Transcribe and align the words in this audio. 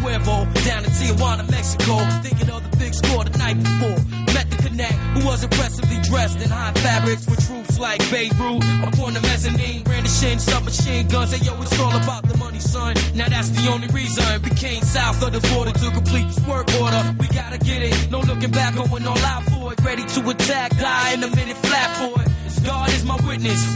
Cuervo 0.00 0.44
down 0.64 0.84
in 0.84 0.90
Tijuana, 0.90 1.48
Mexico. 1.50 1.98
Thinking 2.22 2.50
of 2.50 2.70
the 2.70 2.76
big 2.76 2.94
score 2.94 3.24
the 3.24 3.36
night 3.38 3.58
before. 3.58 3.98
Met 4.34 4.50
the 4.50 4.56
connect, 4.68 4.94
who 5.14 5.26
was 5.26 5.44
impressively 5.44 5.98
dressed 6.02 6.40
in 6.40 6.50
high 6.50 6.72
fabrics 6.72 7.26
with 7.26 7.44
troops 7.46 7.78
like 7.78 8.00
Beirut. 8.10 8.62
Up 8.86 8.98
on 9.00 9.14
the 9.14 9.20
mezzanine, 9.22 9.82
brandishing 9.82 10.38
submachine 10.38 11.08
guns. 11.08 11.32
Hey 11.32 11.44
yo, 11.44 11.60
it's 11.62 11.78
all 11.78 11.94
about 11.96 12.26
the 12.28 12.36
money, 12.38 12.60
son. 12.60 12.94
Now 13.14 13.28
that's 13.28 13.50
the 13.50 13.70
only 13.70 13.88
reason 13.88 14.24
we 14.42 14.50
came 14.50 14.82
south 14.82 15.22
of 15.22 15.32
the 15.32 15.40
border 15.54 15.72
to 15.72 15.90
complete 15.90 16.26
this 16.28 16.40
work 16.46 16.68
order. 16.80 17.02
We 17.18 17.26
gotta 17.28 17.58
get 17.58 17.82
it, 17.82 18.10
no 18.10 18.20
looking 18.20 18.50
back, 18.50 18.74
going 18.74 19.06
all 19.06 19.18
out 19.18 19.44
for 19.44 19.72
it. 19.72 19.80
Ready 19.80 20.04
to 20.04 20.30
attack, 20.30 20.76
die 20.76 21.12
in 21.14 21.22
a 21.22 21.30
minute 21.36 21.56
flat 21.58 21.90
for 21.98 22.22
it. 22.22 22.43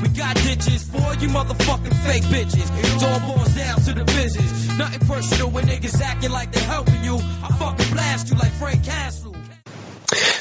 We 0.02 0.09
got 0.09 0.37
ditches 0.37 0.84
for 0.84 1.15
you 1.20 1.28
motherfucking 1.28 1.95
fake 2.06 2.24
bitches. 2.24 2.69
It 2.78 3.02
all 3.02 3.20
down 3.55 3.80
to 3.83 3.92
the 3.92 4.05
business. 4.05 4.78
Nothing 4.78 5.06
personal 5.06 5.51
when 5.51 5.66
niggas 5.66 6.01
acting 6.01 6.30
like 6.30 6.52
helping 6.55 7.05
you. 7.05 7.19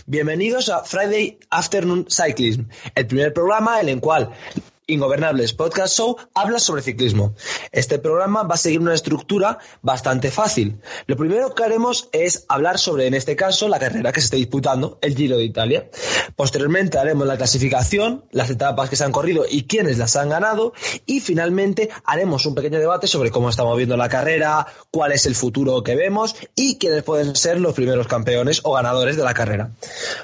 Bienvenidos 0.09 0.69
a 0.69 0.85
Friday 0.85 1.37
Afternoon 1.51 2.05
Cyclism, 2.09 2.69
el 2.95 3.07
primer 3.07 3.33
programa 3.33 3.81
en 3.81 3.89
el 3.89 3.99
cual 3.99 4.31
Ingobernables 4.89 5.51
Podcast 5.51 5.97
Show 5.97 6.15
habla 6.33 6.59
sobre 6.59 6.81
ciclismo. 6.81 7.35
Este 7.73 7.99
programa 7.99 8.43
va 8.43 8.55
a 8.55 8.57
seguir 8.57 8.79
una 8.79 8.93
estructura 8.93 9.59
bastante 9.81 10.31
fácil. 10.31 10.79
Lo 11.07 11.17
primero 11.17 11.53
que 11.53 11.63
haremos 11.65 12.07
es 12.13 12.45
hablar 12.47 12.79
sobre, 12.79 13.05
en 13.05 13.13
este 13.13 13.35
caso, 13.35 13.67
la 13.67 13.79
carrera 13.79 14.13
que 14.13 14.21
se 14.21 14.25
está 14.25 14.37
disputando, 14.37 14.97
el 15.01 15.13
Giro 15.13 15.37
de 15.37 15.43
Italia. 15.43 15.89
Posteriormente 16.37 16.97
haremos 16.97 17.27
la 17.27 17.35
clasificación, 17.35 18.23
las 18.31 18.49
etapas 18.49 18.89
que 18.89 18.95
se 18.95 19.03
han 19.03 19.11
corrido 19.11 19.43
y 19.49 19.63
quiénes 19.63 19.97
las 19.97 20.15
han 20.15 20.29
ganado. 20.29 20.71
Y 21.05 21.19
finalmente 21.19 21.89
haremos 22.05 22.45
un 22.45 22.55
pequeño 22.55 22.79
debate 22.79 23.07
sobre 23.07 23.29
cómo 23.29 23.49
estamos 23.49 23.75
viendo 23.75 23.97
la 23.97 24.07
carrera, 24.07 24.67
cuál 24.89 25.11
es 25.11 25.25
el 25.25 25.35
futuro 25.35 25.83
que 25.83 25.97
vemos 25.97 26.35
y 26.55 26.77
quiénes 26.77 27.03
pueden 27.03 27.35
ser 27.35 27.59
los 27.59 27.73
primeros 27.73 28.07
campeones 28.07 28.61
o 28.63 28.71
ganadores 28.71 29.17
de 29.17 29.23
la 29.23 29.33
carrera. 29.33 29.71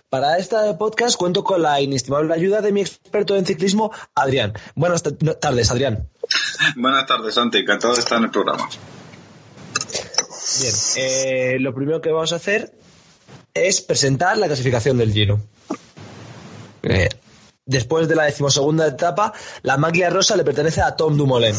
Para 0.10 0.38
este 0.38 0.56
podcast 0.80 1.18
cuento 1.18 1.44
con 1.44 1.62
la 1.62 1.82
inestimable 1.82 2.34
ayuda 2.34 2.62
de 2.62 2.72
mi 2.72 2.80
experto 2.80 3.36
en 3.36 3.46
ciclismo, 3.46 3.92
Adrián. 4.16 4.53
Buenas 4.76 5.04
tardes, 5.04 5.72
Adrián. 5.72 6.10
Buenas 6.76 7.06
tardes, 7.06 7.36
Santi. 7.36 7.60
Encantado 7.60 7.94
de 7.94 8.00
estar 8.00 8.18
en 8.18 8.26
el 8.26 8.32
programa. 8.32 8.68
Bien, 10.62 10.74
eh, 10.98 11.58
lo 11.60 11.74
primero 11.74 12.02
que 12.02 12.12
vamos 12.12 12.34
a 12.34 12.38
hacer 12.38 12.74
es 13.54 13.82
presentar 13.82 14.38
la 14.38 14.48
clasificación 14.48 14.98
del 14.98 15.12
Giro. 15.14 15.40
Eh, 16.84 17.10
Después 17.66 18.10
de 18.10 18.16
la 18.16 18.24
decimosegunda 18.24 18.86
etapa, 18.88 19.32
la 19.62 19.78
maglia 19.78 20.10
rosa 20.10 20.36
le 20.36 20.44
pertenece 20.44 20.82
a 20.82 20.98
Tom 20.98 21.16
Dumoulin. 21.16 21.56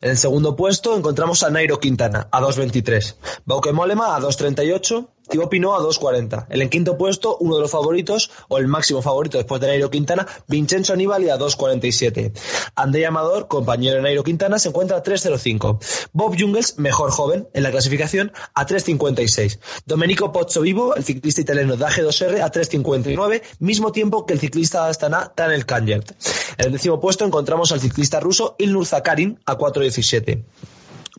En 0.00 0.10
el 0.10 0.16
segundo 0.16 0.56
puesto 0.56 0.96
encontramos 0.96 1.42
a 1.42 1.50
Nairo 1.50 1.78
Quintana, 1.78 2.28
a 2.30 2.40
2.23. 2.40 3.16
Bauke 3.44 3.72
Molema, 3.72 4.16
a 4.16 4.20
2.38. 4.20 5.06
Thibaut 5.28 5.50
Pinot 5.50 5.80
a 5.80 5.82
2.40. 5.82 6.46
En 6.50 6.60
el 6.60 6.70
quinto 6.70 6.98
puesto, 6.98 7.36
uno 7.38 7.56
de 7.56 7.62
los 7.62 7.70
favoritos, 7.70 8.30
o 8.48 8.58
el 8.58 8.68
máximo 8.68 9.02
favorito 9.02 9.38
después 9.38 9.60
de 9.60 9.68
Nairo 9.68 9.90
Quintana, 9.90 10.26
Vincenzo 10.48 10.92
Anibali 10.92 11.30
a 11.30 11.38
2.47. 11.38 12.32
André 12.74 13.06
Amador, 13.06 13.48
compañero 13.48 13.96
de 13.96 14.02
Nairo 14.02 14.22
Quintana, 14.22 14.58
se 14.58 14.68
encuentra 14.68 14.98
a 14.98 15.02
3.05. 15.02 16.08
Bob 16.12 16.36
Jungels, 16.38 16.78
mejor 16.78 17.10
joven 17.10 17.48
en 17.54 17.62
la 17.62 17.70
clasificación, 17.70 18.32
a 18.54 18.66
3.56. 18.66 19.58
Domenico 19.86 20.32
Pozzovivo, 20.32 20.94
el 20.94 21.04
ciclista 21.04 21.40
italiano 21.40 21.76
de 21.76 21.84
AG2R, 21.84 22.42
a 22.42 22.52
3.59, 22.52 23.42
mismo 23.60 23.92
tiempo 23.92 24.26
que 24.26 24.34
el 24.34 24.40
ciclista 24.40 24.86
Astana, 24.86 25.32
Tanel 25.34 25.66
Kanyert. 25.66 26.12
En 26.58 26.66
el 26.66 26.72
décimo 26.72 27.00
puesto 27.00 27.24
encontramos 27.24 27.72
al 27.72 27.80
ciclista 27.80 28.20
ruso 28.20 28.56
Ilnur 28.58 28.86
Zakarin, 28.86 29.40
a 29.46 29.56
4.17. 29.56 30.44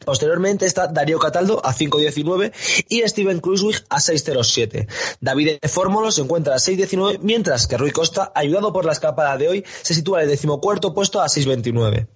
Posteriormente 0.05 0.65
está 0.65 0.87
Darío 0.87 1.19
Cataldo 1.19 1.61
a 1.65 1.73
5.19 1.73 2.53
y 2.87 3.01
Steven 3.07 3.39
Kruiswijk 3.39 3.85
a 3.89 3.97
6.07. 3.97 4.87
David 5.19 5.57
Fórmulo 5.67 6.11
se 6.11 6.21
encuentra 6.21 6.55
a 6.55 6.57
6.19, 6.57 7.19
mientras 7.21 7.67
que 7.67 7.77
Rui 7.77 7.91
Costa, 7.91 8.31
ayudado 8.35 8.71
por 8.71 8.85
la 8.85 8.91
escapada 8.91 9.37
de 9.37 9.49
hoy, 9.49 9.65
se 9.81 9.93
sitúa 9.93 10.19
en 10.19 10.23
el 10.25 10.29
decimocuarto 10.29 10.93
puesto 10.93 11.21
a 11.21 11.25
6.29. 11.25 12.07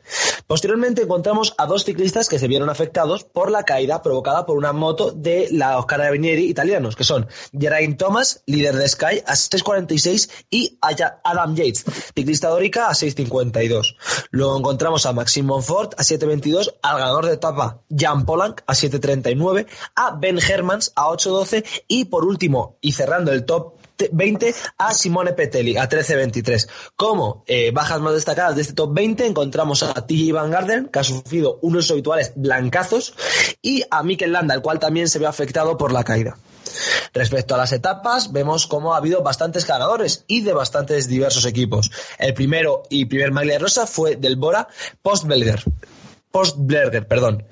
Posteriormente 0.47 1.03
encontramos 1.03 1.53
a 1.57 1.65
dos 1.65 1.83
ciclistas 1.83 2.29
que 2.29 2.39
se 2.39 2.47
vieron 2.47 2.69
afectados 2.69 3.23
por 3.23 3.51
la 3.51 3.63
caída 3.63 4.01
provocada 4.01 4.45
por 4.45 4.57
una 4.57 4.73
moto 4.73 5.11
de 5.11 5.49
Oscar 5.51 5.99
Carabinieri 5.99 6.49
italianos, 6.49 6.95
que 6.95 7.03
son 7.03 7.27
Geraint 7.57 7.99
Thomas, 7.99 8.41
líder 8.45 8.75
de 8.75 8.87
Sky, 8.87 9.21
a 9.25 9.33
6.46 9.33 10.29
y 10.49 10.77
Adam 10.81 11.55
Yates, 11.55 11.85
ciclista 12.15 12.49
dórica, 12.49 12.87
a 12.87 12.93
6.52. 12.93 13.95
Luego 14.31 14.57
encontramos 14.57 15.05
a 15.05 15.13
Maxime 15.13 15.47
Monfort 15.47 15.93
a 15.99 16.03
7.22, 16.03 16.75
al 16.81 16.97
ganador 16.97 17.25
de 17.25 17.33
etapa 17.33 17.78
Jan 17.89 18.25
Polank 18.25 18.61
a 18.67 18.73
7.39, 18.73 19.67
a 19.95 20.15
Ben 20.15 20.39
Hermans 20.39 20.91
a 20.95 21.07
8.12 21.07 21.63
y 21.87 22.05
por 22.05 22.25
último, 22.25 22.77
y 22.81 22.93
cerrando 22.93 23.31
el 23.31 23.45
top 23.45 23.79
20 24.11 24.55
a 24.77 24.93
Simone 24.93 25.33
Petelli 25.33 25.77
a 25.77 25.89
13.23. 25.89 26.67
Como 26.95 27.43
eh, 27.47 27.71
bajas 27.71 27.99
más 28.01 28.13
destacadas 28.13 28.55
de 28.55 28.61
este 28.61 28.73
top 28.73 28.93
20 28.93 29.25
encontramos 29.25 29.83
a 29.83 29.93
TJ 29.93 30.31
Van 30.31 30.51
Garden, 30.51 30.87
que 30.87 30.99
ha 30.99 31.03
sufrido 31.03 31.59
unos 31.61 31.89
habituales 31.91 32.33
blancazos, 32.35 33.13
y 33.61 33.83
a 33.89 34.03
Mikel 34.03 34.31
Landa, 34.31 34.55
el 34.55 34.61
cual 34.61 34.79
también 34.79 35.09
se 35.09 35.19
ve 35.19 35.27
afectado 35.27 35.77
por 35.77 35.91
la 35.91 36.03
caída. 36.03 36.37
Respecto 37.13 37.55
a 37.55 37.57
las 37.57 37.71
etapas, 37.71 38.31
vemos 38.31 38.67
cómo 38.67 38.93
ha 38.93 38.97
habido 38.97 39.23
bastantes 39.23 39.65
ganadores 39.65 40.23
y 40.27 40.41
de 40.41 40.53
bastantes 40.53 41.07
diversos 41.07 41.45
equipos. 41.45 41.91
El 42.17 42.33
primero 42.33 42.83
y 42.89 43.05
primer 43.05 43.31
maglia 43.31 43.59
rosa 43.59 43.87
fue 43.87 44.15
del 44.15 44.35
Bora 44.35 44.67
Post-Belger. 45.01 45.63
Post-Blerger, 46.31 47.07
perdón. 47.07 47.45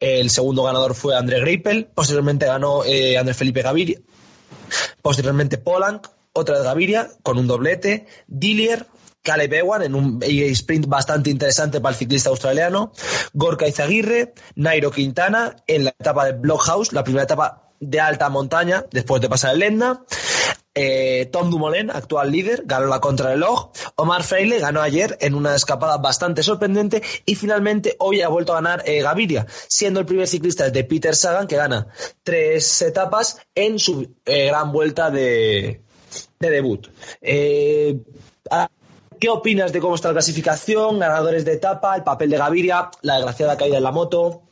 El 0.00 0.30
segundo 0.30 0.64
ganador 0.64 0.94
fue 0.94 1.16
André 1.16 1.40
Greipel, 1.40 1.86
posteriormente 1.94 2.46
ganó 2.46 2.84
eh, 2.84 3.18
André 3.18 3.34
Felipe 3.34 3.62
Gaviria, 3.62 3.98
posteriormente 5.02 5.58
Polanc, 5.58 6.06
otra 6.32 6.58
de 6.58 6.64
Gaviria, 6.64 7.10
con 7.22 7.38
un 7.38 7.46
doblete, 7.46 8.06
Dillier, 8.26 8.86
Caleb 9.22 9.52
Ewan 9.52 9.82
en 9.82 9.94
un 9.94 10.20
sprint 10.22 10.86
bastante 10.86 11.30
interesante 11.30 11.80
para 11.80 11.92
el 11.92 11.98
ciclista 11.98 12.30
australiano, 12.30 12.92
Gorka 13.32 13.68
Izaguirre, 13.68 14.34
Nairo 14.56 14.90
Quintana 14.90 15.56
en 15.66 15.84
la 15.84 15.90
etapa 15.90 16.26
de 16.26 16.32
Blockhouse, 16.32 16.92
la 16.92 17.04
primera 17.04 17.24
etapa 17.24 17.71
de 17.82 18.00
alta 18.00 18.28
montaña 18.28 18.86
después 18.92 19.20
de 19.20 19.28
pasar 19.28 19.54
el 19.54 19.62
Etna, 19.62 20.04
eh, 20.74 21.28
Tom 21.32 21.50
Dumoulin, 21.50 21.90
actual 21.90 22.30
líder, 22.30 22.62
ganó 22.64 22.86
la 22.86 23.00
contrarreloj. 23.00 23.72
Omar 23.96 24.22
Freile 24.22 24.58
ganó 24.58 24.80
ayer 24.80 25.18
en 25.20 25.34
una 25.34 25.54
escapada 25.54 25.98
bastante 25.98 26.42
sorprendente. 26.42 27.02
Y 27.26 27.34
finalmente 27.34 27.96
hoy 27.98 28.22
ha 28.22 28.28
vuelto 28.28 28.52
a 28.52 28.56
ganar 28.56 28.82
eh, 28.86 29.02
Gaviria, 29.02 29.46
siendo 29.68 30.00
el 30.00 30.06
primer 30.06 30.28
ciclista 30.28 30.70
de 30.70 30.84
Peter 30.84 31.14
Sagan 31.14 31.46
que 31.46 31.56
gana 31.56 31.88
tres 32.22 32.80
etapas 32.80 33.38
en 33.54 33.78
su 33.78 34.14
eh, 34.24 34.46
gran 34.46 34.72
vuelta 34.72 35.10
de, 35.10 35.82
de 36.38 36.50
debut. 36.50 36.88
¿Qué 37.20 37.98
opinas 39.28 39.72
de 39.72 39.80
cómo 39.80 39.94
está 39.94 40.08
la 40.08 40.14
clasificación, 40.14 40.98
ganadores 40.98 41.44
de 41.44 41.52
etapa, 41.52 41.94
el 41.94 42.02
papel 42.02 42.30
de 42.30 42.38
Gaviria, 42.38 42.90
la 43.02 43.16
desgraciada 43.16 43.56
caída 43.56 43.76
en 43.76 43.84
la 43.84 43.92
moto? 43.92 44.42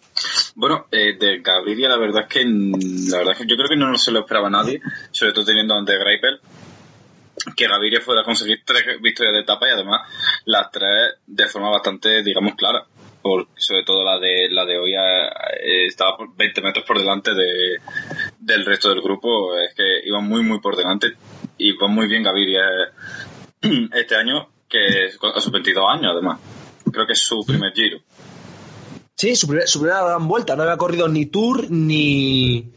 Bueno, 0.54 0.87
eh, 0.91 1.16
de 1.19 1.41
Gaviria 1.41 1.88
la 1.88 1.97
verdad 1.97 2.22
es 2.22 2.28
que 2.28 2.44
la 2.44 3.19
verdad 3.19 3.32
es 3.32 3.38
que 3.38 3.47
yo 3.47 3.56
creo 3.56 3.69
que 3.69 3.76
no 3.76 3.97
se 3.97 4.12
lo 4.12 4.21
esperaba 4.21 4.50
nadie, 4.50 4.81
sobre 5.10 5.32
todo 5.32 5.44
teniendo 5.44 5.75
ante 5.75 5.98
Greipel, 5.98 6.41
que 7.56 7.69
Gaviria 7.69 8.00
fuera 8.00 8.22
a 8.22 8.25
conseguir 8.25 8.62
tres 8.65 9.00
victorias 9.00 9.34
de 9.34 9.41
etapa 9.41 9.69
y 9.69 9.72
además 9.72 10.09
las 10.44 10.70
tres 10.70 11.15
de 11.26 11.47
forma 11.47 11.70
bastante, 11.70 12.22
digamos, 12.22 12.54
clara. 12.54 12.84
Sobre 13.56 13.84
todo 13.84 14.03
la 14.03 14.19
de 14.19 14.49
la 14.50 14.65
de 14.65 14.78
hoy 14.78 14.94
eh, 14.94 15.87
estaba 15.87 16.16
por 16.16 16.34
20 16.34 16.62
metros 16.62 16.84
por 16.87 16.99
delante 16.99 17.34
de, 17.34 17.76
del 18.38 18.64
resto 18.64 18.88
del 18.88 19.02
grupo. 19.02 19.58
Es 19.58 19.75
que 19.75 20.00
iba 20.06 20.20
muy, 20.20 20.43
muy 20.43 20.58
por 20.61 20.75
delante 20.75 21.14
y 21.58 21.73
va 21.73 21.87
muy 21.87 22.08
bien 22.08 22.23
Gaviria 22.23 22.62
este 23.93 24.17
año, 24.17 24.49
que 24.69 25.11
a 25.35 25.40
sus 25.40 25.52
22 25.52 25.85
años 25.88 26.12
además. 26.12 26.40
Creo 26.90 27.06
que 27.06 27.12
es 27.12 27.20
su 27.20 27.44
primer 27.46 27.73
giro. 27.75 28.00
Sí, 29.20 29.37
su, 29.37 29.46
primera 29.49 30.02
gran 30.02 30.26
vuelta. 30.26 30.56
No 30.56 30.62
había 30.62 30.78
corrido 30.78 31.06
ni 31.06 31.26
Tour, 31.26 31.70
ni, 31.70 32.72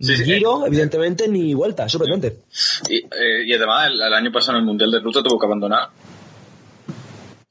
Giro, 0.00 0.64
eh, 0.64 0.68
evidentemente, 0.68 1.28
ni 1.28 1.52
vuelta. 1.52 1.86
Sorprendente. 1.86 2.44
Y, 2.88 2.96
eh, 2.96 3.44
y 3.44 3.52
además, 3.52 3.90
el, 3.90 4.00
año 4.00 4.32
pasado 4.32 4.56
en 4.56 4.62
el 4.62 4.66
Mundial 4.66 4.90
de 4.90 5.00
Ruta 5.00 5.22
tuvo 5.22 5.38
que 5.38 5.44
abandonar. 5.44 5.90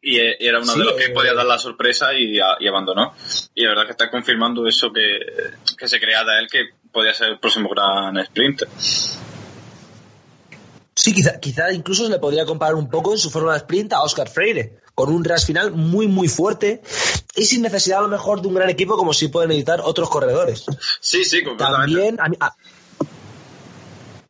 Y, 0.01 0.17
eh, 0.17 0.37
era 0.39 0.59
uno 0.59 0.73
de 0.73 0.85
los 0.85 0.93
que 0.93 1.11
podía 1.11 1.35
dar 1.35 1.45
la 1.45 1.59
sorpresa 1.59 2.15
y, 2.15 2.39
abandonó. 2.39 3.13
Y 3.53 3.61
la 3.61 3.69
verdad 3.69 3.85
que 3.85 3.91
está 3.91 4.09
confirmando 4.09 4.67
eso 4.67 4.91
que, 4.91 5.19
que 5.77 5.87
se 5.87 5.99
creía 5.99 6.23
de 6.23 6.39
él, 6.39 6.47
que 6.51 6.69
podía 6.91 7.13
ser 7.13 7.27
el 7.27 7.39
próximo 7.39 7.69
gran 7.69 8.25
sprinter. 8.25 8.67
Sí, 10.95 11.13
quizá, 11.13 11.39
quizá 11.39 11.71
incluso 11.71 12.05
se 12.05 12.09
le 12.09 12.17
podría 12.17 12.47
comparar 12.47 12.73
un 12.73 12.89
poco 12.89 13.11
en 13.11 13.19
su 13.19 13.29
forma 13.29 13.51
de 13.51 13.59
sprint 13.59 13.93
a 13.93 14.01
Oscar 14.01 14.27
Freire 14.27 14.79
con 14.95 15.13
un 15.13 15.23
ras 15.25 15.45
final 15.45 15.71
muy, 15.71 16.07
muy 16.07 16.29
fuerte 16.29 16.81
y 17.35 17.43
sin 17.43 17.61
necesidad 17.61 17.99
a 17.99 18.03
lo 18.03 18.07
mejor 18.07 18.41
de 18.41 18.47
un 18.47 18.55
gran 18.55 18.69
equipo 18.69 18.95
como 18.97 19.13
si 19.13 19.27
pueden 19.27 19.51
editar 19.51 19.81
otros 19.83 20.09
corredores. 20.09 20.65
Sí, 21.01 21.25
sí, 21.25 21.43
completamente. 21.43 21.93
También, 21.93 22.17
a 22.19 22.29
mí, 22.29 22.37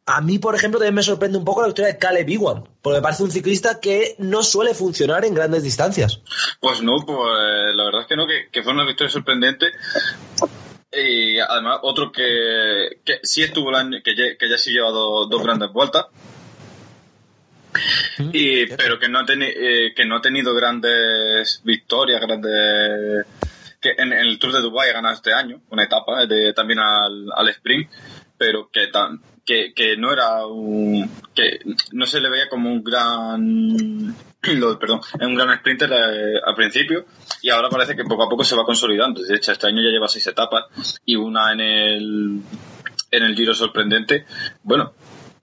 a, 0.07 0.21
mí, 0.21 0.39
por 0.39 0.56
ejemplo, 0.56 0.79
también 0.79 0.95
me 0.95 1.03
sorprende 1.03 1.38
un 1.38 1.45
poco 1.45 1.62
la 1.62 1.67
victoria 1.67 1.94
de 1.94 2.00
Caleb 2.00 2.27
Iwan, 2.27 2.63
porque 2.81 2.97
me 2.97 3.03
parece 3.03 3.23
un 3.23 3.31
ciclista 3.31 3.79
que 3.79 4.15
no 4.17 4.41
suele 4.41 4.73
funcionar 4.73 5.23
en 5.23 5.35
grandes 5.35 5.62
distancias. 5.62 6.19
Pues 6.59 6.81
no, 6.81 6.97
pues 7.06 7.75
la 7.75 7.83
verdad 7.83 8.01
es 8.01 8.07
que 8.07 8.15
no, 8.15 8.25
que, 8.27 8.63
fue 8.63 8.73
una 8.73 8.85
victoria 8.85 9.12
sorprendente. 9.12 9.67
Y 10.91 11.38
además, 11.39 11.79
otro 11.83 12.12
que, 12.12 13.01
que 13.03 13.19
sí 13.21 13.44
estuvo 13.44 13.69
el 13.69 13.75
año, 13.75 13.97
que 14.03 14.15
ya, 14.15 14.35
que 14.38 14.50
ya 14.50 14.57
sí 14.57 14.71
lleva 14.71 14.89
dos 14.89 15.44
grandes 15.44 15.71
vueltas, 15.71 16.06
y, 18.33 18.66
pero 18.68 19.00
que 19.00 19.10
no, 19.10 19.19
ha 19.19 19.25
eh, 19.27 19.94
que 19.95 20.06
no 20.06 20.18
ha 20.18 20.22
tenido 20.22 20.54
grandes 20.54 21.62
victorias, 21.63 22.22
grandes... 22.22 23.25
que 23.81 23.92
en, 23.98 24.13
en 24.13 24.27
el 24.27 24.39
Tour 24.39 24.54
de 24.54 24.62
Dubai 24.62 24.89
ha 24.89 24.94
ganado 24.94 25.16
este 25.16 25.33
año, 25.33 25.62
una 25.69 25.83
etapa 25.83 26.25
de, 26.25 26.54
también 26.54 26.80
al, 26.80 27.27
al 27.36 27.50
sprint, 27.50 27.89
pero 28.38 28.69
que, 28.72 28.88
tan- 28.88 29.22
que, 29.45 29.74
que 29.74 29.95
no 29.98 30.12
era 30.12 30.45
un... 30.45 31.10
que 31.33 31.60
no 31.92 32.06
se 32.06 32.19
le 32.19 32.30
veía 32.30 32.50
como 32.50 32.69
un 32.72 32.83
gran... 32.83 34.16
perdón, 34.80 35.01
un 35.22 35.36
gran 35.36 35.57
sprinter 35.57 35.89
eh, 35.92 36.39
al 36.45 36.56
principio 36.56 37.06
y 37.42 37.50
ahora 37.50 37.69
parece 37.69 37.95
que 37.95 38.04
poco 38.04 38.24
a 38.24 38.30
poco 38.30 38.44
se 38.44 38.56
va 38.56 38.63
consolidando. 38.63 39.22
De 39.22 39.36
hecho, 39.36 39.51
este 39.51 39.68
año 39.68 39.81
ya 39.81 39.89
lleva 39.89 40.07
seis 40.07 40.27
etapas 40.27 40.66
y 41.06 41.16
una 41.16 41.51
en 41.51 41.60
el 41.62 42.42
en 43.12 43.24
el 43.24 43.36
Giro 43.36 43.54
sorprendente. 43.54 44.25
Bueno, 44.63 44.94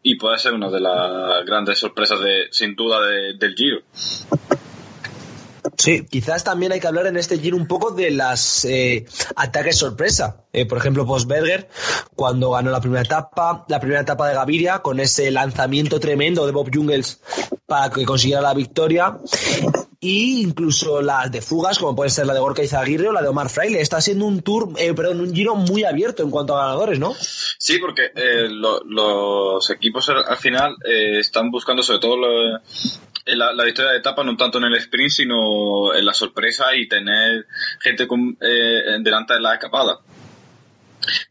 y 0.02 0.16
puede 0.16 0.38
ser 0.38 0.52
una 0.54 0.70
de 0.70 0.81
las 0.81 1.44
grandes 1.46 1.78
sorpresas 1.78 2.20
de, 2.20 2.49
sin 2.50 2.75
duda, 2.75 3.00
de- 3.00 3.34
del 3.38 3.54
Giro. 3.54 3.81
Sí, 5.78 6.04
quizás 6.10 6.44
también 6.44 6.72
hay 6.72 6.81
que 6.81 6.87
hablar 6.87 7.06
en 7.06 7.16
este 7.16 7.38
giro 7.38 7.56
un 7.56 7.66
poco 7.66 7.93
de 7.93 8.10
las 8.10 8.64
eh, 8.64 9.04
ataques 9.37 9.76
sorpresa. 9.78 10.44
Eh, 10.52 10.66
por 10.66 10.78
ejemplo, 10.78 11.06
Posberger, 11.06 11.69
cuando 12.14 12.50
ganó 12.50 12.70
la 12.70 12.81
primera 12.81 13.02
etapa, 13.02 13.64
la 13.69 13.81
primera 13.81 14.00
etapa 14.02 14.28
de 14.28 14.34
Gaviria, 14.34 14.81
con 14.81 15.00
ese 15.00 15.31
lanzamiento 15.31 15.99
tremendo 15.99 16.46
de 16.46 16.52
Bob 16.52 16.69
Jungels 16.72 17.20
para 17.66 17.90
que 17.90 18.05
consiguiera 18.05 18.43
la 18.43 18.55
victoria. 18.55 19.19
Y 20.04 20.40
incluso 20.43 21.00
las 21.00 21.31
de 21.31 21.40
fugas, 21.40 21.78
como 21.78 21.94
puede 21.94 22.10
ser 22.10 22.26
la 22.26 22.34
de 22.34 22.40
Gorka 22.40 22.60
Izaguirre 22.60 23.06
o 23.06 23.12
la 23.12 23.22
de 23.22 23.28
Omar 23.28 23.49
Fraile. 23.49 23.81
Está 23.81 24.00
siendo 24.00 24.25
un 24.26 24.43
tour, 24.43 24.70
eh, 24.76 24.93
perdón, 24.94 25.20
un 25.20 25.32
giro 25.32 25.54
muy 25.54 25.84
abierto 25.84 26.25
en 26.25 26.31
cuanto 26.31 26.56
a 26.56 26.62
ganadores, 26.64 26.99
¿no? 26.99 27.14
Sí, 27.14 27.78
porque 27.78 28.06
eh, 28.16 28.49
lo- 28.50 28.82
los 28.82 29.70
equipos 29.70 30.08
al, 30.08 30.25
al 30.26 30.37
final 30.38 30.75
eh, 30.84 31.20
están 31.20 31.52
buscando 31.52 31.84
sobre 31.84 32.00
todo 32.00 32.16
lo- 32.16 32.56
en 33.26 33.38
la, 33.38 33.52
la 33.52 33.62
victoria 33.64 33.93
de 33.93 33.99
etapa, 33.99 34.25
no 34.25 34.37
tanto 34.37 34.58
en 34.58 34.64
el 34.64 34.75
sprint, 34.75 35.10
sino 35.12 35.94
en 35.94 36.05
la 36.05 36.14
sorpresa 36.14 36.75
y 36.75 36.88
tener 36.88 37.46
gente 37.78 38.08
con, 38.08 38.37
eh, 38.40 38.82
delante 39.02 39.34
de 39.34 39.40
la 39.40 39.55
escapada. 39.55 40.00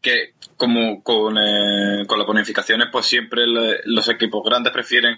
Que 0.02 0.34
como 0.62 1.02
con, 1.02 1.40
eh, 1.40 2.06
con 2.06 2.20
las 2.20 2.28
bonificaciones, 2.28 2.90
pues 2.92 3.08
siempre 3.08 3.46
los 3.48 4.08
equipos 4.10 4.44
grandes 4.46 4.72
prefieren 4.72 5.18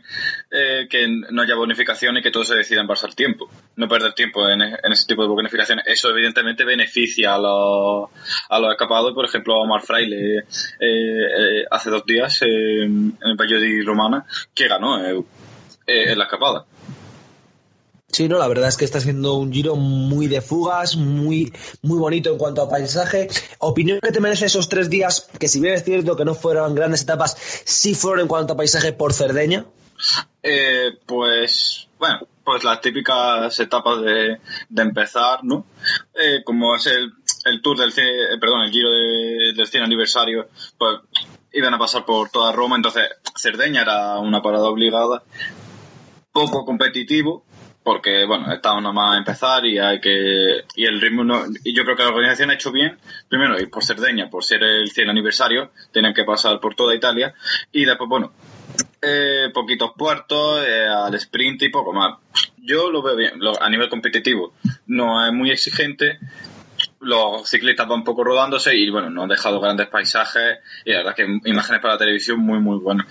eh, 0.49 0.87
que 0.89 1.05
no 1.31 1.41
haya 1.41 1.55
bonificaciones 1.55 2.21
y 2.21 2.23
que 2.23 2.31
todo 2.31 2.45
se 2.45 2.55
decida 2.55 2.79
en 2.79 2.87
base 2.87 3.05
al 3.05 3.13
tiempo. 3.13 3.49
No 3.75 3.89
perder 3.89 4.13
tiempo 4.13 4.47
en, 4.47 4.61
en 4.61 4.93
ese 4.93 5.05
tipo 5.05 5.23
de 5.23 5.27
bonificaciones. 5.27 5.85
Eso 5.85 6.11
evidentemente 6.11 6.63
beneficia 6.63 7.35
a 7.35 7.39
los, 7.39 8.09
a 8.47 8.57
los 8.57 8.71
escapados. 8.71 9.13
Por 9.13 9.25
ejemplo, 9.25 9.55
a 9.55 9.63
Omar 9.63 9.81
Fraile 9.81 10.37
eh, 10.37 10.45
eh, 10.79 11.65
hace 11.69 11.89
dos 11.89 12.05
días 12.05 12.41
eh, 12.43 12.83
en 12.85 13.17
el 13.21 13.35
Valle 13.35 13.59
de 13.59 13.83
Romana 13.85 14.25
que 14.55 14.69
ganó 14.69 15.05
eh, 15.05 15.21
eh, 15.87 16.11
en 16.13 16.17
la 16.19 16.23
escapada. 16.23 16.63
Sí, 18.13 18.29
no, 18.29 18.37
la 18.37 18.47
verdad 18.47 18.69
es 18.69 18.77
que 18.77 18.85
está 18.85 19.01
siendo 19.01 19.33
un 19.33 19.51
giro 19.51 19.75
muy 19.75 20.27
de 20.27 20.39
fugas, 20.41 20.95
muy, 20.95 21.51
muy 21.81 21.97
bonito 21.97 22.31
en 22.31 22.37
cuanto 22.37 22.61
a 22.61 22.69
paisaje. 22.69 23.27
Opinión 23.57 23.99
que 24.01 24.11
te 24.11 24.19
merece 24.21 24.45
esos 24.45 24.69
tres 24.69 24.87
días, 24.89 25.29
que 25.39 25.47
si 25.47 25.59
bien 25.59 25.73
es 25.73 25.83
cierto 25.83 26.15
que 26.15 26.23
no 26.23 26.35
fueron 26.35 26.75
grandes 26.75 27.01
etapas, 27.01 27.35
sí 27.65 27.95
fueron 27.95 28.21
en 28.21 28.27
cuanto 28.27 28.53
a 28.53 28.57
paisaje 28.57 28.93
por 28.93 29.13
Cerdeña. 29.13 29.65
Eh, 30.43 30.91
pues, 31.07 31.87
bueno, 31.97 32.27
pues 32.43 32.63
las 32.63 32.81
típicas 32.81 33.59
etapas 33.59 34.01
de, 34.03 34.37
de 34.69 34.81
empezar, 34.83 35.39
¿no? 35.43 35.65
Eh, 36.13 36.43
como 36.45 36.75
es 36.75 36.85
el, 36.85 37.13
el 37.45 37.61
tour 37.63 37.77
del, 37.79 37.89
eh, 37.97 38.37
perdón, 38.39 38.61
el 38.61 38.71
giro 38.71 38.91
de- 38.91 39.53
del 39.55 39.65
100 39.65 39.83
aniversario, 39.85 40.49
pues 40.77 40.99
iban 41.51 41.73
a 41.73 41.79
pasar 41.79 42.05
por 42.05 42.29
toda 42.29 42.51
Roma, 42.51 42.75
entonces 42.75 43.05
Cerdeña 43.35 43.81
era 43.81 44.19
una 44.19 44.41
parada 44.43 44.65
obligada, 44.65 45.23
poco 46.31 46.65
competitivo, 46.65 47.45
porque, 47.83 48.25
bueno, 48.25 48.51
estaba 48.53 48.79
nada 48.79 48.93
más 48.93 49.15
a 49.15 49.17
empezar 49.17 49.65
y 49.65 49.77
hay 49.79 49.99
que, 49.99 50.63
y 50.75 50.85
el 50.85 51.01
ritmo 51.01 51.23
no, 51.23 51.43
y 51.63 51.75
yo 51.75 51.83
creo 51.83 51.95
que 51.95 52.03
la 52.03 52.09
organización 52.09 52.49
ha 52.49 52.53
hecho 52.53 52.71
bien, 52.71 52.97
primero, 53.27 53.59
y 53.61 53.65
por 53.67 53.83
Cerdeña, 53.83 54.29
por 54.29 54.43
ser 54.43 54.63
el 54.63 54.89
100 54.89 55.09
aniversario, 55.09 55.71
tienen 55.91 56.13
que 56.13 56.23
pasar 56.23 56.59
por 56.59 56.75
toda 56.75 56.95
Italia, 56.95 57.33
y 57.71 57.85
después, 57.85 58.09
bueno, 58.09 58.31
eh, 59.01 59.49
poquitos 59.53 59.91
puertos, 59.97 60.65
eh, 60.65 60.87
al 60.87 61.13
sprint 61.15 61.63
y 61.63 61.69
poco 61.69 61.91
más. 61.93 62.17
Yo 62.57 62.89
lo 62.89 63.01
veo 63.01 63.17
bien. 63.17 63.33
Lo- 63.37 63.61
a 63.61 63.69
nivel 63.69 63.89
competitivo 63.89 64.53
no 64.87 65.25
es 65.27 65.33
muy 65.33 65.51
exigente. 65.51 66.19
Los 67.01 67.47
ciclistas 67.49 67.85
van 67.87 67.99
un 67.99 68.03
poco 68.05 68.23
rodándose 68.23 68.73
y 68.75 68.89
bueno, 68.89 69.09
nos 69.09 69.23
han 69.23 69.29
dejado 69.29 69.59
grandes 69.59 69.87
paisajes 69.87 70.59
y 70.85 70.91
la 70.91 70.99
verdad 70.99 71.15
que 71.15 71.23
imágenes 71.49 71.81
para 71.81 71.95
la 71.95 71.97
televisión 71.99 72.39
muy 72.39 72.59
muy 72.59 72.77
buenas. 72.79 73.05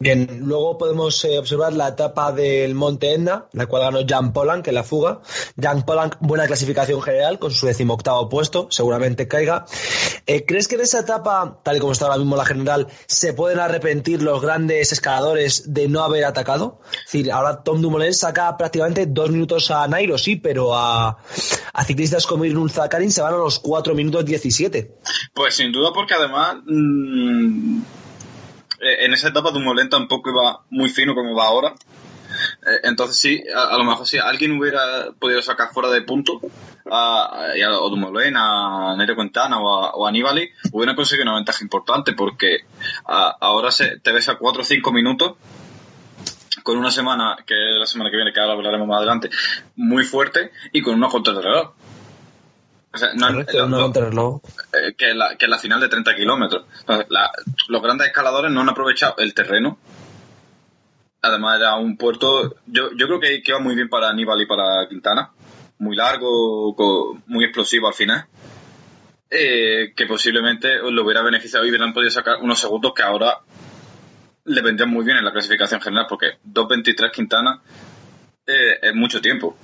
Bien, 0.00 0.42
luego 0.44 0.78
podemos 0.78 1.24
eh, 1.24 1.40
observar 1.40 1.72
la 1.72 1.88
etapa 1.88 2.30
del 2.30 2.76
Monte 2.76 3.14
Etna, 3.14 3.46
la 3.52 3.66
cual 3.66 3.82
ganó 3.82 3.98
Jan 4.06 4.32
Polanc 4.32 4.64
en 4.68 4.74
la 4.76 4.84
fuga. 4.84 5.22
Jan 5.60 5.84
Polanc, 5.84 6.14
buena 6.20 6.46
clasificación 6.46 7.02
general, 7.02 7.40
con 7.40 7.50
su 7.50 7.66
decimoctavo 7.66 8.28
puesto, 8.28 8.68
seguramente 8.70 9.26
caiga. 9.26 9.64
Eh, 10.26 10.44
¿Crees 10.46 10.68
que 10.68 10.76
en 10.76 10.82
esa 10.82 11.00
etapa, 11.00 11.58
tal 11.64 11.78
y 11.78 11.80
como 11.80 11.90
está 11.90 12.04
ahora 12.04 12.18
mismo 12.18 12.36
la 12.36 12.44
general, 12.44 12.86
se 13.06 13.32
pueden 13.32 13.58
arrepentir 13.58 14.22
los 14.22 14.40
grandes 14.40 14.92
escaladores 14.92 15.74
de 15.74 15.88
no 15.88 16.04
haber 16.04 16.26
atacado? 16.26 16.80
Es 16.92 17.12
decir, 17.12 17.32
ahora 17.32 17.64
Tom 17.64 17.82
Dumoulin 17.82 18.14
saca 18.14 18.56
prácticamente 18.56 19.06
dos 19.06 19.30
minutos 19.30 19.68
a 19.72 19.88
Nairo, 19.88 20.16
sí, 20.16 20.36
pero 20.36 20.76
a, 20.76 21.18
a 21.72 21.84
ciclistas 21.84 22.24
como 22.24 22.44
Irun 22.44 22.70
Zakarin 22.70 23.10
se 23.10 23.20
van 23.20 23.34
a 23.34 23.38
los 23.38 23.58
4 23.58 23.96
minutos 23.96 24.24
17. 24.24 24.94
Pues 25.34 25.56
sin 25.56 25.72
duda 25.72 25.92
porque 25.92 26.14
además 26.14 26.58
mm, 26.64 27.80
en 28.80 29.12
esa 29.12 29.28
etapa 29.28 29.50
Dumoulin 29.50 29.88
tampoco 29.88 30.30
iba 30.30 30.60
muy 30.70 30.88
fino 30.88 31.14
como 31.14 31.34
va 31.34 31.46
ahora. 31.46 31.74
Eh, 32.66 32.80
Entonces 32.84 33.18
sí, 33.18 33.42
a, 33.54 33.76
lo 33.76 33.84
mejor 33.84 34.06
si 34.06 34.18
alguien 34.18 34.52
hubiera 34.58 35.10
podido 35.18 35.40
sacar 35.42 35.72
fuera 35.72 35.90
de 35.90 36.02
punto 36.02 36.40
a, 36.90 37.46
a, 37.52 37.88
Dumoulin, 37.90 38.36
a 38.36 38.94
Nero 38.96 39.16
Quintana 39.16 39.58
o 39.60 39.84
a, 39.84 39.90
o 39.92 40.06
a 40.06 40.12
hubieran 40.72 40.96
conseguido 40.96 41.24
una 41.24 41.36
ventaja 41.36 41.62
importante 41.62 42.12
porque 42.12 42.58
ahora 43.04 43.70
se, 43.70 43.98
te 44.00 44.12
ves 44.12 44.28
a 44.28 44.36
4 44.36 44.62
o 44.62 44.64
5 44.64 44.92
minutos 44.92 45.36
con 46.62 46.76
una 46.76 46.90
semana, 46.90 47.36
que 47.46 47.54
es 47.54 47.78
la 47.78 47.86
semana 47.86 48.10
que 48.10 48.16
viene, 48.16 48.30
que 48.30 48.40
ahora 48.40 48.52
hablaremos 48.52 48.86
más 48.86 48.98
adelante, 48.98 49.30
muy 49.76 50.04
fuerte 50.04 50.50
y 50.70 50.82
con 50.82 50.94
una 50.94 51.08
contra 51.08 51.32
de 51.32 51.40
reloj. 51.40 51.72
O 52.98 53.06
sea, 53.06 53.14
no- 53.14 53.28
Correcto, 53.28 53.58
lo- 53.58 53.68
no 53.68 53.78
lo- 54.10 54.42
eh, 54.72 54.94
que, 54.96 55.14
la, 55.14 55.36
que 55.36 55.46
la 55.46 55.58
final 55.58 55.80
de 55.80 55.88
30 55.88 56.14
kilómetros. 56.16 56.64
Los 57.68 57.82
grandes 57.82 58.08
escaladores 58.08 58.50
no 58.52 58.60
han 58.62 58.68
aprovechado 58.68 59.14
el 59.18 59.34
terreno. 59.34 59.78
Además 61.22 61.58
era 61.58 61.74
un 61.76 61.96
puerto, 61.96 62.56
yo, 62.66 62.90
yo 62.96 63.06
creo 63.06 63.20
que, 63.20 63.42
que 63.42 63.50
iba 63.50 63.58
muy 63.60 63.74
bien 63.74 63.88
para 63.88 64.08
Aníbal 64.08 64.40
y 64.42 64.46
para 64.46 64.86
Quintana. 64.88 65.30
Muy 65.78 65.96
largo, 65.96 66.74
muy 67.26 67.44
explosivo 67.44 67.88
al 67.88 67.94
final. 67.94 68.26
Eh, 69.30 69.92
que 69.94 70.06
posiblemente 70.06 70.78
lo 70.90 71.04
hubiera 71.04 71.22
beneficiado 71.22 71.66
y 71.66 71.68
hubieran 71.68 71.92
podido 71.92 72.10
sacar 72.10 72.36
unos 72.40 72.58
segundos 72.58 72.92
que 72.94 73.02
ahora 73.02 73.38
le 74.44 74.62
vendrían 74.62 74.88
muy 74.90 75.04
bien 75.04 75.18
en 75.18 75.24
la 75.24 75.32
clasificación 75.32 75.80
general, 75.82 76.06
porque 76.08 76.38
2.23 76.46 77.10
Quintana 77.12 77.60
eh, 78.46 78.78
es 78.80 78.94
mucho 78.94 79.20
tiempo. 79.20 79.56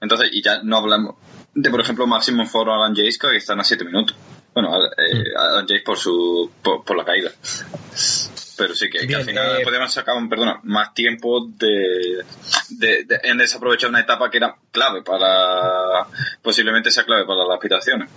Entonces, 0.00 0.30
y 0.32 0.42
ya 0.42 0.60
no 0.62 0.78
hablamos 0.78 1.14
de, 1.56 1.70
por 1.70 1.80
ejemplo, 1.80 2.06
Máximo 2.06 2.46
Foro 2.46 2.72
Alan 2.72 2.94
Jace, 2.94 3.18
que 3.18 3.36
están 3.36 3.58
a 3.60 3.64
7 3.64 3.84
minutos. 3.84 4.14
Bueno, 4.54 4.70
eh, 4.96 5.24
Alan 5.36 5.66
Jace 5.66 5.82
por 5.84 5.98
su 5.98 6.50
por, 6.62 6.84
por 6.84 6.96
la 6.96 7.04
caída. 7.04 7.30
Pero 8.58 8.74
sí 8.74 8.88
que, 8.88 9.00
al 9.14 9.24
final 9.24 9.60
eh, 9.60 9.64
podríamos 9.64 9.92
sacar, 9.92 10.14
perdona, 10.30 10.60
más 10.62 10.94
tiempo 10.94 11.46
de, 11.46 12.24
de, 12.70 13.04
de- 13.04 13.20
en 13.24 13.36
desaprovechar 13.36 13.90
una 13.90 14.00
etapa 14.00 14.30
que 14.30 14.38
era 14.38 14.56
clave 14.70 15.02
para, 15.02 16.06
posiblemente 16.40 16.90
sea 16.90 17.04
clave 17.04 17.26
para 17.26 17.44
las 17.44 17.54
aspiraciones. 17.56 18.08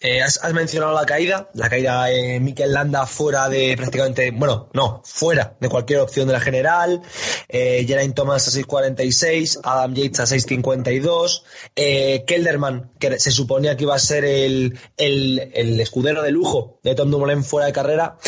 Eh, 0.00 0.22
has, 0.22 0.38
has 0.44 0.54
mencionado 0.54 0.94
la 0.94 1.04
caída, 1.04 1.50
la 1.54 1.68
caída 1.68 2.04
de 2.04 2.38
Mikel 2.38 2.72
Landa 2.72 3.04
fuera 3.04 3.48
de 3.48 3.76
prácticamente, 3.76 4.30
bueno, 4.30 4.68
no, 4.72 5.02
fuera 5.04 5.56
de 5.60 5.68
cualquier 5.68 5.98
opción 5.98 6.28
de 6.28 6.34
la 6.34 6.40
general, 6.40 7.02
eh, 7.48 7.84
Geraint 7.84 8.14
Thomas 8.14 8.46
a 8.46 8.52
6.46, 8.52 9.58
Adam 9.64 9.94
Yates 9.94 10.20
a 10.20 10.24
6.52, 10.24 11.42
eh, 11.74 12.24
Kelderman, 12.28 12.92
que 13.00 13.18
se 13.18 13.32
suponía 13.32 13.76
que 13.76 13.84
iba 13.84 13.96
a 13.96 13.98
ser 13.98 14.24
el, 14.24 14.78
el, 14.96 15.50
el 15.52 15.80
escudero 15.80 16.22
de 16.22 16.30
lujo 16.30 16.78
de 16.84 16.94
Tom 16.94 17.10
Dumoulin 17.10 17.42
fuera 17.42 17.66
de 17.66 17.72
carrera, 17.72 18.18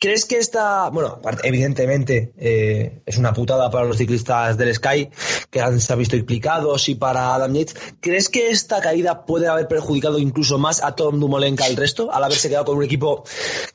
¿Crees 0.00 0.26
que 0.26 0.36
esta, 0.36 0.90
bueno, 0.90 1.20
evidentemente 1.42 2.32
eh, 2.38 3.02
es 3.04 3.18
una 3.18 3.32
putada 3.32 3.68
para 3.68 3.84
los 3.84 3.96
ciclistas 3.96 4.56
del 4.56 4.72
Sky 4.72 5.08
que 5.50 5.60
han, 5.60 5.80
se 5.80 5.92
han 5.92 5.98
visto 5.98 6.14
implicados 6.14 6.88
y 6.88 6.94
para 6.94 7.34
Adam 7.34 7.52
Yates, 7.52 7.74
¿crees 8.00 8.28
que 8.28 8.50
esta 8.50 8.80
caída 8.80 9.26
puede 9.26 9.48
haber 9.48 9.66
perjudicado 9.66 10.20
incluso 10.20 10.56
más 10.56 10.84
a 10.84 10.94
Tom 10.94 11.18
Dumoulin 11.18 11.56
que 11.56 11.64
al 11.64 11.74
resto 11.74 12.12
al 12.12 12.22
haberse 12.22 12.48
quedado 12.48 12.66
con 12.66 12.76
un 12.76 12.84
equipo 12.84 13.24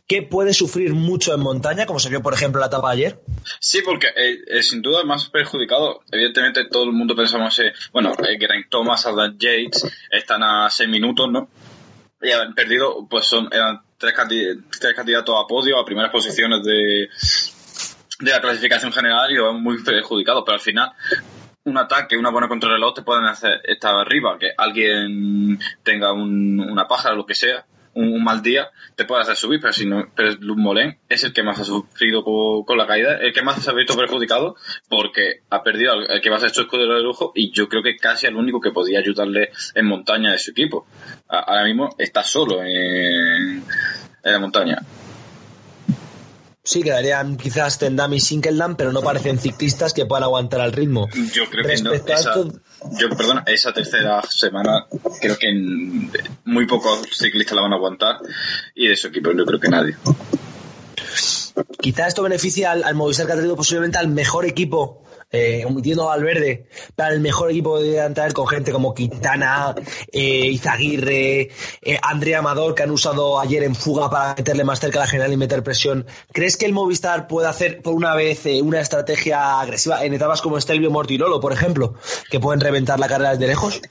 que 0.08 0.22
puede 0.22 0.53
sufrir 0.53 0.94
mucho 0.94 1.34
en 1.34 1.42
montaña, 1.42 1.86
como 1.86 2.00
se 2.00 2.08
vio 2.08 2.22
por 2.22 2.34
ejemplo 2.34 2.62
la 2.62 2.68
etapa 2.68 2.92
de 2.92 2.94
ayer? 2.94 3.20
Sí, 3.60 3.82
porque 3.84 4.08
eh, 4.08 4.38
eh, 4.48 4.63
sin 4.63 4.82
duda 4.82 5.03
más 5.03 5.27
perjudicado, 5.27 6.03
evidentemente 6.10 6.70
todo 6.72 6.86
el 6.86 6.94
mundo 6.94 7.18
pensamos, 7.18 7.60
bueno, 7.92 8.15
Geraint 8.15 8.70
Thomas, 8.70 9.06
Adam 9.06 9.38
Yates 9.38 9.92
están 10.10 10.42
a 10.42 10.70
seis 10.70 10.88
minutos, 10.88 11.30
¿no? 11.30 11.50
Y 12.22 12.32
han 12.32 12.56
perdido, 12.56 13.06
pues 13.10 13.25
son, 13.25 13.50
tres, 14.12 14.93
candidatos 14.95 15.36
a 15.38 15.48
podio, 15.48 15.79
a 15.79 15.86
primeras 15.86 16.12
posiciones 16.12 16.63
de, 16.63 17.10
de 18.19 18.31
la 18.31 18.41
clasificación 18.41 18.91
general 18.91 19.31
y 19.31 19.36
lo 19.36 19.53
muy 19.53 19.83
perjudicado, 19.83 20.43
pero 20.43 20.55
al 20.55 20.62
final 20.62 20.91
un 21.65 21.77
ataque, 21.77 22.17
una 22.17 22.29
buena 22.29 22.48
contrarreloj 22.48 22.93
te 22.93 23.01
pueden 23.03 23.25
hacer 23.25 23.62
estar 23.63 23.95
arriba, 23.95 24.38
que 24.38 24.51
alguien 24.57 25.60
tenga 25.83 26.12
una 26.12 26.88
pájara 26.88 27.15
o 27.15 27.17
lo 27.17 27.25
que 27.25 27.36
sea, 27.36 27.65
un, 27.95 28.23
mal 28.23 28.41
día, 28.41 28.69
te 28.95 29.05
puede 29.05 29.21
hacer 29.21 29.35
subir, 29.35 29.59
pero 29.59 29.73
si 29.73 29.85
no, 29.85 30.07
pero 30.15 30.35
Molén 30.55 30.97
es 31.09 31.23
el 31.23 31.33
que 31.33 31.43
más 31.43 31.59
ha 31.59 31.63
sufrido 31.63 32.23
con, 32.23 32.77
la 32.77 32.88
caída, 32.88 33.17
el 33.17 33.33
que 33.33 33.41
más 33.41 33.62
se 33.62 33.69
ha 33.69 33.73
visto 33.73 33.95
perjudicado 33.95 34.55
porque 34.89 35.41
ha 35.50 35.63
perdido 35.63 35.93
el 35.93 36.21
que 36.21 36.29
va 36.29 36.38
a 36.38 36.39
ser 36.39 36.51
su 36.51 36.62
escudero 36.62 36.95
de 36.95 37.01
lujo 37.01 37.31
y 37.35 37.51
yo 37.51 37.67
creo 37.69 37.83
que 37.83 37.97
casi 37.97 38.27
el 38.27 38.35
único 38.35 38.59
que 38.59 38.71
podía 38.71 39.00
ayudarle 39.00 39.51
en 39.75 39.85
montaña 39.85 40.31
de 40.31 40.38
su 40.38 40.51
equipo. 40.51 40.88
Ahora 41.27 41.65
mismo 41.65 41.89
está 41.97 42.23
solo 42.23 42.63
en, 42.63 43.63
en 44.23 44.31
la 44.31 44.39
montaña. 44.39 44.79
Sí, 46.65 46.82
quedarían 46.82 47.36
quizás 47.36 47.77
Tendam 47.77 48.13
y 48.13 48.22
Sinkeldam, 48.22 48.77
pero 48.77 48.93
no 48.93 49.01
parecen 49.01 49.38
ciclistas 49.38 49.93
que 49.93 50.05
puedan 50.05 50.24
aguantar 50.24 50.62
al 50.62 50.72
ritmo. 50.72 51.10
Yo 51.34 51.50
creo 51.50 51.65
que 51.65 51.82
no. 51.82 51.91
Esa, 51.91 52.36
yo, 52.98 53.10
perdona, 53.10 53.43
esa 53.48 53.74
tercera 53.74 54.22
semana 54.29 54.86
creo 55.20 55.38
que 55.38 55.51
muy 56.46 56.65
pocos 56.65 57.01
ciclistas 57.12 57.55
la 57.58 57.63
van 57.63 57.74
a 57.74 57.75
aguantar 57.75 58.17
y 58.75 58.88
de 58.88 58.96
su 58.96 59.08
equipo 59.08 59.32
yo 59.34 59.46
creo 59.46 59.60
que 59.60 59.67
nadie. 59.67 59.98
Quizás 61.82 62.08
esto 62.08 62.24
beneficia 62.24 62.72
al, 62.72 62.86
al 62.86 62.96
Movistar 62.96 63.25
que 63.25 63.34
ha 63.34 63.36
traído 63.36 63.58
posiblemente 63.58 63.98
al 63.98 64.08
mejor 64.08 64.46
equipo 64.46 65.03
eh, 65.33 65.65
omitiendo 65.65 66.03
a 66.03 66.15
Valverde, 66.15 66.67
para 66.95 67.11
el 67.13 67.19
mejor 67.19 67.49
equipo 67.49 67.81
de 67.81 67.97
entrar 67.97 68.31
con 68.33 68.47
gente 68.47 68.71
como 68.71 68.93
Quintana, 68.93 69.73
eh, 70.11 70.45
Izaguirre, 70.51 71.49
eh, 71.81 71.99
Andrea 72.03 72.39
Amador, 72.39 72.75
que 72.75 72.83
han 72.83 72.91
usado 72.91 73.39
ayer 73.39 73.63
en 73.63 73.73
fuga 73.73 74.11
para 74.11 74.35
meterle 74.35 74.63
más 74.63 74.79
cerca 74.79 74.99
a 74.99 75.01
la 75.01 75.07
general 75.07 75.33
y 75.33 75.37
meter 75.37 75.63
presión. 75.63 76.05
¿Crees 76.31 76.55
que 76.55 76.67
el 76.67 76.73
Movistar 76.73 77.27
puede 77.27 77.47
hacer 77.47 77.81
por 77.81 77.95
una 77.95 78.13
vez 78.13 78.45
eh, 78.45 78.61
una 78.61 78.79
estrategia 78.79 79.59
agresiva 79.59 80.05
en 80.05 80.13
etapas 80.13 80.39
como 80.43 80.61
Stelvio 80.61 80.91
Mortirolo, 80.91 81.39
por 81.39 81.51
ejemplo, 81.51 81.95
que 82.29 82.39
pueden 82.39 82.61
reventar 82.61 82.99
la 82.99 83.07
carrera 83.07 83.31
desde 83.31 83.47
lejos? 83.47 83.81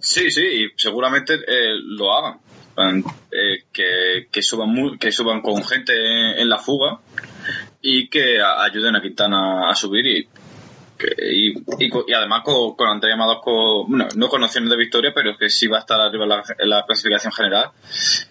Sí, 0.00 0.30
sí, 0.30 0.42
y 0.42 0.68
seguramente 0.76 1.36
lo 1.82 2.12
hagan. 2.12 2.38
que, 3.72 4.42
suban 4.42 4.98
que 5.00 5.10
suban 5.10 5.42
con 5.42 5.64
gente 5.64 5.92
en, 6.40 6.48
la 6.48 6.58
fuga 6.58 7.00
y 7.82 8.08
que 8.08 8.40
ayuden 8.40 8.94
a 8.94 9.02
Quintana 9.02 9.68
a 9.68 9.74
subir 9.74 10.06
y 10.06 10.28
y, 11.18 11.50
y, 11.50 12.12
además 12.14 12.42
con, 12.44 12.74
con 12.74 12.88
Andrea 12.88 13.14
Amador, 13.14 13.40
bueno, 13.88 14.08
no 14.14 14.28
con 14.28 14.42
opciones 14.42 14.70
de 14.70 14.76
victoria, 14.76 15.12
pero 15.14 15.36
que 15.36 15.48
sí 15.48 15.66
va 15.66 15.78
a 15.78 15.80
estar 15.80 16.00
arriba 16.00 16.24
en 16.58 16.68
la, 16.68 16.84
clasificación 16.84 17.32
general, 17.32 17.70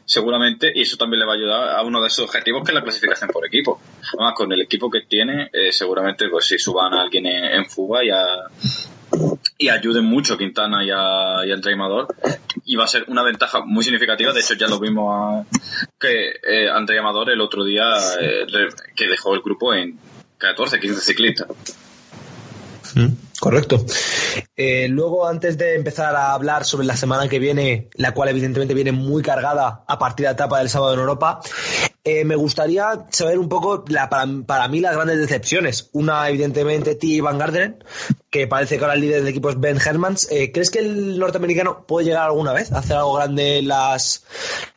seguramente, 0.06 0.72
y 0.74 0.82
eso 0.82 0.98
también 0.98 1.20
le 1.20 1.26
va 1.26 1.34
a 1.34 1.36
ayudar 1.36 1.70
a 1.78 1.84
uno 1.84 2.02
de 2.02 2.10
sus 2.10 2.26
objetivos, 2.26 2.64
que 2.64 2.72
es 2.72 2.76
la 2.76 2.84
clasificación 2.84 3.30
por 3.30 3.46
equipo. 3.46 3.82
Además, 4.14 4.34
con 4.36 4.52
el 4.52 4.62
equipo 4.62 4.90
que 4.90 5.02
tiene, 5.02 5.50
eh, 5.54 5.72
seguramente, 5.72 6.28
pues 6.30 6.46
si 6.46 6.58
suban 6.58 6.94
a 6.94 7.02
alguien 7.02 7.26
en, 7.26 7.66
fuga 7.66 8.04
y, 8.04 8.10
a, 8.10 8.26
y 9.58 9.70
ayuden 9.70 10.06
mucho 10.06 10.34
a 10.34 10.38
Quintana 10.38 10.84
y 10.84 10.90
a, 10.90 11.46
y 11.46 11.52
a 11.52 11.74
Amador, 11.74 12.08
y 12.66 12.76
va 12.76 12.86
a 12.86 12.88
ser 12.88 13.06
una 13.08 13.24
ventaja 13.24 13.62
muy 13.66 13.84
significativa. 13.84 14.34
De 14.34 14.40
hecho, 14.40 14.54
ya 14.56 14.68
lo 14.68 14.80
vimos 14.80 15.46
que 16.00 16.34
eh, 16.44 16.70
Amador 16.70 17.32
el 17.32 17.42
otro 17.42 17.64
día, 17.64 17.86
eh, 18.20 18.46
que 18.96 19.08
dejó 19.08 19.34
el 19.34 19.42
grupo 19.42 19.74
en 19.74 19.98
14, 20.38 20.80
15 20.80 21.02
ciclistas. 21.02 21.48
Mm, 22.96 23.08
correcto. 23.40 23.86
Eh, 24.56 24.88
luego, 24.90 25.28
antes 25.28 25.58
de 25.58 25.76
empezar 25.76 26.16
a 26.16 26.34
hablar 26.34 26.66
sobre 26.66 26.86
la 26.86 26.96
semana 26.96 27.28
que 27.28 27.40
viene, 27.40 27.90
la 27.96 28.14
cual 28.14 28.30
evidentemente 28.30 28.74
viene 28.74 28.92
muy 28.92 29.24
cargada 29.24 29.84
a 29.88 30.00
partir 30.00 30.26
de 30.26 30.30
la 30.30 30.34
etapa 30.34 30.60
del 30.60 30.70
sábado 30.70 30.94
en 30.94 31.00
Europa, 31.00 31.42
eh, 32.04 32.26
me 32.26 32.36
gustaría 32.36 33.06
saber 33.10 33.38
un 33.38 33.50
poco, 33.50 33.84
la, 33.88 34.10
para, 34.10 34.68
mí, 34.68 34.80
las 34.80 34.96
grandes 34.96 35.20
decepciones. 35.20 35.90
Una, 35.94 36.28
evidentemente, 36.30 36.96
T. 36.96 37.22
Van 37.22 37.38
Garderen, 37.38 37.84
que 38.30 38.48
parece 38.48 38.78
que 38.78 38.84
ahora 38.84 38.96
el 38.96 39.02
líder 39.02 39.20
del 39.20 39.30
equipo 39.30 39.50
es 39.50 39.60
Ben 39.60 39.78
Hermans. 39.78 40.28
Eh, 40.32 40.52
¿Crees 40.52 40.72
que 40.72 40.80
el 40.80 41.20
norteamericano 41.20 41.86
puede 41.86 42.08
llegar 42.08 42.24
alguna 42.24 42.54
vez 42.54 42.72
a 42.72 42.80
hacer 42.80 42.98
algo 42.98 43.14
grande 43.14 43.60
en 43.60 43.68
las, 43.68 44.26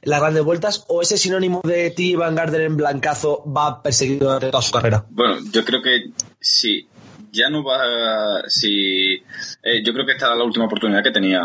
las 0.02 0.20
grandes 0.20 0.44
vueltas? 0.44 0.84
¿O 0.88 1.00
ese 1.00 1.16
sinónimo 1.16 1.60
de 1.64 1.90
T. 1.90 2.16
Van 2.16 2.34
Garderen 2.34 2.76
blancazo 2.76 3.44
va 3.46 3.82
perseguido 3.82 4.26
durante 4.26 4.50
toda 4.50 4.62
su 4.62 4.72
carrera? 4.72 5.06
Bueno, 5.10 5.38
yo 5.52 5.64
creo 5.64 5.80
que 5.80 6.10
sí 6.40 6.88
ya 7.32 7.48
no 7.50 7.64
va. 7.64 8.42
Si, 8.48 9.14
eh, 9.62 9.82
yo 9.82 9.92
creo 9.92 10.06
que 10.06 10.12
esta 10.12 10.26
era 10.26 10.36
la 10.36 10.44
última 10.44 10.66
oportunidad 10.66 11.02
que 11.02 11.10
tenía 11.10 11.40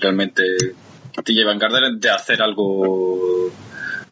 realmente 0.00 0.42
TJ 1.22 1.44
Van 1.44 2.00
de 2.00 2.10
hacer 2.10 2.42
algo 2.42 3.50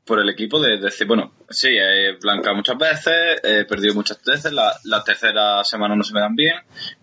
por 0.07 0.21
el 0.21 0.29
equipo 0.29 0.61
de, 0.61 0.79
decir, 0.79 1.07
bueno, 1.07 1.33
sí, 1.51 1.69
he 1.71 2.13
blancado 2.13 2.55
muchas 2.55 2.79
veces, 2.79 3.41
he 3.43 3.65
perdido 3.65 3.95
muchas 3.95 4.23
veces, 4.23 4.53
la, 4.53 4.73
la, 4.85 5.03
tercera 5.03 5.65
semana 5.65 5.97
no 5.97 6.05
se 6.05 6.15
me 6.15 6.21
dan 6.21 6.37
bien, 6.37 6.55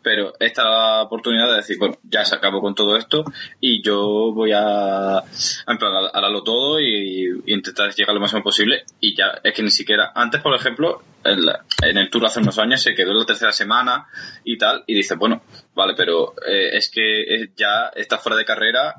pero 0.01 0.33
esta 0.39 0.61
es 0.61 0.67
la 0.67 1.01
oportunidad 1.03 1.49
de 1.49 1.57
decir, 1.57 1.77
bueno, 1.77 1.97
ya 2.03 2.23
se 2.23 2.35
acabó 2.35 2.61
con 2.61 2.73
todo 2.73 2.95
esto 2.95 3.25
y 3.59 3.83
yo 3.83 4.31
voy 4.33 4.53
a, 4.53 5.17
a, 5.17 5.21
a 5.65 6.43
todo 6.45 6.79
y, 6.79 7.43
intentar 7.47 7.93
llegar 7.93 8.15
lo 8.15 8.21
máximo 8.21 8.41
posible 8.41 8.85
y 9.01 9.15
ya 9.15 9.39
es 9.43 9.53
que 9.53 9.63
ni 9.63 9.71
siquiera, 9.71 10.13
antes 10.15 10.41
por 10.41 10.55
ejemplo, 10.55 11.03
en, 11.25 11.97
el 11.97 12.09
Tour 12.09 12.25
hace 12.25 12.39
unos 12.39 12.57
años 12.57 12.81
se 12.81 12.95
quedó 12.95 13.11
en 13.11 13.19
la 13.19 13.25
tercera 13.25 13.51
semana 13.51 14.07
y 14.45 14.57
tal, 14.57 14.83
y 14.87 14.93
dice, 14.93 15.15
bueno, 15.15 15.43
vale, 15.75 15.93
pero 15.97 16.35
eh, 16.47 16.77
es 16.77 16.89
que 16.89 17.49
ya 17.57 17.91
está 17.95 18.17
fuera 18.17 18.37
de 18.37 18.45
carrera 18.45 18.95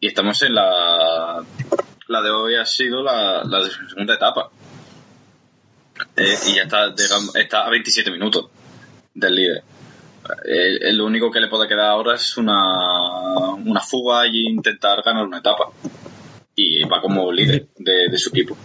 y 0.00 0.06
estamos 0.08 0.42
en 0.42 0.54
la 0.54 1.44
la 2.08 2.22
de 2.22 2.30
hoy 2.30 2.56
ha 2.56 2.64
sido 2.64 3.02
la, 3.02 3.44
segunda 3.88 4.14
etapa. 4.14 4.50
Eh, 6.16 6.34
y 6.48 6.54
ya 6.56 6.62
está, 6.62 6.94
está 7.34 7.66
a 7.66 7.70
27 7.70 8.10
minutos 8.10 8.46
del 9.14 9.34
líder. 9.34 9.62
Lo 10.92 11.06
único 11.06 11.30
que 11.30 11.40
le 11.40 11.48
puede 11.48 11.68
quedar 11.68 11.86
ahora 11.86 12.14
es 12.16 12.36
una, 12.36 13.54
una 13.54 13.80
fuga 13.80 14.26
y 14.26 14.46
intentar 14.46 15.02
ganar 15.02 15.24
una 15.24 15.38
etapa. 15.38 15.70
Y 16.54 16.82
va 16.84 17.00
como 17.00 17.30
líder 17.30 17.68
de 17.76 18.18
su 18.18 18.30
equipo. 18.30 18.56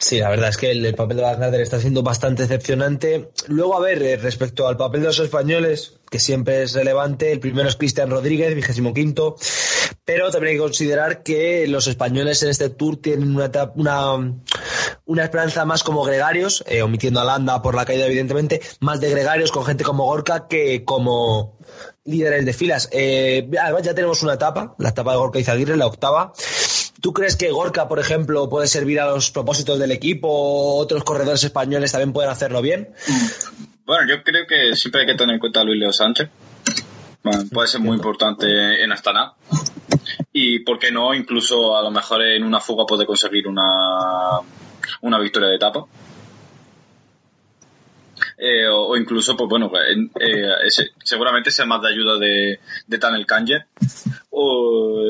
Sí, 0.00 0.20
la 0.20 0.30
verdad 0.30 0.50
es 0.50 0.56
que 0.56 0.70
el, 0.70 0.94
papel 0.94 1.16
de 1.16 1.22
Wagner 1.24 1.60
está 1.60 1.80
siendo 1.80 2.02
bastante 2.02 2.42
decepcionante. 2.42 3.30
Luego, 3.48 3.76
a 3.76 3.80
ver, 3.80 4.02
eh, 4.02 4.16
respecto 4.16 4.68
al 4.68 4.76
papel 4.76 5.00
de 5.00 5.08
los 5.08 5.18
españoles, 5.18 5.94
que 6.08 6.20
siempre 6.20 6.62
es 6.62 6.72
relevante, 6.72 7.32
el 7.32 7.40
primero 7.40 7.68
es 7.68 7.76
Cristian 7.76 8.10
Rodríguez, 8.10 8.54
vigésimo 8.54 8.94
quinto, 8.94 9.36
pero 10.04 10.30
también 10.30 10.52
hay 10.52 10.56
que 10.56 10.62
considerar 10.62 11.22
que 11.22 11.66
los 11.66 11.86
españoles 11.86 12.42
en 12.42 12.50
este 12.50 12.70
tour 12.70 12.96
tienen 12.96 13.34
una, 13.34 13.50
una, 13.74 14.34
una 15.04 15.24
esperanza 15.24 15.64
más 15.64 15.82
como 15.82 16.04
gregarios, 16.04 16.64
eh, 16.66 16.82
omitiendo 16.82 17.20
a 17.20 17.24
Landa 17.24 17.60
por 17.60 17.74
la 17.74 17.84
caída, 17.84 18.06
evidentemente, 18.06 18.60
más 18.80 19.00
de 19.00 19.10
gregarios 19.10 19.50
con 19.50 19.64
gente 19.64 19.84
como 19.84 20.04
Gorka 20.04 20.46
que 20.46 20.84
como 20.84 21.58
líderes 22.04 22.46
de 22.46 22.52
filas. 22.52 22.88
Eh, 22.92 23.48
además, 23.60 23.82
ya 23.82 23.94
tenemos 23.94 24.22
una 24.22 24.34
etapa, 24.34 24.74
la 24.78 24.90
etapa 24.90 25.12
de 25.12 25.18
Gorka 25.18 25.38
y 25.38 25.44
Zaguirre, 25.44 25.76
la 25.76 25.86
octava. 25.86 26.32
¿Tú 27.00 27.12
crees 27.12 27.36
que 27.36 27.50
Gorka, 27.50 27.86
por 27.86 28.00
ejemplo, 28.00 28.48
puede 28.48 28.66
servir 28.66 29.00
a 29.00 29.06
los 29.06 29.30
propósitos 29.30 29.78
del 29.78 29.92
equipo 29.92 30.28
o 30.28 30.78
otros 30.78 31.04
corredores 31.04 31.44
españoles 31.44 31.92
también 31.92 32.12
pueden 32.12 32.30
hacerlo 32.30 32.60
bien? 32.60 32.88
Bueno, 33.86 34.08
yo 34.08 34.22
creo 34.22 34.46
que 34.46 34.74
siempre 34.74 35.02
hay 35.02 35.06
que 35.06 35.14
tener 35.14 35.34
en 35.34 35.40
cuenta 35.40 35.60
a 35.60 35.64
Luis 35.64 35.78
Leo 35.78 35.92
Sánchez. 35.92 36.28
puede 37.52 37.68
ser 37.68 37.80
muy 37.80 37.96
importante 37.96 38.82
en 38.82 38.92
Astana. 38.92 39.34
Y, 40.32 40.60
¿por 40.60 40.78
qué 40.78 40.90
no? 40.90 41.14
Incluso 41.14 41.76
a 41.76 41.82
lo 41.82 41.90
mejor 41.90 42.22
en 42.22 42.42
una 42.42 42.60
fuga 42.60 42.84
puede 42.84 43.06
conseguir 43.06 43.46
una, 43.46 44.40
una 45.02 45.18
victoria 45.18 45.48
de 45.48 45.56
etapa. 45.56 45.84
Eh, 48.40 48.68
o, 48.68 48.96
incluso, 48.96 49.36
pues 49.36 49.48
bueno, 49.50 49.68
pues, 49.68 49.82
eh, 50.20 50.46
seguramente 51.02 51.50
sea 51.50 51.66
más 51.66 51.82
de 51.82 51.88
ayuda 51.88 52.18
de, 52.18 52.60
de 52.86 52.98
Tanel 52.98 53.26
Kanje. 53.26 53.64
O 54.30 55.02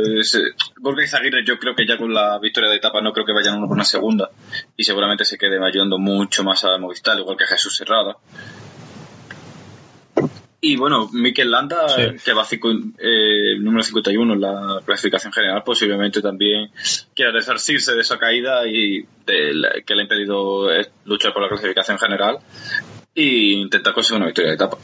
Gorka 0.78 1.04
Izaguirre, 1.04 1.44
yo 1.44 1.58
creo 1.58 1.74
que 1.74 1.86
ya 1.86 1.98
con 1.98 2.14
la 2.14 2.38
victoria 2.38 2.70
de 2.70 2.76
etapa 2.76 3.02
no 3.02 3.12
creo 3.12 3.26
que 3.26 3.34
vayan 3.34 3.58
uno 3.58 3.66
por 3.66 3.76
una 3.76 3.84
segunda. 3.84 4.30
Y 4.76 4.84
seguramente 4.84 5.26
se 5.26 5.36
quede 5.36 5.62
ayudando 5.62 5.98
mucho 5.98 6.42
más 6.42 6.64
a 6.64 6.78
Movistar, 6.78 7.18
igual 7.18 7.36
que 7.36 7.44
a 7.44 7.48
Jesús 7.48 7.76
Serrada. 7.76 8.16
Y 10.60 10.76
bueno, 10.76 11.08
Mikel 11.12 11.50
Landa, 11.50 11.86
que 12.24 12.32
va 12.32 12.44
eh, 12.98 13.58
número 13.60 13.82
51 13.82 14.34
en 14.34 14.40
la 14.40 14.80
clasificación 14.84 15.32
general, 15.32 15.62
posiblemente 15.64 16.20
también 16.20 16.70
quiera 17.14 17.30
resarcirse 17.30 17.94
de 17.94 18.00
esa 18.00 18.18
caída 18.18 18.66
y 18.66 19.04
que 19.24 19.52
le 19.52 20.00
ha 20.00 20.02
impedido 20.02 20.72
eh, 20.72 20.88
luchar 21.04 21.32
por 21.32 21.42
la 21.42 21.48
clasificación 21.48 21.98
general 21.98 22.38
e 23.18 23.52
intentar 23.54 23.92
conseguir 23.92 24.18
una 24.18 24.26
victoria 24.26 24.50
de 24.50 24.54
etapa. 24.54 24.78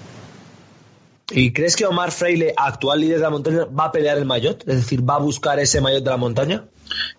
¿Y 1.31 1.53
crees 1.53 1.75
que 1.77 1.87
Omar 1.87 2.11
Freile, 2.11 2.53
actual 2.57 3.01
líder 3.01 3.17
de 3.17 3.23
la 3.23 3.31
montaña, 3.31 3.65
va 3.65 3.87
a 3.87 3.93
pelear 3.93 4.19
el 4.19 4.27
maillot? 4.27 4.61
Es 4.69 4.77
decir, 4.77 5.09
¿va 5.09 5.15
a 5.15 5.19
buscar 5.19 5.59
ese 5.59 5.81
maillot 5.81 6.05
de 6.05 6.11
la 6.11 6.17
montaña? 6.17 6.65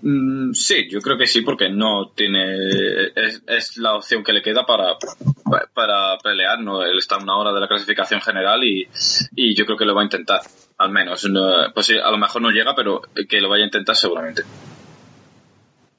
Mm, 0.01 0.53
sí, 0.53 0.87
yo 0.89 0.99
creo 1.01 1.17
que 1.17 1.25
sí, 1.25 1.41
porque 1.41 1.69
no 1.69 2.11
tiene. 2.15 3.07
Es, 3.47 3.77
la 3.77 3.95
opción 3.95 4.23
que 4.23 4.33
le 4.33 4.43
queda 4.43 4.65
para, 4.65 4.97
para 5.73 6.17
pelear. 6.19 6.59
¿no? 6.59 6.83
Él 6.83 6.97
está 6.99 7.15
a 7.15 7.23
una 7.23 7.37
hora 7.37 7.51
de 7.51 7.61
la 7.61 7.67
clasificación 7.67 8.21
general 8.21 8.63
y, 8.63 8.87
y 9.35 9.55
yo 9.55 9.65
creo 9.65 9.77
que 9.77 9.85
lo 9.85 9.95
va 9.95 10.01
a 10.01 10.05
intentar, 10.05 10.41
al 10.77 10.91
menos. 10.91 11.27
pues 11.73 11.85
sí, 11.87 11.95
a 11.97 12.11
lo 12.11 12.17
mejor 12.17 12.41
no 12.41 12.51
llega, 12.51 12.75
pero 12.75 13.01
que 13.27 13.41
lo 13.41 13.49
vaya 13.49 13.63
a 13.63 13.67
intentar 13.67 13.95
seguramente. 13.95 14.43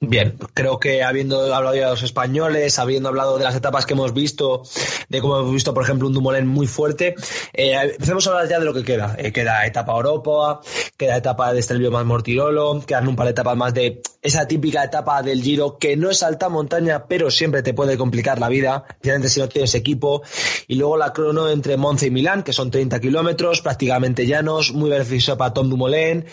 Bien, 0.09 0.39
creo 0.55 0.79
que 0.79 1.03
habiendo 1.03 1.43
hablado 1.53 1.75
ya 1.75 1.87
de 1.87 1.91
los 1.91 2.03
españoles, 2.03 2.79
habiendo 2.79 3.09
hablado 3.09 3.39
de 3.39 3.45
las 3.45 3.57
etapas 3.57 3.87
que 3.87 3.95
hemos 3.95 4.15
visto, 4.15 4.63
de 5.09 5.21
cómo 5.21 5.39
hemos 5.41 5.53
visto, 5.53 5.75
por 5.75 5.83
ejemplo, 5.83 6.07
un 6.07 6.15
Dumoulin 6.15 6.47
muy 6.47 6.69
fuerte, 6.69 7.17
eh, 7.53 7.75
empecemos 7.75 8.27
a 8.27 8.31
hablar 8.31 8.49
ya 8.49 8.61
de 8.61 8.67
lo 8.67 8.75
que 8.75 8.85
queda. 8.85 9.17
Eh, 9.19 9.33
queda 9.33 9.67
etapa 9.67 9.93
Europa, 9.93 10.61
queda 10.97 11.17
etapa 11.17 11.53
de 11.53 11.59
Estelvio 11.59 11.91
más 11.91 12.05
Mortirolo, 12.05 12.83
quedan 12.87 13.09
un 13.09 13.17
par 13.17 13.27
de 13.27 13.33
etapas 13.33 13.57
más 13.57 13.75
de 13.75 14.01
esa 14.27 14.47
típica 14.47 14.83
etapa 14.85 15.23
del 15.23 15.43
Giro 15.43 15.79
que 15.79 15.97
no 15.97 16.11
es 16.11 16.23
alta 16.23 16.49
montaña, 16.49 17.07
pero 17.07 17.31
siempre 17.31 17.63
te 17.63 17.75
puede 17.75 17.97
complicar 17.97 18.39
la 18.41 18.49
vida, 18.49 18.85
especialmente 18.89 19.29
si 19.29 19.41
no 19.41 19.49
tienes 19.49 19.75
equipo. 19.75 20.23
Y 20.67 20.75
luego 20.75 20.97
la 20.97 21.13
crono 21.13 21.49
entre 21.49 21.77
Monza 21.77 22.07
y 22.07 22.11
Milán, 22.11 22.43
que 22.43 22.53
son 22.53 22.71
30 22.71 23.01
kilómetros, 23.01 23.63
prácticamente 23.63 24.27
llanos, 24.27 24.73
muy 24.73 24.91
beneficiosa 24.91 25.37
para 25.37 25.55
Tom 25.55 25.71
Dumoulin, 25.71 26.25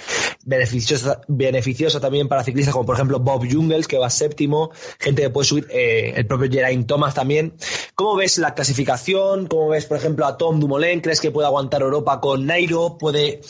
beneficiosa, 0.44 1.22
beneficiosa 1.28 2.00
también 2.00 2.28
para 2.28 2.44
ciclistas 2.44 2.74
como 2.74 2.86
por 2.86 2.96
ejemplo 2.96 3.20
Bob 3.20 3.46
Jungels, 3.50 3.88
que 3.88 3.98
va 3.98 4.10
séptimo, 4.10 4.72
gente 5.00 5.22
que 5.22 5.30
puede 5.30 5.46
subir, 5.46 5.68
eh, 5.70 6.14
el 6.16 6.26
propio 6.26 6.50
Geraint 6.52 6.88
Thomas 6.88 7.14
también. 7.14 7.54
¿Cómo 7.96 8.16
ves 8.16 8.40
la 8.40 8.56
clasificación? 8.56 9.46
¿Cómo 9.48 9.70
ves, 9.70 9.86
por 9.86 9.98
ejemplo, 9.98 10.26
a 10.26 10.38
Tom 10.38 10.60
Dumoulin? 10.60 11.02
¿Crees 11.02 11.22
que 11.22 11.30
puede 11.30 11.48
aguantar 11.48 11.82
Europa 11.82 12.20
con 12.20 12.48
Nairo? 12.48 12.98
¿Puede 12.98 13.42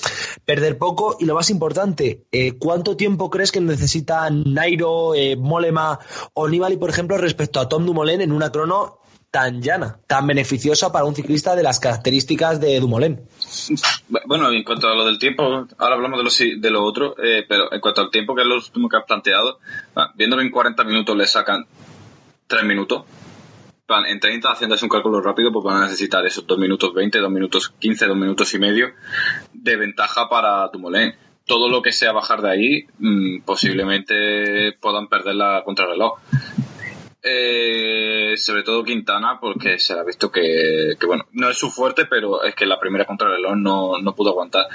perder 0.43 0.77
poco? 0.77 1.15
Y 1.19 1.25
lo 1.25 1.35
más 1.35 1.49
importante, 1.49 2.25
eh, 2.31 2.57
¿cuánto 2.57 2.97
tiempo 2.97 3.29
crees 3.29 3.51
que 3.51 3.61
necesitan 3.61 4.32
Nairo, 4.33 5.15
eh, 5.15 5.35
Molema 5.35 5.99
o 6.33 6.47
por 6.79 6.89
ejemplo, 6.89 7.17
respecto 7.17 7.59
a 7.59 7.69
Tom 7.69 7.85
Dumoulin 7.85 8.21
en 8.21 8.31
una 8.31 8.51
crono 8.51 8.99
tan 9.33 9.63
llana, 9.63 9.97
tan 10.05 10.27
beneficiosa 10.27 10.91
para 10.91 11.05
un 11.05 11.15
ciclista 11.15 11.55
de 11.55 11.63
las 11.63 11.79
características 11.79 12.61
de 12.61 12.79
Dumoulin. 12.79 13.19
Bueno, 14.27 14.51
en 14.51 14.63
cuanto 14.63 14.87
a 14.87 14.95
lo 14.95 15.05
del 15.05 15.17
tiempo, 15.17 15.65
ahora 15.77 15.95
hablamos 15.95 16.19
de 16.19 16.23
lo, 16.23 16.61
de 16.61 16.69
lo 16.69 16.83
otro, 16.83 17.15
eh, 17.17 17.43
pero 17.49 17.73
en 17.73 17.81
cuanto 17.81 18.01
al 18.01 18.11
tiempo 18.11 18.35
que 18.35 18.43
es 18.43 18.47
lo 18.47 18.55
último 18.55 18.87
que 18.87 18.97
has 18.97 19.05
planteado, 19.05 19.57
viéndolo 20.13 20.43
en 20.43 20.51
40 20.51 20.83
minutos 20.83 21.17
le 21.17 21.25
sacan 21.25 21.65
3 22.45 22.63
minutos. 22.63 23.05
En 24.07 24.19
30, 24.19 24.51
haciéndose 24.51 24.85
un 24.85 24.89
cálculo 24.89 25.19
rápido, 25.19 25.51
pues 25.51 25.65
van 25.65 25.77
a 25.77 25.85
necesitar 25.85 26.23
esos 26.25 26.45
2 26.45 26.57
minutos 26.59 26.93
20, 26.93 27.19
2 27.19 27.31
minutos 27.31 27.73
15, 27.79 28.05
2 28.05 28.15
minutos 28.15 28.53
y 28.53 28.59
medio 28.59 28.91
de 29.51 29.75
ventaja 29.77 30.29
para 30.29 30.67
Dumoulin. 30.67 31.13
Todo 31.45 31.69
lo 31.69 31.81
que 31.81 31.91
sea 31.91 32.11
bajar 32.11 32.41
de 32.41 32.49
ahí, 32.49 32.85
mm, 32.99 33.41
posiblemente 33.41 34.73
puedan 34.79 35.07
perder 35.07 35.35
la 35.35 35.61
contrarreloj. 35.63 36.19
Eh, 37.21 38.33
sobre 38.35 38.63
todo 38.63 38.83
Quintana, 38.83 39.39
porque 39.39 39.79
se 39.79 39.93
ha 39.93 40.03
visto 40.03 40.29
que, 40.29 40.95
bueno, 41.05 41.25
no 41.31 41.49
es 41.49 41.57
su 41.57 41.69
fuerte, 41.69 42.05
pero 42.05 42.43
es 42.43 42.53
que 42.53 42.65
la 42.65 42.79
primera 42.79 43.05
contrarreloj 43.05 43.55
no, 43.55 43.97
no 44.01 44.15
pudo 44.15 44.31
aguantar. 44.31 44.67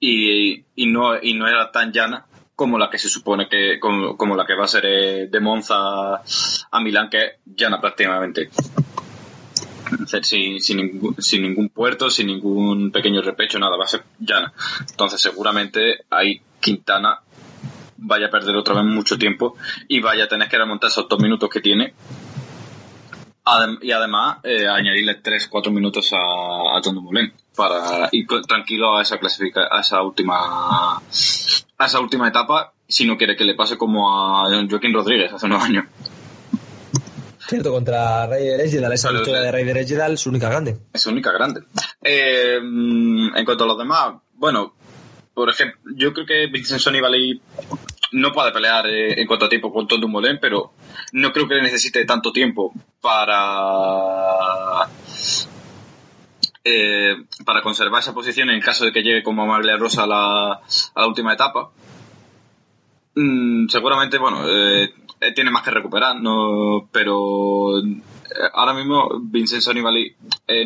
Y, 0.00 0.64
y, 0.74 0.86
no, 0.86 1.22
y 1.22 1.34
no 1.34 1.48
era 1.48 1.70
tan 1.70 1.92
llana 1.92 2.26
como 2.56 2.78
la 2.78 2.88
que 2.88 2.98
se 2.98 3.10
supone 3.10 3.48
que, 3.48 3.78
como, 3.78 4.34
la 4.34 4.46
que 4.46 4.54
va 4.54 4.64
a 4.64 4.68
ser 4.68 4.86
eh, 4.86 5.28
de 5.28 5.40
Monza 5.40 6.22
a 6.70 6.80
Milán, 6.80 7.10
que 7.10 7.18
es 7.18 7.32
llana 7.44 7.80
prácticamente. 7.80 8.48
Sin, 10.22 10.60
sin, 10.60 10.76
ningún, 10.76 11.16
sin 11.20 11.42
ningún 11.42 11.68
puerto, 11.68 12.10
sin 12.10 12.28
ningún 12.28 12.90
pequeño 12.90 13.22
repecho, 13.22 13.58
nada, 13.58 13.76
va 13.76 13.84
a 13.84 13.88
ser 13.88 14.02
llana. 14.18 14.52
Entonces, 14.90 15.20
seguramente 15.20 16.04
ahí 16.10 16.40
Quintana 16.60 17.20
vaya 17.98 18.26
a 18.26 18.30
perder 18.30 18.56
otra 18.56 18.74
vez 18.74 18.84
mucho 18.84 19.18
tiempo 19.18 19.56
y 19.88 20.00
vaya 20.00 20.24
a 20.24 20.28
tener 20.28 20.48
que 20.48 20.58
remontar 20.58 20.90
esos 20.90 21.08
dos 21.08 21.20
minutos 21.20 21.48
que 21.48 21.60
tiene. 21.60 21.94
y 23.82 23.92
además 23.92 24.38
eh, 24.42 24.66
añadirle 24.66 25.22
3-4 25.22 25.70
minutos 25.70 26.12
a, 26.12 26.76
a 26.76 26.80
Dumoulin 26.82 27.32
para 27.54 28.08
ir 28.12 28.26
tranquilo 28.46 28.96
a 28.96 29.02
esa 29.02 29.18
clasifica, 29.18 29.68
a 29.70 29.80
esa 29.80 30.02
última 30.02 30.96
a 30.98 31.86
esa 31.86 32.00
última 32.00 32.28
etapa 32.28 32.72
si 32.88 33.06
no 33.06 33.16
quiere 33.16 33.36
que 33.36 33.44
le 33.44 33.54
pase 33.54 33.76
como 33.76 34.10
a 34.10 34.48
Joaquín 34.68 34.92
Rodríguez 34.92 35.32
hace 35.32 35.46
unos 35.46 35.62
años. 35.62 35.86
Cierto, 37.48 37.70
contra 37.70 38.26
Rey 38.26 38.44
de 38.44 38.64
Ejidal, 38.64 38.92
esa 38.92 39.12
victoria 39.12 39.40
de 39.40 39.52
Rey 39.52 39.64
de 39.64 39.80
Ejidal, 39.80 40.18
su 40.18 40.30
única 40.30 40.48
grande. 40.48 40.78
Es 40.92 41.02
su 41.02 41.10
única 41.10 41.30
grande. 41.32 41.62
Eh, 42.02 42.56
en 42.56 43.44
cuanto 43.44 43.64
a 43.64 43.66
los 43.66 43.78
demás, 43.78 44.14
bueno, 44.34 44.74
por 45.32 45.50
ejemplo, 45.50 45.78
yo 45.94 46.12
creo 46.12 46.26
que 46.26 46.46
Vincent 46.46 46.86
Nibali 46.90 47.40
no 48.12 48.32
puede 48.32 48.52
pelear 48.52 48.86
eh, 48.86 49.20
en 49.20 49.26
cuanto 49.26 49.44
a 49.46 49.48
tiempo 49.48 49.72
con 49.72 49.86
Tom 49.86 50.00
Dumoulin, 50.00 50.38
pero 50.40 50.72
no 51.12 51.32
creo 51.32 51.46
que 51.46 51.54
le 51.56 51.62
necesite 51.62 52.04
tanto 52.04 52.32
tiempo 52.32 52.72
para 53.00 54.88
eh, 56.64 57.14
para 57.44 57.62
conservar 57.62 58.00
esa 58.00 58.14
posición 58.14 58.50
en 58.50 58.60
caso 58.60 58.84
de 58.84 58.92
que 58.92 59.02
llegue 59.02 59.22
como 59.22 59.46
Maglia 59.46 59.76
Rosa 59.76 60.04
a 60.04 60.06
la, 60.06 60.52
a 60.52 61.00
la 61.00 61.06
última 61.06 61.34
etapa. 61.34 61.70
Mm, 63.14 63.68
seguramente, 63.68 64.18
bueno, 64.18 64.42
eh, 64.48 64.92
tiene 65.34 65.50
más 65.50 65.62
que 65.62 65.70
recuperar, 65.70 66.20
no, 66.20 66.88
pero 66.92 67.80
ahora 68.52 68.74
mismo 68.74 69.08
Vincenzo 69.20 69.72
Nibali 69.72 70.14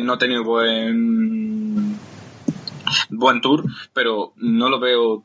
no 0.01 0.13
ha 0.13 0.17
tenido 0.17 0.43
buen 0.43 1.99
buen 3.09 3.41
tour, 3.41 3.63
pero 3.93 4.33
no 4.37 4.69
lo 4.69 4.79
veo, 4.79 5.23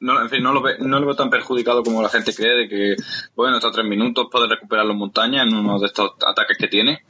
no, 0.00 0.22
en 0.22 0.30
fin, 0.30 0.42
no 0.42 0.52
lo, 0.52 0.62
no 0.78 1.00
lo 1.00 1.06
veo 1.06 1.16
tan 1.16 1.30
perjudicado 1.30 1.82
como 1.82 2.02
la 2.02 2.08
gente 2.08 2.34
cree 2.34 2.54
de 2.54 2.68
que, 2.68 2.96
bueno, 3.34 3.56
hasta 3.56 3.70
tres 3.70 3.86
minutos 3.86 4.28
puede 4.30 4.48
recuperar 4.48 4.86
los 4.86 4.96
montañas 4.96 5.46
en 5.46 5.54
uno 5.54 5.78
de 5.78 5.86
estos 5.86 6.12
ataques 6.26 6.58
que 6.58 6.68
tiene 6.68 7.02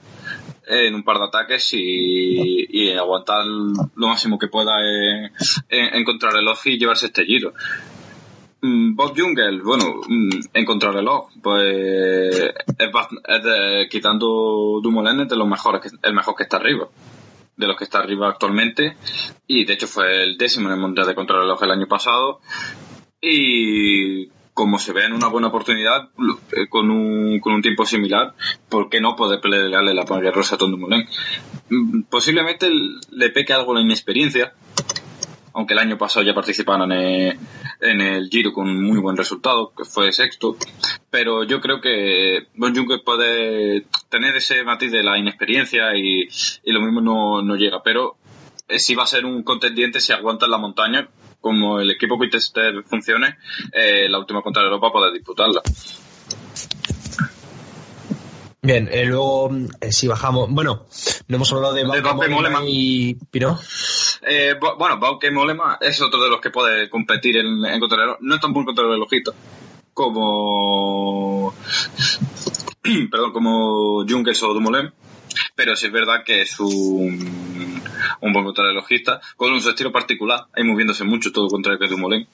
en 0.67 0.95
un 0.95 1.03
par 1.03 1.19
de 1.19 1.25
ataques 1.25 1.71
y, 1.73 2.91
aguantar 2.93 3.45
lo 3.47 4.07
máximo 4.07 4.39
que 4.39 4.49
pueda 4.49 4.75
en, 4.81 5.33
encontrar 5.95 6.37
el 6.37 6.47
off 6.47 6.67
y 6.67 6.79
llevarse 6.79 7.07
este 7.07 7.25
giro. 7.25 7.55
Mm, 8.63 8.95
Bob 8.95 9.13
Jungel, 9.17 9.61
bueno, 9.63 10.01
mm, 10.09 10.31
en 10.55 10.65
contrarreloj, 10.65 11.31
pues 11.43 12.55
es, 12.79 13.89
quitando 13.91 14.81
Dumoulin 14.81 15.21
es 15.21 15.29
de 15.29 15.37
los 15.37 15.49
mejores, 15.49 15.93
el 16.01 16.15
mejor 16.15 16.37
que 16.37 16.45
está 16.45 16.59
arriba 16.59 16.89
de 17.57 17.67
los 17.67 17.77
que 17.77 17.85
está 17.85 17.99
arriba 17.99 18.29
actualmente 18.29 18.97
y 19.47 19.65
de 19.65 19.75
hecho 19.75 19.87
fue 19.87 20.25
el 20.25 20.39
décimo 20.39 20.69
en 20.69 20.75
el 20.75 20.81
Mundial 20.81 21.07
de 21.07 21.15
Contrarreloj 21.15 21.63
el 21.63 21.71
año 21.71 21.87
pasado 21.87 22.41
y 23.21 24.29
como 24.55 24.79
se 24.79 24.93
ve 24.93 25.07
en 25.07 25.13
una 25.13 25.29
buena 25.29 25.49
oportunidad 25.49 26.11
eh, 26.53 26.69
con 26.69 26.91
un, 26.91 27.41
con 27.41 27.55
un 27.55 27.63
tiempo 27.63 27.87
similar, 27.87 28.35
¿por 28.69 28.89
qué 28.89 29.01
no 29.01 29.17
poder 29.17 29.41
pelearle 29.41 29.95
la 29.95 30.05
Rosa 30.31 30.57
a 30.57 30.59
Tom 30.59 30.71
Dumoulin? 30.71 31.07
Mm, 31.71 32.03
posiblemente 32.03 32.71
le 33.11 33.31
peque 33.31 33.53
algo 33.53 33.75
la 33.75 33.81
inexperiencia, 33.81 34.53
aunque 35.55 35.75
el 35.75 35.81
año 35.81 35.99
pasado 35.99 36.25
ya 36.25 36.35
participaron 36.35 36.93
en, 36.93 37.39
el 37.83 38.29
Giro 38.31 38.53
con 38.53 38.83
muy 38.83 38.99
buen 38.99 39.17
resultado, 39.17 39.73
que 39.77 39.85
fue 39.85 40.13
sexto, 40.13 40.57
pero 41.11 41.45
yo 41.45 41.61
creo 41.61 41.81
que 41.81 42.47
Bon 42.55 42.75
Juncker 42.75 43.03
puede 43.05 43.87
tener 44.09 44.37
ese 44.37 44.63
matiz 44.65 44.93
de 44.93 45.03
la 45.03 45.19
inexperiencia 45.19 45.97
y, 45.97 46.29
lo 46.65 46.81
mismo 46.81 47.01
no, 47.01 47.43
no, 47.43 47.57
llega, 47.57 47.83
pero 47.83 48.17
eh, 48.69 48.79
si 48.79 48.95
va 48.95 49.03
a 49.03 49.07
ser 49.07 49.25
un 49.25 49.43
contendiente 49.43 50.01
si 50.01 50.13
aguanta 50.13 50.45
en 50.45 50.53
la 50.53 50.59
montaña, 50.59 51.09
como 51.41 51.81
el 51.81 51.91
equipo 51.91 52.19
Quick-Tester 52.19 52.85
funcione, 52.85 53.37
eh, 53.73 54.09
la 54.09 54.19
última 54.19 54.43
contra 54.43 54.63
Europa 54.63 54.93
puede 54.93 55.13
disputarla. 55.13 55.61
Bien, 58.65 58.89
eh, 58.93 59.07
luego 59.07 59.51
eh, 59.81 59.91
si 59.91 60.07
bajamos, 60.07 60.49
bueno, 60.49 60.87
no 61.27 61.37
hemos 61.37 61.53
hablado 61.53 61.75
de 61.75 61.83
Bauke 61.83 62.31
Molema 62.31 62.61
y 62.65 63.17
Pino. 63.33 63.59
Eh, 64.23 64.55
bueno, 64.79 64.99
Bauke 64.99 65.31
Molema 65.33 65.79
es 65.81 66.01
otro 66.01 66.23
de 66.23 66.31
los 66.31 66.41
que 66.41 66.51
puede 66.51 66.89
competir 66.89 67.37
en, 67.39 67.65
en 67.65 67.81
contrarreloj. 67.81 68.19
No 68.21 68.35
es 68.37 68.41
tan 68.41 68.53
buen 68.53 68.67
contrarrelojito 68.67 69.35
como 69.95 71.55
perdón, 73.11 73.33
como 73.33 74.05
Junkers 74.09 74.43
o 74.43 74.55
Dumoulin, 74.55 74.91
pero 75.55 75.77
sí 75.77 75.87
es 75.87 75.93
verdad 75.93 76.25
que 76.25 76.43
es 76.43 76.59
un, 76.61 77.83
un 78.21 78.33
buen 78.33 78.45
contrarrelojista 78.45 79.21
con 79.37 79.53
un 79.53 79.59
estilo 79.59 79.93
particular, 79.93 80.47
ahí 80.55 80.65
moviéndose 80.65 81.05
mucho 81.05 81.33
todo 81.33 81.49
contra 81.49 81.75
el 81.75 81.89
Dumoulin. 81.89 82.27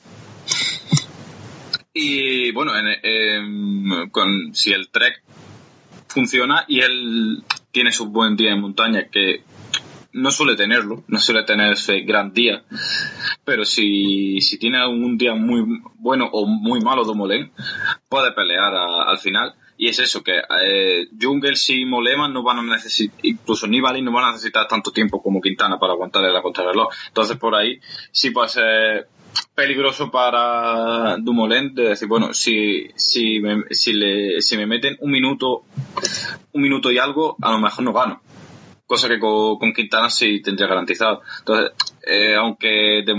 Y 1.92 2.52
bueno, 2.52 2.72
con, 4.12 4.54
si 4.54 4.72
el 4.72 4.88
Trek 4.88 5.22
funciona 6.06 6.64
y 6.68 6.80
él 6.80 7.42
tiene 7.72 7.90
su 7.92 8.06
buen 8.06 8.36
día 8.36 8.52
en 8.52 8.60
montaña, 8.60 9.08
que 9.10 9.42
no 10.18 10.30
suele 10.30 10.56
tenerlo, 10.56 11.04
no 11.08 11.18
suele 11.18 11.44
tener 11.44 11.72
ese 11.72 12.00
gran 12.00 12.32
día, 12.32 12.62
pero 13.44 13.64
si, 13.64 14.40
si 14.40 14.58
tiene 14.58 14.86
un 14.86 15.16
día 15.16 15.34
muy 15.34 15.80
bueno 15.98 16.28
o 16.32 16.46
muy 16.46 16.80
malo 16.80 17.04
Dumoulin, 17.04 17.50
puede 18.08 18.32
pelear 18.32 18.74
al 18.74 19.18
final. 19.18 19.54
Y 19.80 19.86
es 19.86 20.00
eso, 20.00 20.24
que 20.24 20.32
eh, 20.60 21.08
Jungles 21.20 21.70
y 21.70 21.84
Moleman 21.84 22.32
no 22.32 22.42
van 22.42 22.58
a 22.58 22.62
necesitar, 22.62 23.16
incluso 23.22 23.68
Nibali 23.68 24.02
no 24.02 24.10
van 24.10 24.24
a 24.24 24.32
necesitar 24.32 24.66
tanto 24.66 24.90
tiempo 24.90 25.22
como 25.22 25.40
Quintana 25.40 25.78
para 25.78 25.92
aguantarle 25.92 26.32
la 26.32 26.42
contrarreloj. 26.42 26.88
Entonces 27.06 27.36
por 27.36 27.54
ahí 27.54 27.78
sí 28.10 28.32
puede 28.32 28.48
ser 28.48 29.08
peligroso 29.54 30.10
para 30.10 31.16
Dumoulin 31.18 31.74
de 31.74 31.90
decir, 31.90 32.08
bueno, 32.08 32.34
si, 32.34 32.88
si, 32.96 33.38
me, 33.38 33.62
si, 33.70 33.92
le, 33.92 34.40
si 34.40 34.56
me 34.56 34.66
meten 34.66 34.96
un 35.00 35.12
minuto, 35.12 35.62
un 36.52 36.62
minuto 36.62 36.90
y 36.90 36.98
algo, 36.98 37.36
a 37.40 37.52
lo 37.52 37.60
mejor 37.60 37.84
no 37.84 37.92
gano. 37.92 38.20
Cosa 38.88 39.06
que 39.06 39.20
con, 39.20 39.72
Quintana 39.74 40.08
sí 40.08 40.40
tendría 40.40 40.66
garantizado. 40.66 41.20
Entonces, 41.40 41.72
eh, 42.06 42.34
aunque 42.34 43.04
de, 43.04 43.14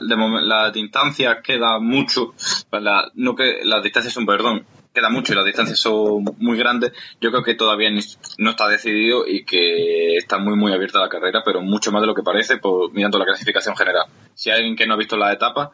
de 0.00 0.16
la 0.46 0.70
distancia 0.70 1.42
queda 1.42 1.80
mucho, 1.80 2.32
la, 2.70 3.10
no 3.14 3.34
que 3.34 3.60
las 3.64 3.82
distancias 3.82 4.14
son, 4.14 4.24
perdón, 4.24 4.64
queda 4.94 5.10
mucho 5.10 5.32
y 5.32 5.36
las 5.36 5.44
distancias 5.44 5.80
son 5.80 6.24
muy 6.38 6.56
grandes, 6.56 6.92
yo 7.20 7.30
creo 7.30 7.42
que 7.42 7.54
todavía 7.54 7.90
no 8.38 8.50
está 8.50 8.68
decidido 8.68 9.26
y 9.26 9.44
que 9.44 10.16
está 10.16 10.38
muy 10.38 10.56
muy 10.56 10.72
abierta 10.72 11.00
la 11.00 11.08
carrera, 11.08 11.42
pero 11.44 11.60
mucho 11.60 11.90
más 11.90 12.02
de 12.02 12.06
lo 12.06 12.14
que 12.14 12.22
parece 12.22 12.58
por, 12.58 12.92
mirando 12.92 13.18
la 13.18 13.24
clasificación 13.24 13.76
general. 13.76 14.06
Si 14.34 14.50
hay 14.50 14.58
alguien 14.58 14.76
que 14.76 14.86
no 14.86 14.94
ha 14.94 14.96
visto 14.98 15.16
la 15.16 15.32
etapa, 15.32 15.72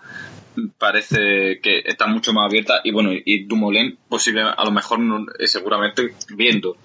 parece 0.79 1.61
que 1.61 1.83
está 1.85 2.07
mucho 2.07 2.33
más 2.33 2.47
abierta 2.47 2.81
y 2.85 2.93
bueno, 2.93 3.11
y 3.13 3.45
Dumoulin 3.45 3.99
posiblemente, 4.09 4.61
a 4.61 4.65
lo 4.65 4.71
mejor 4.71 5.01
eh, 5.39 5.47
seguramente 5.47 6.15
viendo 6.35 6.77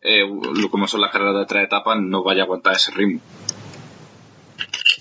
eh, 0.00 0.22
lo 0.54 0.70
como 0.70 0.86
son 0.86 1.00
las 1.00 1.10
carreras 1.10 1.36
de 1.38 1.46
tres 1.46 1.64
etapas 1.64 1.98
no 2.00 2.22
vaya 2.22 2.42
a 2.42 2.44
aguantar 2.44 2.74
ese 2.74 2.92
ritmo. 2.92 3.20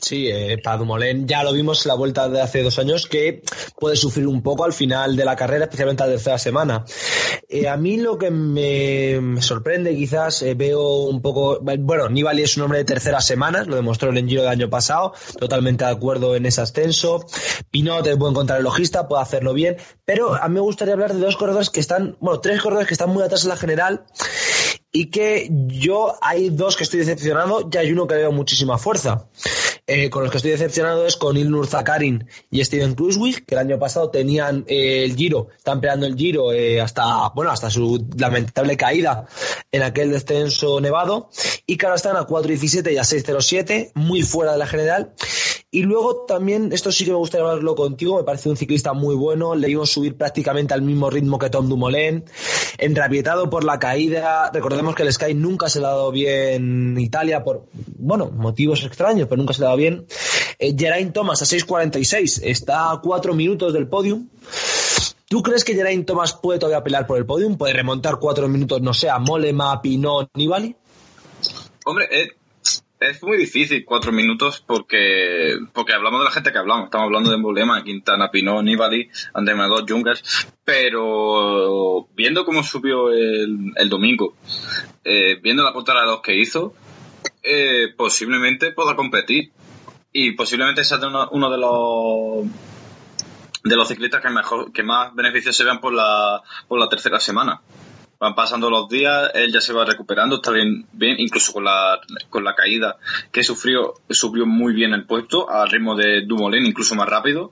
Sí, 0.05 0.27
eh, 0.27 0.59
para 0.63 0.77
Dumoulin 0.77 1.27
ya 1.27 1.43
lo 1.43 1.51
vimos 1.51 1.83
en 1.83 1.89
la 1.89 1.95
vuelta 1.95 2.29
de 2.29 2.39
hace 2.39 2.61
dos 2.61 2.77
años 2.77 3.07
que 3.07 3.41
puede 3.79 3.95
sufrir 3.95 4.27
un 4.27 4.43
poco 4.43 4.63
al 4.63 4.71
final 4.71 5.15
de 5.15 5.25
la 5.25 5.35
carrera, 5.35 5.63
especialmente 5.65 6.03
a 6.03 6.05
la 6.05 6.11
tercera 6.11 6.37
semana. 6.37 6.85
Eh, 7.49 7.67
a 7.67 7.75
mí 7.75 7.97
lo 7.97 8.15
que 8.15 8.29
me, 8.29 9.41
sorprende 9.41 9.95
quizás, 9.95 10.43
eh, 10.43 10.53
veo 10.53 11.05
un 11.05 11.23
poco, 11.23 11.59
bueno, 11.59 12.07
Nibali 12.07 12.43
es 12.43 12.55
un 12.55 12.61
hombre 12.61 12.77
de 12.77 12.85
terceras 12.85 13.25
semanas, 13.25 13.65
lo 13.65 13.77
demostró 13.77 14.11
en 14.11 14.17
el 14.17 14.27
Giro 14.29 14.43
del 14.43 14.51
año 14.51 14.69
pasado, 14.69 15.13
totalmente 15.39 15.85
de 15.85 15.89
acuerdo 15.89 16.35
en 16.35 16.45
ese 16.45 16.61
ascenso. 16.61 17.25
Pinot 17.71 18.05
es 18.05 18.15
buen 18.15 18.35
contrarrelojista, 18.35 19.07
puede 19.07 19.23
hacerlo 19.23 19.55
bien, 19.55 19.77
pero 20.05 20.35
a 20.35 20.47
mí 20.49 20.53
me 20.53 20.59
gustaría 20.59 20.93
hablar 20.93 21.15
de 21.15 21.19
dos 21.19 21.35
corredores 21.35 21.71
que 21.71 21.79
están, 21.79 22.15
bueno, 22.19 22.41
tres 22.41 22.61
corredores 22.61 22.87
que 22.87 22.93
están 22.93 23.09
muy 23.09 23.23
atrás 23.23 23.41
en 23.41 23.49
la 23.49 23.57
general 23.57 24.05
y 24.95 25.07
que 25.07 25.49
yo 25.51 26.15
hay 26.21 26.49
dos 26.49 26.77
que 26.77 26.83
estoy 26.83 26.99
decepcionado 26.99 27.67
y 27.69 27.77
hay 27.77 27.91
uno 27.91 28.07
que 28.07 28.15
veo 28.15 28.31
muchísima 28.31 28.77
fuerza. 28.77 29.25
Eh, 29.88 30.10
con 30.10 30.24
los 30.24 30.32
que 30.32 30.38
estoy 30.38 30.50
decepcionado 30.50 31.06
es 31.06 31.15
con 31.15 31.38
Ilnur 31.38 31.67
Zakarin 31.67 32.28
y 32.50 32.65
Steven 32.65 32.95
Kruiswijk, 32.95 33.45
que 33.45 33.54
el 33.54 33.60
año 33.60 33.78
pasado 33.78 34.10
tenían 34.10 34.65
eh, 34.67 35.04
el 35.04 35.15
Giro, 35.15 35.50
están 35.56 35.80
peleando 35.80 36.08
el 36.08 36.15
Giro 36.15 36.52
eh, 36.52 36.82
hasta, 36.82 37.30
bueno, 37.36 37.52
hasta 37.52 37.69
su 37.69 38.08
lamentable 38.17 38.78
caída 38.78 39.28
en 39.71 39.84
aquel 39.84 40.12
descenso 40.12 40.82
nevado, 40.82 41.30
y 41.67 41.78
que 41.78 41.86
ahora 41.86 41.98
están 41.98 42.15
a 42.15 42.26
4.17 42.26 42.93
y 42.93 42.98
a 42.98 43.04
6.07, 43.04 43.91
muy 43.93 44.24
fuera 44.24 44.54
de 44.54 44.58
la 44.58 44.65
general. 44.65 45.13
Y 45.69 45.82
luego 45.82 46.26
también, 46.26 46.71
esto 46.71 46.91
sí 46.91 47.04
que 47.04 47.12
me 47.12 47.17
gustaría 47.17 47.45
hablarlo 47.45 47.76
contigo, 47.76 48.17
me 48.17 48.24
parece 48.24 48.50
un 48.50 48.56
ciclista 48.56 48.93
muy 48.93 49.13
bueno, 49.13 49.56
le 49.56 49.67
vimos 49.67 49.91
subir 49.91 50.15
prácticamente 50.15 50.74
al 50.74 50.82
mismo 50.82 51.10
ritmo 51.10 51.38
que 51.38 51.50
Tom 51.50 51.67
Dumoulin, 51.67 52.24
enrabietado 52.78 53.50
por 53.50 53.65
la 53.65 53.78
caída, 53.78 54.50
recordemos 54.54 54.95
que 54.95 55.04
el 55.04 55.12
Sky 55.12 55.34
nunca 55.34 55.67
se 55.67 55.82
le 55.82 55.88
ha 55.88 55.89
dado 55.89 56.12
bien 56.12 56.95
en 56.95 56.98
Italia 56.98 57.43
por, 57.43 57.65
bueno, 57.98 58.32
motivos 58.32 58.86
extraños, 58.86 59.28
pero 59.28 59.38
nunca 59.38 59.54
se 59.54 59.60
le 59.60 59.65
ha 59.65 59.69
dado 59.69 59.74
bien. 59.75 60.05
Eh, 60.59 60.75
Geraint 60.77 61.13
Thomas 61.13 61.41
a 61.41 61.45
6.46, 61.45 62.41
está 62.43 62.91
a 62.91 63.01
4 63.01 63.33
minutos 63.33 63.73
del 63.73 63.88
podium. 63.88 64.29
¿Tú 65.27 65.41
crees 65.41 65.63
que 65.63 65.73
Geraint 65.73 66.05
Thomas 66.05 66.33
puede 66.33 66.59
todavía 66.59 66.83
pelear 66.83 67.07
por 67.07 67.17
el 67.17 67.25
podium? 67.25 67.57
¿Puede 67.57 67.73
remontar 67.73 68.19
4 68.19 68.47
minutos, 68.47 68.81
no 68.81 68.93
sé, 68.93 69.09
a 69.09 69.19
Molema, 69.19 69.81
Pinot, 69.81 70.29
Nibali? 70.35 70.75
Hombre, 71.85 72.07
eh, 72.11 72.29
es 72.99 73.21
muy 73.21 73.38
difícil 73.38 73.83
cuatro 73.85 74.11
minutos 74.11 74.63
porque 74.65 75.57
porque 75.73 75.93
hablamos 75.93 76.21
de 76.21 76.25
la 76.25 76.31
gente 76.31 76.51
que 76.51 76.57
hablamos. 76.57 76.85
Estamos 76.85 77.05
hablando 77.05 77.29
de 77.29 77.35
Embolema, 77.35 77.83
Quintana, 77.83 78.31
Pinot, 78.31 78.63
Nibali, 78.63 79.09
Andemagos, 79.33 79.83
Jungers. 79.88 80.47
Pero 80.63 82.07
viendo 82.15 82.45
cómo 82.45 82.63
subió 82.63 83.11
el, 83.11 83.73
el 83.75 83.89
domingo, 83.89 84.35
eh, 85.03 85.38
viendo 85.41 85.63
la 85.63 85.73
punta 85.73 85.99
de 85.99 86.05
los 86.05 86.21
que 86.21 86.35
hizo, 86.35 86.73
eh, 87.43 87.93
posiblemente 87.95 88.71
pueda 88.71 88.95
competir. 88.95 89.51
Y 90.17 90.32
posiblemente 90.32 90.86
sea 90.86 90.97
uno, 91.32 91.49
de 91.49 91.58
los 91.58 92.45
de 93.65 93.75
los 93.75 93.86
ciclistas 93.86 94.21
que 94.21 94.30
mejor 94.30 94.71
que 94.71 94.82
más 94.82 95.13
beneficios 95.13 95.58
se 95.58 95.65
vean 95.65 95.82
por 95.82 95.93
la 95.93 96.41
por 96.69 96.80
la 96.80 96.88
tercera 96.88 97.19
semana 97.19 97.60
van 98.17 98.34
pasando 98.34 98.69
los 98.69 98.88
días, 98.88 99.30
él 99.34 99.51
ya 99.51 99.60
se 99.60 99.73
va 99.73 99.84
recuperando, 99.84 100.38
está 100.38 100.51
bien, 100.51 100.88
bien 100.93 101.19
incluso 101.19 101.51
con 101.51 101.65
la, 101.65 101.99
con 102.30 102.45
la 102.45 102.56
caída 102.56 102.95
que 103.30 103.43
sufrió, 103.43 103.95
subió 104.10 104.45
muy 104.45 104.73
bien 104.73 104.93
el 104.93 105.06
puesto 105.06 105.49
al 105.49 105.69
ritmo 105.69 105.97
de 105.97 106.21
Dumoulin, 106.25 106.65
incluso 106.65 106.95
más 106.95 107.10
rápido. 107.10 107.51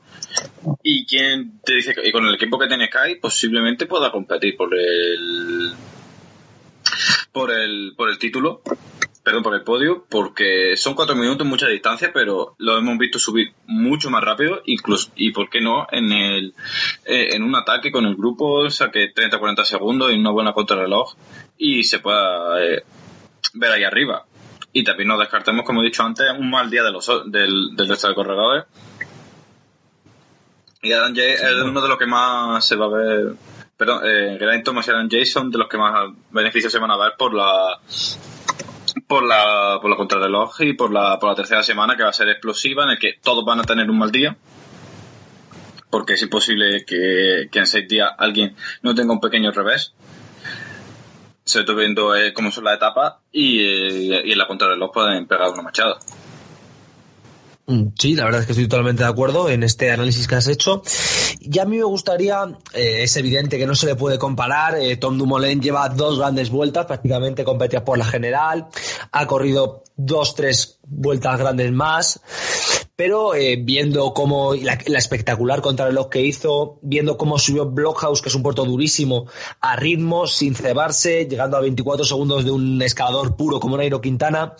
Y 0.82 1.06
quien 1.06 1.60
te 1.66 1.76
dice 1.76 1.94
que 1.94 2.14
con 2.14 2.26
el 2.26 2.36
equipo 2.36 2.58
que 2.58 2.68
tiene 2.68 2.88
Sky 2.88 3.16
posiblemente 3.22 3.88
pueda 3.88 4.10
competir 4.10 4.56
por 4.56 4.74
el 4.74 5.74
por 7.34 7.52
el 7.52 7.94
por 7.98 8.10
el 8.10 8.18
título 8.18 8.62
perdón, 9.24 9.44
por 9.44 9.56
el 9.56 9.64
podio, 9.64 10.06
porque 10.10 10.76
son 10.76 10.96
cuatro 10.96 11.16
minutos, 11.16 11.48
mucha 11.48 11.68
distancia, 11.68 12.12
pero 12.14 12.56
lo 12.58 12.78
hemos 12.78 12.98
visto 12.98 13.20
subir 13.20 13.54
mucho 13.66 14.10
más 14.10 14.22
rápido, 14.22 14.62
incluso, 14.66 15.12
y 15.16 15.32
por 15.32 15.50
qué 15.50 15.62
no, 15.62 15.88
en 15.92 16.12
el 16.12 16.54
eh, 17.06 17.30
en 17.32 17.44
un 17.44 17.56
ataque 17.56 17.92
con 17.92 18.06
el 18.06 18.16
grupo, 18.16 18.70
saque 18.70 19.14
30-40 19.14 19.64
segundos 19.64 20.12
y 20.12 20.16
una 20.16 20.32
buena 20.32 20.52
contrarreloj 20.52 21.16
y 21.58 21.84
se 21.86 22.00
pueda 22.00 22.62
eh, 22.64 22.84
ver 23.54 23.72
ahí 23.72 23.84
arriba. 23.86 24.26
Y 24.74 24.84
también 24.84 25.08
nos 25.08 25.20
descartemos, 25.20 25.66
como 25.66 25.82
he 25.82 25.86
dicho 25.86 26.04
antes, 26.04 26.26
un 26.38 26.50
mal 26.50 26.70
día 26.70 26.84
de 26.84 26.92
los, 26.92 27.08
del, 27.32 27.76
del 27.76 27.88
resto 27.88 28.10
de 28.10 28.16
corredores. 28.16 28.66
Y 30.82 30.92
Adam 30.92 31.16
Jay 31.16 31.34
es 31.34 31.54
uno 31.64 31.80
de 31.80 31.88
los 31.88 31.98
que 31.98 32.08
más 32.08 32.68
se 32.68 32.76
va 32.76 32.88
a 32.88 32.90
ver 32.90 33.36
perdón, 33.78 34.02
eh, 34.06 34.38
Geraint 34.40 34.64
Thomas 34.64 34.88
y 34.88 34.92
Adam 34.92 35.10
Jason 35.10 35.52
de 35.52 35.58
los 35.58 35.68
que 35.68 35.78
más 35.78 36.12
beneficios 36.32 36.72
se 36.72 36.80
van 36.80 36.92
a 36.92 36.98
ver 36.98 37.14
por 37.18 37.34
la 37.34 37.80
por 39.08 39.24
la, 39.24 39.80
por 39.82 39.90
la 39.90 39.98
contrarreloj 39.98 40.62
y 40.62 40.74
por 40.74 40.92
la, 40.92 41.20
por 41.20 41.30
la 41.30 41.36
tercera 41.36 41.64
semana 41.64 41.96
que 41.96 42.04
va 42.04 42.10
a 42.10 42.14
ser 42.14 42.30
explosiva, 42.30 42.84
en 42.84 42.92
el 42.92 43.00
que 43.00 43.14
todos 43.22 43.44
van 43.46 43.60
a 43.60 43.64
tener 43.64 43.90
un 43.90 43.98
mal 43.98 44.12
día. 44.12 44.36
Porque 45.90 46.14
es 46.14 46.22
imposible 46.22 46.86
que, 46.86 47.50
en 47.52 47.68
seis 47.68 47.88
días 47.88 48.10
alguien 48.18 48.56
no 48.82 48.96
tenga 48.96 49.14
un 49.14 49.20
pequeño 49.20 49.52
revés. 49.52 49.94
Se 51.46 51.60
está 51.60 51.74
viendo 51.74 52.16
eh, 52.16 52.34
cómo 52.34 52.52
son 52.52 52.64
las 52.64 52.76
etapas 52.76 53.16
y, 53.32 53.60
eh, 53.60 54.22
y 54.26 54.32
en 54.32 54.38
la 54.38 54.48
contrarreloj 54.48 54.92
pueden 54.92 55.28
pegar 55.28 55.50
una 55.50 55.62
machada. 55.62 56.00
Mm, 57.66 57.94
sí, 57.98 58.16
la 58.16 58.26
verdad 58.26 58.42
es 58.42 58.46
que 58.46 58.52
estoy 58.52 58.68
totalmente 58.68 59.04
de 59.04 59.10
acuerdo 59.10 59.50
en 59.50 59.64
este 59.64 59.90
análisis 59.90 60.28
que 60.28 60.36
has 60.36 60.48
hecho. 60.48 60.84
Y 61.40 61.60
a 61.60 61.66
mí 61.66 61.78
me 61.78 61.84
gustaría, 61.84 62.44
eh, 62.74 63.04
es 63.04 63.16
evidente 63.16 63.58
que 63.58 63.66
no 63.66 63.76
se 63.76 63.86
le 63.86 63.96
puede 63.96 64.18
comparar, 64.18 64.76
eh, 64.76 64.98
Tom 64.98 65.18
Dumoulin 65.18 65.62
lleva 65.62 65.88
dos 65.88 66.20
grandes 66.20 66.50
vueltas, 66.50 66.86
prácticamente 66.86 67.46
competía 67.46 67.86
por 67.86 67.98
la 67.98 68.06
general, 68.06 68.68
ha 69.12 69.28
corrido 69.28 69.84
dos, 69.96 70.36
tres 70.36 70.80
vueltas 70.86 71.40
grandes 71.40 71.72
más, 71.72 72.20
pero 72.96 73.34
eh, 73.34 73.58
viendo 73.60 74.14
cómo 74.14 74.54
la, 74.56 74.74
espectacular 74.74 75.62
contrarreloj 75.62 76.10
que 76.10 76.22
hizo, 76.22 76.80
viendo 76.82 77.18
cómo 77.18 77.40
subió 77.40 77.66
Blockhouse, 77.66 78.22
que 78.22 78.30
es 78.30 78.36
un 78.36 78.44
puerto 78.44 78.66
durísimo, 78.66 79.28
a 79.62 79.76
ritmo, 79.76 80.28
sin 80.28 80.54
cebarse, 80.54 81.26
llegando 81.26 81.58
a 81.58 81.62
24 81.62 82.06
segundos 82.06 82.44
de 82.44 82.52
un 82.52 82.82
escalador 82.82 83.36
puro 83.36 83.60
como 83.60 83.78
Nairo 83.78 84.02
Quintana, 84.02 84.56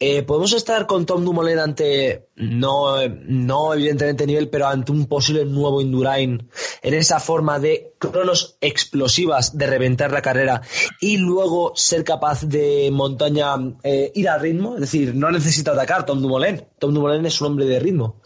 eh, 0.00 0.22
podemos 0.22 0.52
estar 0.52 0.86
con 0.86 1.06
Tom 1.06 1.24
Dumoulin 1.24 1.58
ante, 1.58 2.28
no, 2.36 2.96
no 3.08 3.74
evidentemente 3.74 4.26
nivel, 4.26 4.48
pero 4.48 4.68
ante 4.68 4.92
un 4.92 5.08
posible 5.08 5.44
nuevo 5.44 5.80
Indurain 5.80 6.48
en 6.82 6.94
esa 6.94 7.18
forma 7.18 7.58
de 7.58 7.94
cronos 7.98 8.56
explosivas 8.60 9.58
de 9.58 9.66
reventar 9.66 10.12
la 10.12 10.22
carrera 10.22 10.62
y 11.00 11.16
luego 11.16 11.72
ser 11.74 12.04
capaz 12.04 12.44
de 12.44 12.90
montaña 12.92 13.54
eh, 13.82 14.12
ir 14.14 14.28
a 14.28 14.38
ritmo, 14.38 14.74
es 14.74 14.82
decir, 14.82 15.16
no 15.16 15.32
necesita 15.32 15.72
atacar 15.72 16.06
Tom 16.06 16.22
Dumoulin. 16.22 16.64
Tom 16.78 16.94
Dumoulin 16.94 17.26
es 17.26 17.40
un 17.40 17.48
hombre 17.48 17.66
de 17.66 17.80
ritmo. 17.80 18.22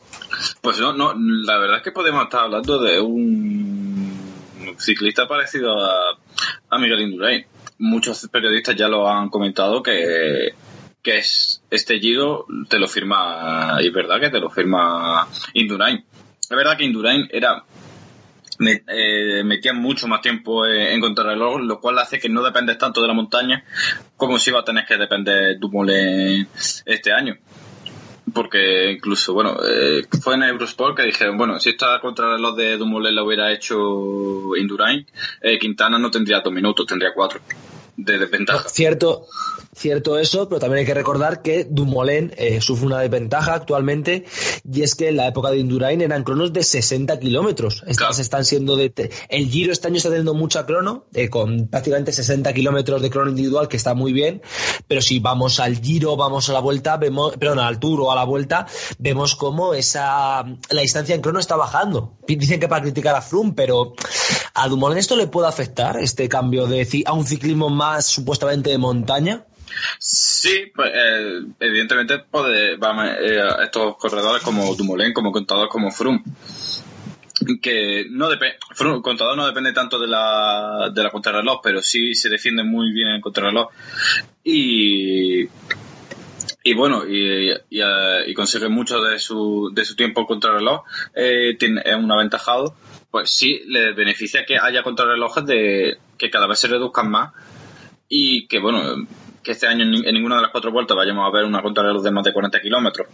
Pues 0.60 0.78
no, 0.78 0.92
no, 0.92 1.14
la 1.16 1.56
verdad 1.56 1.78
es 1.78 1.82
que 1.82 1.92
podemos 1.92 2.24
estar 2.24 2.40
hablando 2.44 2.82
de 2.82 3.00
un 3.00 4.76
ciclista 4.78 5.26
parecido 5.26 5.74
a, 5.82 6.18
a 6.68 6.78
Miguel 6.78 7.00
Indurain. 7.00 7.46
Muchos 7.78 8.28
periodistas 8.30 8.76
ya 8.76 8.88
lo 8.88 9.08
han 9.08 9.30
comentado 9.30 9.82
que 9.82 10.52
que 11.02 11.18
es 11.18 11.61
este 11.72 11.98
Giro 11.98 12.46
te 12.68 12.78
lo 12.78 12.86
firma, 12.86 13.78
y 13.80 13.88
es 13.88 13.92
verdad 13.92 14.20
que 14.20 14.28
te 14.30 14.38
lo 14.38 14.50
firma 14.50 15.26
Indurain. 15.54 16.04
Es 16.42 16.56
verdad 16.56 16.76
que 16.76 16.84
Indurain 16.84 17.26
era 17.30 17.64
eh, 18.60 19.42
metían 19.42 19.80
mucho 19.80 20.06
más 20.06 20.20
tiempo 20.20 20.66
en 20.66 21.00
contrarreloj, 21.00 21.62
lo 21.62 21.80
cual 21.80 21.98
hace 21.98 22.18
que 22.18 22.28
no 22.28 22.42
dependes 22.42 22.76
tanto 22.76 23.00
de 23.00 23.08
la 23.08 23.14
montaña 23.14 23.64
como 24.16 24.38
si 24.38 24.50
va 24.50 24.60
a 24.60 24.64
tener 24.64 24.84
que 24.84 24.98
depender 24.98 25.58
Dumoulin 25.58 26.46
este 26.84 27.12
año. 27.12 27.38
Porque 28.34 28.92
incluso, 28.92 29.32
bueno, 29.32 29.56
eh, 29.66 30.06
fue 30.22 30.34
en 30.34 30.42
Eurosport 30.44 30.96
que 30.96 31.04
dijeron, 31.04 31.38
bueno, 31.38 31.58
si 31.58 31.70
esta 31.70 31.98
contrarreloj 32.00 32.54
de 32.54 32.76
Dumoulin 32.76 33.14
lo 33.14 33.24
hubiera 33.24 33.50
hecho 33.50 34.54
Indurain, 34.56 35.06
eh, 35.40 35.58
Quintana 35.58 35.98
no 35.98 36.10
tendría 36.10 36.40
dos 36.40 36.52
minutos, 36.52 36.86
tendría 36.86 37.12
cuatro 37.14 37.40
de 37.96 38.18
desventaja. 38.18 38.68
Cierto, 38.68 39.26
Cierto 39.74 40.18
eso, 40.18 40.50
pero 40.50 40.60
también 40.60 40.80
hay 40.80 40.86
que 40.86 40.92
recordar 40.92 41.40
que 41.40 41.64
Dumoulin 41.64 42.34
eh, 42.36 42.60
sufre 42.60 42.86
una 42.86 43.00
desventaja 43.00 43.54
actualmente 43.54 44.26
y 44.70 44.82
es 44.82 44.94
que 44.94 45.08
en 45.08 45.16
la 45.16 45.26
época 45.28 45.50
de 45.50 45.56
Indurain 45.56 46.02
eran 46.02 46.24
cronos 46.24 46.52
de 46.52 46.62
60 46.62 47.18
kilómetros. 47.18 47.82
Estas 47.86 48.18
están 48.18 48.44
siendo 48.44 48.76
de... 48.76 48.92
El 49.30 49.48
Giro 49.48 49.72
este 49.72 49.88
año 49.88 49.96
está 49.96 50.10
teniendo 50.10 50.34
mucha 50.34 50.66
crono, 50.66 51.06
eh, 51.14 51.30
con 51.30 51.68
prácticamente 51.68 52.12
60 52.12 52.52
kilómetros 52.52 53.00
de 53.00 53.08
crono 53.08 53.30
individual, 53.30 53.68
que 53.68 53.78
está 53.78 53.94
muy 53.94 54.12
bien, 54.12 54.42
pero 54.88 55.00
si 55.00 55.20
vamos 55.20 55.58
al 55.58 55.80
Giro, 55.80 56.18
vamos 56.18 56.50
a 56.50 56.52
la 56.52 56.60
vuelta, 56.60 56.98
vemos, 56.98 57.38
perdón, 57.38 57.60
al 57.60 57.80
Tour 57.80 58.02
o 58.02 58.12
a 58.12 58.14
la 58.14 58.24
vuelta, 58.24 58.66
vemos 58.98 59.34
cómo 59.36 59.72
esa, 59.72 60.44
la 60.68 60.80
distancia 60.82 61.14
en 61.14 61.22
crono 61.22 61.38
está 61.38 61.56
bajando. 61.56 62.18
Dicen 62.28 62.60
que 62.60 62.68
para 62.68 62.82
criticar 62.82 63.14
a 63.14 63.22
Froome, 63.22 63.54
pero 63.56 63.94
a 64.52 64.68
Dumoulin 64.68 64.98
esto 64.98 65.16
le 65.16 65.28
puede 65.28 65.48
afectar, 65.48 65.96
este 65.96 66.28
cambio 66.28 66.66
de, 66.66 66.86
a 67.06 67.14
un 67.14 67.26
ciclismo 67.26 67.70
más 67.70 68.04
supuestamente 68.04 68.68
de 68.68 68.76
montaña. 68.76 69.46
Sí, 69.98 70.72
pues 70.74 70.90
eh, 70.94 71.42
evidentemente 71.60 72.18
puede, 72.18 72.74
eh, 72.74 73.40
estos 73.62 73.96
corredores 73.96 74.42
como 74.42 74.74
Dumoulin, 74.74 75.12
como 75.12 75.32
Contador, 75.32 75.68
como 75.68 75.90
Froome, 75.90 76.22
que 77.60 78.06
no 78.10 78.28
depende, 78.28 78.56
Contador 79.02 79.36
no 79.36 79.46
depende 79.46 79.72
tanto 79.72 79.98
de 79.98 80.06
la, 80.06 80.90
de 80.94 81.02
la 81.02 81.10
contrarreloj, 81.10 81.60
pero 81.62 81.82
sí 81.82 82.14
se 82.14 82.28
defiende 82.28 82.62
muy 82.62 82.92
bien 82.92 83.08
en 83.08 83.20
contrarreloj. 83.20 83.68
Y 84.44 85.44
y 86.64 86.74
bueno, 86.74 87.04
y, 87.08 87.50
y, 87.70 87.80
eh, 87.80 88.34
consigue 88.36 88.68
mucho 88.68 89.00
de 89.00 89.18
su, 89.18 89.72
de 89.74 89.84
su 89.84 89.96
tiempo 89.96 90.26
contrarreloj, 90.26 90.82
tiene, 91.58 91.82
es 91.84 91.96
un 91.96 92.10
aventajado, 92.12 92.76
pues 93.10 93.30
sí 93.30 93.62
le 93.66 93.92
beneficia 93.92 94.44
que 94.46 94.58
haya 94.58 94.82
contrarrelojes 94.82 95.44
de 95.44 95.98
que 96.18 96.30
cada 96.30 96.46
vez 96.46 96.60
se 96.60 96.68
reduzcan 96.68 97.10
más 97.10 97.32
y 98.14 98.46
que 98.46 98.58
bueno, 98.58 99.06
que 99.42 99.52
este 99.52 99.66
año 99.66 99.84
en 99.84 100.14
ninguna 100.14 100.36
de 100.36 100.42
las 100.42 100.50
cuatro 100.50 100.70
vueltas 100.72 100.96
vayamos 100.96 101.26
a 101.26 101.30
ver 101.30 101.44
una 101.44 101.62
contrarreloj 101.62 102.02
de 102.02 102.10
más 102.10 102.24
de 102.24 102.32
40 102.32 102.60
kilómetros. 102.60 103.08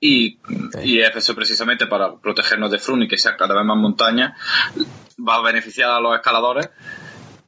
Y, 0.00 0.38
y 0.84 1.00
eso 1.00 1.34
precisamente 1.34 1.86
para 1.86 2.16
protegernos 2.16 2.70
de 2.70 2.78
Frun 2.78 3.02
y 3.02 3.08
que 3.08 3.18
sea 3.18 3.36
cada 3.36 3.54
vez 3.54 3.64
más 3.64 3.76
montaña, 3.76 4.36
va 5.18 5.36
a 5.36 5.42
beneficiar 5.42 5.90
a 5.90 6.00
los 6.00 6.14
escaladores 6.14 6.70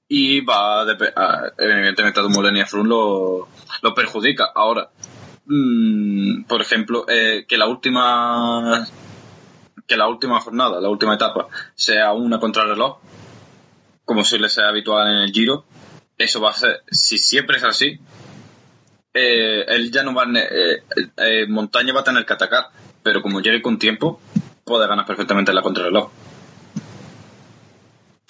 y 0.09 0.40
va 0.40 0.83
a, 0.83 1.53
evidentemente 1.57 2.18
a 2.18 2.22
Dumoulin 2.24 2.57
y 2.57 2.61
a 2.61 2.66
Frun 2.66 2.88
lo, 2.88 3.48
lo 3.83 3.94
perjudica. 3.94 4.50
Ahora, 4.53 4.90
mm, 5.46 6.42
por 6.44 6.61
ejemplo, 6.61 7.05
eh, 7.09 7.44
que 7.46 7.57
la 7.57 7.66
última 7.66 8.87
que 9.87 9.96
la 9.96 10.07
última 10.07 10.40
jornada, 10.40 10.81
la 10.81 10.88
última 10.88 11.14
etapa, 11.14 11.48
sea 11.74 12.12
una 12.12 12.38
contrarreloj, 12.38 12.98
como 14.05 14.24
suele 14.24 14.48
ser 14.48 14.64
habitual 14.64 15.09
en 15.09 15.16
el 15.22 15.33
Giro, 15.33 15.64
eso 16.22 16.40
va 16.40 16.50
a 16.50 16.54
ser, 16.54 16.83
si 16.90 17.18
siempre 17.18 17.56
es 17.56 17.64
así, 17.64 17.98
eh, 19.12 19.64
él 19.68 19.90
ya 19.90 20.02
no 20.02 20.14
va 20.14 20.24
a, 20.24 20.38
eh, 20.38 20.83
eh, 21.16 21.46
montaña 21.48 21.92
va 21.92 22.00
a 22.00 22.04
tener 22.04 22.24
que 22.24 22.33
atacar, 22.33 22.66
pero 23.02 23.22
como 23.22 23.40
llegue 23.40 23.62
con 23.62 23.78
tiempo, 23.78 24.20
puede 24.64 24.87
ganar 24.87 25.06
perfectamente 25.06 25.52
la 25.52 25.62
contrarreloj. 25.62 26.11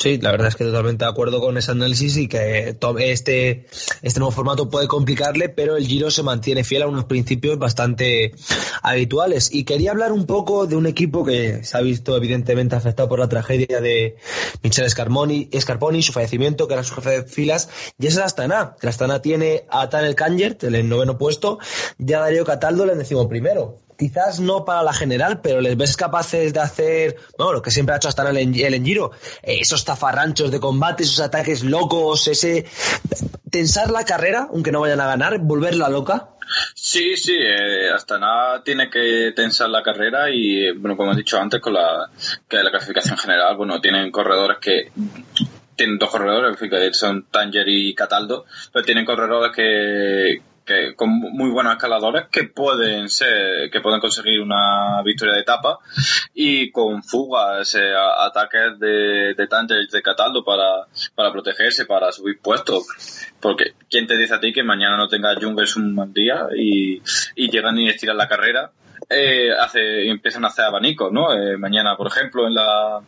Sí, 0.03 0.17
la 0.17 0.31
verdad 0.31 0.49
es 0.49 0.57
que 0.57 0.65
totalmente 0.65 1.05
de 1.05 1.11
acuerdo 1.11 1.43
con 1.43 1.59
ese 1.59 1.73
análisis 1.73 2.17
y 2.17 2.27
que 2.27 2.75
este, 3.01 3.67
este 4.01 4.19
nuevo 4.19 4.31
formato 4.31 4.71
puede 4.71 4.89
complicarle, 4.89 5.51
pero 5.51 5.77
el 5.77 5.87
Giro 5.87 6.11
se 6.11 6.23
mantiene 6.23 6.65
fiel 6.65 6.85
a 6.85 6.87
unos 6.87 7.05
principios 7.05 7.59
bastante 7.59 8.33
habituales. 8.81 9.53
Y 9.53 9.65
quería 9.65 9.91
hablar 9.91 10.13
un 10.13 10.25
poco 10.25 10.67
de 10.67 10.75
un 10.75 10.87
equipo 10.87 11.23
que 11.23 11.65
se 11.65 11.77
ha 11.77 11.83
visto 11.83 12.17
evidentemente 12.17 12.77
afectado 12.77 13.11
por 13.11 13.19
la 13.19 13.29
tragedia 13.29 13.83
de 13.83 14.17
Michel 14.63 14.89
Scarponi, 14.89 16.03
su 16.03 16.13
fallecimiento, 16.15 16.67
que 16.67 16.73
era 16.73 16.83
su 16.83 16.95
jefe 16.95 17.11
de 17.11 17.23
filas, 17.25 17.69
y 17.99 18.07
es 18.07 18.17
el 18.17 18.23
Astana. 18.23 18.77
El 18.81 18.89
Astana 18.89 19.21
tiene 19.21 19.67
a 19.69 19.91
Tanel 19.91 20.15
Kangert, 20.15 20.65
el 20.65 20.89
noveno 20.89 21.19
puesto, 21.19 21.59
y 21.99 22.11
a 22.15 22.21
Darío 22.21 22.47
Cataldo, 22.47 22.85
el 22.85 22.97
décimo 22.97 23.29
primero 23.29 23.81
quizás 24.01 24.41
no 24.41 24.65
para 24.65 24.83
la 24.83 24.95
general, 24.95 25.43
pero 25.43 25.61
les 25.61 25.77
ves 25.77 25.95
capaces 25.95 26.55
de 26.55 26.61
hacer, 26.61 27.17
bueno, 27.37 27.53
lo 27.53 27.63
que 27.63 27.71
siempre 27.71 27.93
ha 27.95 27.99
hecho 27.99 28.09
hasta 28.09 28.29
el, 28.31 28.39
el 28.39 28.75
en 28.75 28.85
Giro, 28.85 29.13
eh, 29.43 29.59
esos 29.61 29.85
tafarranchos 29.85 30.51
de 30.51 30.59
combate, 30.59 31.03
esos 31.03 31.21
ataques 31.21 31.63
locos, 31.63 32.27
ese 32.27 32.65
tensar 33.51 33.91
la 33.91 34.05
carrera, 34.05 34.49
aunque 34.51 34.73
no 34.73 34.81
vayan 34.81 35.01
a 35.01 35.07
ganar, 35.07 35.39
volverla 35.41 35.91
loca. 35.91 36.31
Sí, 36.75 37.15
sí, 37.19 37.37
eh, 37.39 37.91
hasta 37.95 38.19
nada 38.19 38.65
tiene 38.65 38.89
que 38.89 39.33
tensar 39.37 39.69
la 39.69 39.83
carrera 39.83 40.31
y, 40.31 40.73
bueno, 40.73 40.97
como 40.97 41.13
he 41.13 41.17
dicho 41.17 41.39
antes, 41.39 41.61
con 41.61 41.75
la, 41.75 42.09
que 42.49 42.57
la 42.57 42.71
clasificación 42.71 43.19
general, 43.19 43.55
bueno, 43.59 43.83
tienen 43.83 44.11
corredores 44.11 44.57
que 44.59 44.91
tienen 45.77 45.99
dos 45.99 46.11
corredores, 46.11 46.59
son 46.97 47.27
Tanger 47.31 47.69
y 47.69 47.95
Cataldo, 47.95 48.47
pero 48.73 48.85
tienen 48.85 49.05
corredores 49.05 49.55
que, 49.55 50.43
con 50.97 51.11
muy 51.11 51.51
buenos 51.51 51.73
escaladores 51.73 52.27
que 52.31 52.45
pueden 52.45 53.09
ser, 53.09 53.71
que 53.71 53.81
pueden 53.81 54.01
conseguir 54.01 54.41
una 54.41 55.03
victoria 55.03 55.35
de 55.35 55.41
etapa 55.41 55.79
y 56.35 56.71
con 56.71 57.03
fugas, 57.03 57.75
eh, 57.75 57.93
ataques 57.95 58.79
de, 58.79 59.35
de 59.35 59.47
Tanger 59.49 59.79
y 59.83 59.91
de 59.91 60.03
Cataldo 60.03 60.45
para, 60.45 60.87
para 61.15 61.33
protegerse, 61.33 61.87
para 61.87 62.13
subir 62.13 62.39
puestos. 62.41 62.87
Porque 63.41 63.73
¿quién 63.89 64.07
te 64.07 64.17
dice 64.17 64.35
a 64.35 64.41
ti 64.41 64.53
que 64.53 64.63
mañana 64.63 64.97
no 64.97 65.09
tenga 65.09 65.35
Jungles 65.35 65.77
un 65.77 65.95
mal 65.95 66.13
día 66.13 66.47
y, 66.57 67.03
y 67.35 67.51
llegan 67.51 67.79
y 67.79 67.89
estiran 67.89 68.17
la 68.17 68.29
carrera? 68.29 68.71
Eh, 69.09 69.51
hace, 69.51 70.09
empiezan 70.09 70.45
a 70.45 70.49
hacer 70.49 70.67
abanicos, 70.67 71.11
¿no? 71.11 71.33
Eh, 71.33 71.57
mañana, 71.57 71.97
por 71.97 72.07
ejemplo, 72.07 72.47
en 72.47 72.55
la, 72.55 73.01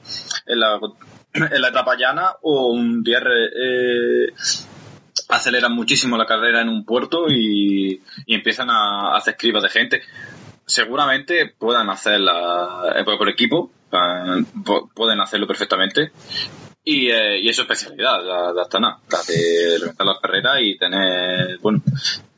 en 0.47 0.59
la, 0.59 0.81
en 1.35 1.63
la 1.63 1.69
etapa 1.69 1.97
llana 1.97 2.33
o 2.43 2.73
un 2.73 3.05
día 3.05 3.19
eh, 3.19 4.33
aceleran 5.33 5.73
muchísimo 5.73 6.17
la 6.17 6.27
carrera 6.27 6.61
en 6.61 6.69
un 6.69 6.85
puerto 6.85 7.27
y, 7.29 8.01
empiezan 8.27 8.71
a, 8.71 9.17
hacer 9.17 9.37
cribas 9.37 9.63
de 9.63 9.69
gente. 9.69 10.03
Seguramente 10.67 11.53
puedan 11.59 11.91
hacerla 11.91 12.95
eh, 12.97 13.05
por 13.05 13.29
equipo, 13.29 13.71
eh, 13.91 14.45
pueden 14.95 15.21
hacerlo 15.21 15.47
perfectamente. 15.47 16.13
Y, 16.85 17.11
eh, 17.11 17.41
y 17.41 17.49
es 17.49 17.57
su 17.57 17.63
especialidad, 17.63 18.25
la, 18.25 18.53
la 18.53 18.63
Astana, 18.63 18.99
la 19.11 19.19
de 19.27 19.79
levantar 19.79 20.07
la 20.07 20.19
carrera 20.21 20.61
y 20.61 20.77
tener, 20.77 21.59
bueno, 21.61 21.81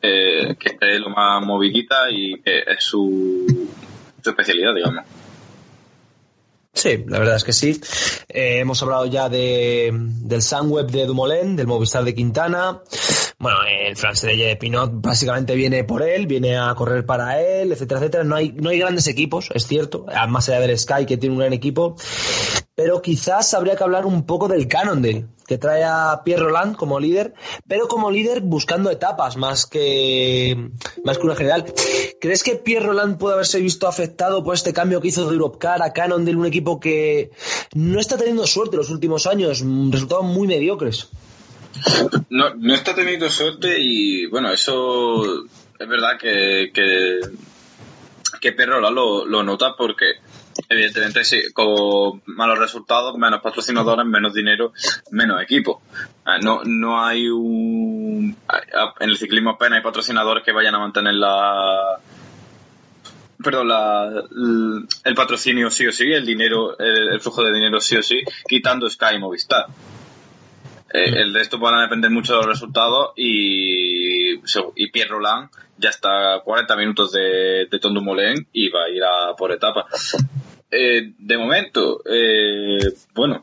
que 0.01 0.57
esté 0.63 0.99
lo 0.99 1.09
más 1.09 1.43
movilita 1.43 2.11
y 2.11 2.41
que 2.43 2.63
es 2.67 2.85
su 2.85 3.47
especialidad, 4.23 4.75
digamos. 4.75 5.05
Sí, 6.75 7.05
la 7.07 7.21
verdad 7.21 7.37
es 7.37 7.45
que 7.45 7.53
sí. 7.53 7.81
Eh, 8.29 8.59
hemos 8.59 8.83
hablado 8.83 9.07
ya 9.07 9.29
de, 9.29 9.93
del 9.93 10.43
Sunweb 10.43 10.91
de 10.91 11.07
Dumoulin, 11.07 11.55
del 11.55 11.69
Movistar 11.69 12.05
de 12.05 12.15
Quintana. 12.15 12.81
Bueno, 13.45 13.59
el 13.67 13.95
France 13.95 14.27
de 14.27 14.57
Pinot 14.57 14.91
básicamente 15.03 15.55
viene 15.55 15.85
por 15.85 16.01
él, 16.01 16.27
viene 16.27 16.57
a 16.57 16.75
correr 16.75 17.05
para 17.05 17.43
él, 17.43 17.73
etcétera, 17.73 18.01
etcétera. 18.01 18.25
No 18.25 18.37
hay, 18.37 18.53
no 18.53 18.71
hay 18.71 18.79
grandes 18.79 19.07
equipos, 19.07 19.51
es 19.53 19.67
cierto, 19.67 20.07
más 20.31 20.49
allá 20.49 20.61
del 20.61 20.79
Sky 20.79 21.05
que 21.05 21.19
tiene 21.19 21.35
un 21.35 21.41
gran 21.41 21.53
equipo. 21.53 21.95
Pero 22.75 23.03
quizás 23.03 23.53
habría 23.53 23.77
que 23.77 23.85
hablar 23.85 24.07
un 24.07 24.25
poco 24.25 24.49
del 24.49 24.67
Cannondale, 24.67 25.27
que 25.47 25.59
trae 25.59 25.85
a 25.85 26.23
Pierre 26.25 26.43
Roland 26.43 26.75
como 26.75 26.99
líder, 26.99 27.35
pero 27.69 27.87
como 27.87 28.11
líder 28.11 28.41
buscando 28.41 28.91
etapas 28.91 29.37
más 29.37 29.67
que, 29.67 30.71
más 31.05 31.19
que 31.19 31.27
una 31.27 31.37
general. 31.37 31.67
¿Crees 32.23 32.43
que 32.43 32.55
Pierre 32.55 32.87
Roland 32.87 33.19
puede 33.19 33.35
haberse 33.35 33.61
visto 33.61 33.87
afectado 33.87 34.43
por 34.43 34.55
este 34.55 34.73
cambio 34.73 35.03
que 35.03 35.09
hizo 35.09 35.27
de 35.27 35.35
Europcar 35.35 35.83
a 35.83 35.93
Cannondale, 35.93 36.39
un 36.39 36.47
equipo 36.47 36.81
que 36.81 37.31
no 37.75 38.01
está 38.01 38.17
teniendo 38.17 38.47
suerte 38.47 38.79
los 38.79 38.89
últimos 38.89 39.27
años, 39.27 39.63
resultados 39.91 40.25
muy 40.25 40.49
mediocres? 40.49 41.11
No, 42.31 42.55
no 42.55 42.75
está 42.75 42.95
teniendo 42.95 43.31
suerte 43.31 43.77
y 43.79 44.27
bueno, 44.27 44.51
eso 44.51 45.45
es 45.79 45.89
verdad 45.89 46.19
que, 46.19 46.71
que, 46.75 47.21
que 48.41 48.67
lo, 48.67 49.25
lo 49.25 49.43
nota 49.43 49.75
porque 49.77 50.17
Evidentemente, 50.69 51.25
sí, 51.25 51.53
con 51.53 52.23
malos 52.27 52.59
resultados, 52.59 53.17
menos 53.19 53.41
patrocinadores, 53.43 54.07
menos 54.07 54.33
dinero, 54.33 54.73
menos 55.11 55.43
equipo. 55.43 55.83
Ah, 56.25 56.39
no, 56.39 56.63
no 56.65 57.05
hay 57.05 57.29
un. 57.29 58.37
En 59.01 59.11
el 59.11 59.17
ciclismo 59.17 59.51
apenas 59.51 59.79
hay 59.79 59.83
patrocinadores 59.83 60.45
que 60.45 60.53
vayan 60.53 60.75
a 60.75 60.79
mantener 60.79 61.15
la. 61.15 61.99
Perdón, 63.43 63.69
la, 63.69 64.23
el 65.05 65.15
patrocinio 65.15 65.71
sí 65.71 65.87
o 65.87 65.93
sí, 65.93 66.11
el 66.11 66.25
dinero, 66.25 66.79
el, 66.79 67.21
flujo 67.21 67.43
de 67.43 67.53
dinero 67.53 67.81
sí 67.81 67.97
o 67.97 68.03
sí, 68.03 68.23
quitando 68.49 68.89
Sky 68.89 69.17
y 69.17 69.19
Movistar. 69.19 69.67
Eh, 70.97 71.23
el 71.23 71.33
de 71.33 71.41
esto 71.41 71.59
van 71.59 71.75
a 71.75 71.83
depender 71.83 72.09
mucho 72.09 72.35
de 72.35 72.39
los 72.39 72.47
resultados 72.47 73.15
y, 73.17 74.35
y 74.77 74.91
Pierre 74.93 75.11
Roland 75.11 75.51
ya 75.77 75.89
está 75.91 76.35
a 76.35 76.41
40 76.41 76.77
minutos 76.77 77.11
de, 77.11 77.67
de 77.69 77.79
Tom 77.81 77.97
y 78.53 78.69
va 78.69 78.85
a 78.85 78.89
ir 78.89 79.03
a 79.03 79.35
por 79.37 79.51
etapa. 79.51 79.87
eh, 80.71 81.13
de 81.19 81.37
momento, 81.37 82.01
eh, 82.07 82.95
bueno, 83.13 83.43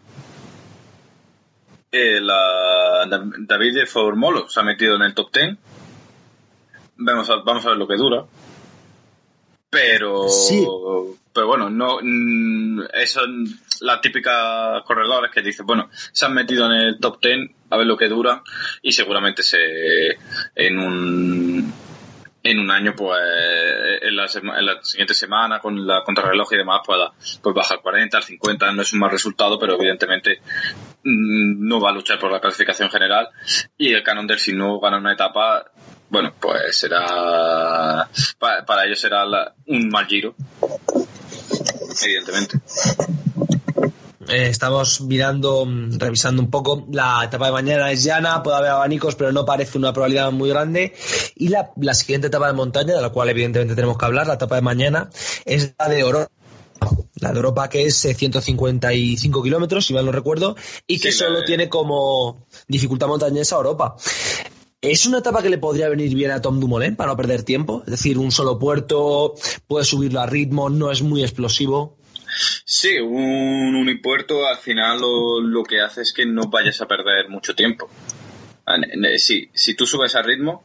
eh, 1.92 2.22
la, 2.22 3.06
David 3.40 3.76
de 3.76 3.86
Formolo 3.86 4.48
se 4.48 4.62
ha 4.62 4.64
metido 4.64 4.96
en 4.96 5.02
el 5.02 5.14
top 5.14 5.30
10. 5.34 5.58
Vamos 7.00 7.30
a, 7.30 7.36
vamos 7.46 7.66
a 7.66 7.70
ver 7.70 7.78
lo 7.78 7.88
que 7.88 7.98
dura. 7.98 8.24
Pero, 9.70 10.28
pero 11.34 11.48
bueno, 11.48 11.70
no, 11.70 12.00
mm, 12.02 12.84
eso 12.94 13.22
la 13.82 14.00
típica 14.02 14.82
corredores 14.86 15.32
que 15.32 15.42
dicen, 15.42 15.66
bueno, 15.66 15.90
se 15.92 16.26
han 16.26 16.34
metido 16.34 16.66
en 16.66 16.74
el 16.74 17.00
top 17.00 17.20
10 17.22 17.52
a 17.70 17.78
ver 17.78 17.88
lo 17.88 17.98
que 17.98 18.08
dura 18.08 18.42
y 18.82 18.92
seguramente 18.92 19.44
se 19.44 19.60
en 20.56 20.80
un 20.80 21.74
en 22.44 22.60
un 22.60 22.72
año, 22.72 22.94
pues 22.96 23.20
en 24.02 24.16
la, 24.16 24.26
en 24.26 24.66
la 24.66 24.84
siguiente 24.84 25.14
semana 25.14 25.60
con 25.60 25.86
la 25.86 26.04
contrarreloj 26.04 26.54
y 26.54 26.58
demás, 26.58 26.82
pueda 26.86 27.12
pues 27.42 27.56
baja 27.56 27.76
al 27.76 27.82
40, 27.82 28.18
al 28.18 28.24
50, 28.24 28.72
no 28.72 28.82
es 28.82 28.94
un 28.94 29.00
mal 29.00 29.12
resultado, 29.12 29.60
pero 29.60 29.76
evidentemente 29.76 30.42
mm, 31.04 31.68
no 31.68 31.80
va 31.80 31.90
a 31.90 31.94
luchar 31.94 32.18
por 32.20 32.32
la 32.32 32.42
clasificación 32.42 32.90
general 32.90 33.30
y 33.78 33.94
el 33.94 34.04
Canon 34.04 34.26
del 34.26 34.40
si 34.40 34.54
no 34.54 34.80
gana 34.80 34.98
una 34.98 35.14
etapa, 35.14 35.66
bueno, 36.10 36.34
pues 36.40 36.78
será 36.78 38.10
para, 38.40 38.86
ellos 38.86 39.00
será 39.00 39.24
un 39.68 39.90
mal 39.90 40.08
giro, 40.08 40.36
evidentemente. 42.04 42.58
Eh, 44.32 44.48
estamos 44.48 45.02
mirando, 45.02 45.66
mm, 45.66 46.00
revisando 46.00 46.42
un 46.42 46.50
poco. 46.50 46.88
La 46.90 47.22
etapa 47.26 47.48
de 47.48 47.52
mañana 47.52 47.92
es 47.92 48.04
llana, 48.04 48.42
puede 48.42 48.58
haber 48.58 48.72
abanicos, 48.72 49.16
pero 49.16 49.34
no 49.34 49.46
parece 49.46 49.78
una 49.78 49.92
probabilidad 49.92 50.32
muy 50.32 50.50
grande. 50.50 50.94
Y 51.36 51.50
la, 51.50 51.94
siguiente 51.94 52.28
etapa 52.28 52.48
de 52.48 52.54
montaña, 52.54 52.96
de 52.96 53.02
la 53.02 53.10
cual 53.10 53.28
evidentemente 53.28 53.76
tenemos 53.76 53.98
que 53.98 54.06
hablar, 54.06 54.28
la 54.28 54.36
etapa 54.36 54.56
de 54.56 54.62
mañana, 54.62 55.10
es 55.44 55.74
la 55.78 55.90
de 55.90 56.00
Europa. 56.00 56.32
La 57.16 57.32
de 57.32 57.36
Europa 57.36 57.70
que 57.70 57.84
es 57.84 57.96
155 57.96 59.40
eh, 59.40 59.44
kilómetros, 59.44 59.86
si 59.86 59.94
mal 59.94 60.06
no 60.06 60.14
recuerdo, 60.14 60.56
y 60.88 61.00
que 61.00 61.12
solo 61.12 61.44
tiene 61.44 61.68
como 61.68 62.48
dificultad 62.68 63.08
montañesa 63.08 63.58
Europa. 63.58 63.98
¿Es 64.80 65.06
una 65.06 65.20
etapa 65.20 65.44
que 65.44 65.50
le 65.50 65.60
podría 65.60 65.90
venir 65.90 66.16
bien 66.16 66.32
a 66.32 66.42
Tom 66.42 66.60
Dumoulin 66.60 66.96
para 66.96 67.12
no 67.12 67.18
perder 67.18 67.44
tiempo? 67.44 67.84
Es 67.86 67.92
decir, 67.92 68.18
un 68.18 68.32
solo 68.32 68.58
puerto, 68.58 69.36
puede 69.68 69.86
subirlo 69.86 70.22
a 70.22 70.26
ritmo, 70.26 70.72
no 70.72 70.90
es 70.90 71.04
muy 71.04 71.22
explosivo. 71.22 71.98
Sí, 72.66 73.00
un 73.00 73.76
unipuerto 73.76 74.48
al 74.48 74.58
final 74.58 75.02
lo, 75.02 75.64
que 75.64 75.82
hace 75.82 76.02
es 76.02 76.14
que 76.14 76.26
no 76.26 76.50
vayas 76.50 76.82
a 76.82 76.88
perder 76.88 77.30
mucho 77.30 77.56
tiempo. 77.56 77.90
Si, 79.18 79.50
si 79.54 79.76
tú 79.76 79.86
subes 79.86 80.16
a 80.16 80.22
ritmo, 80.22 80.64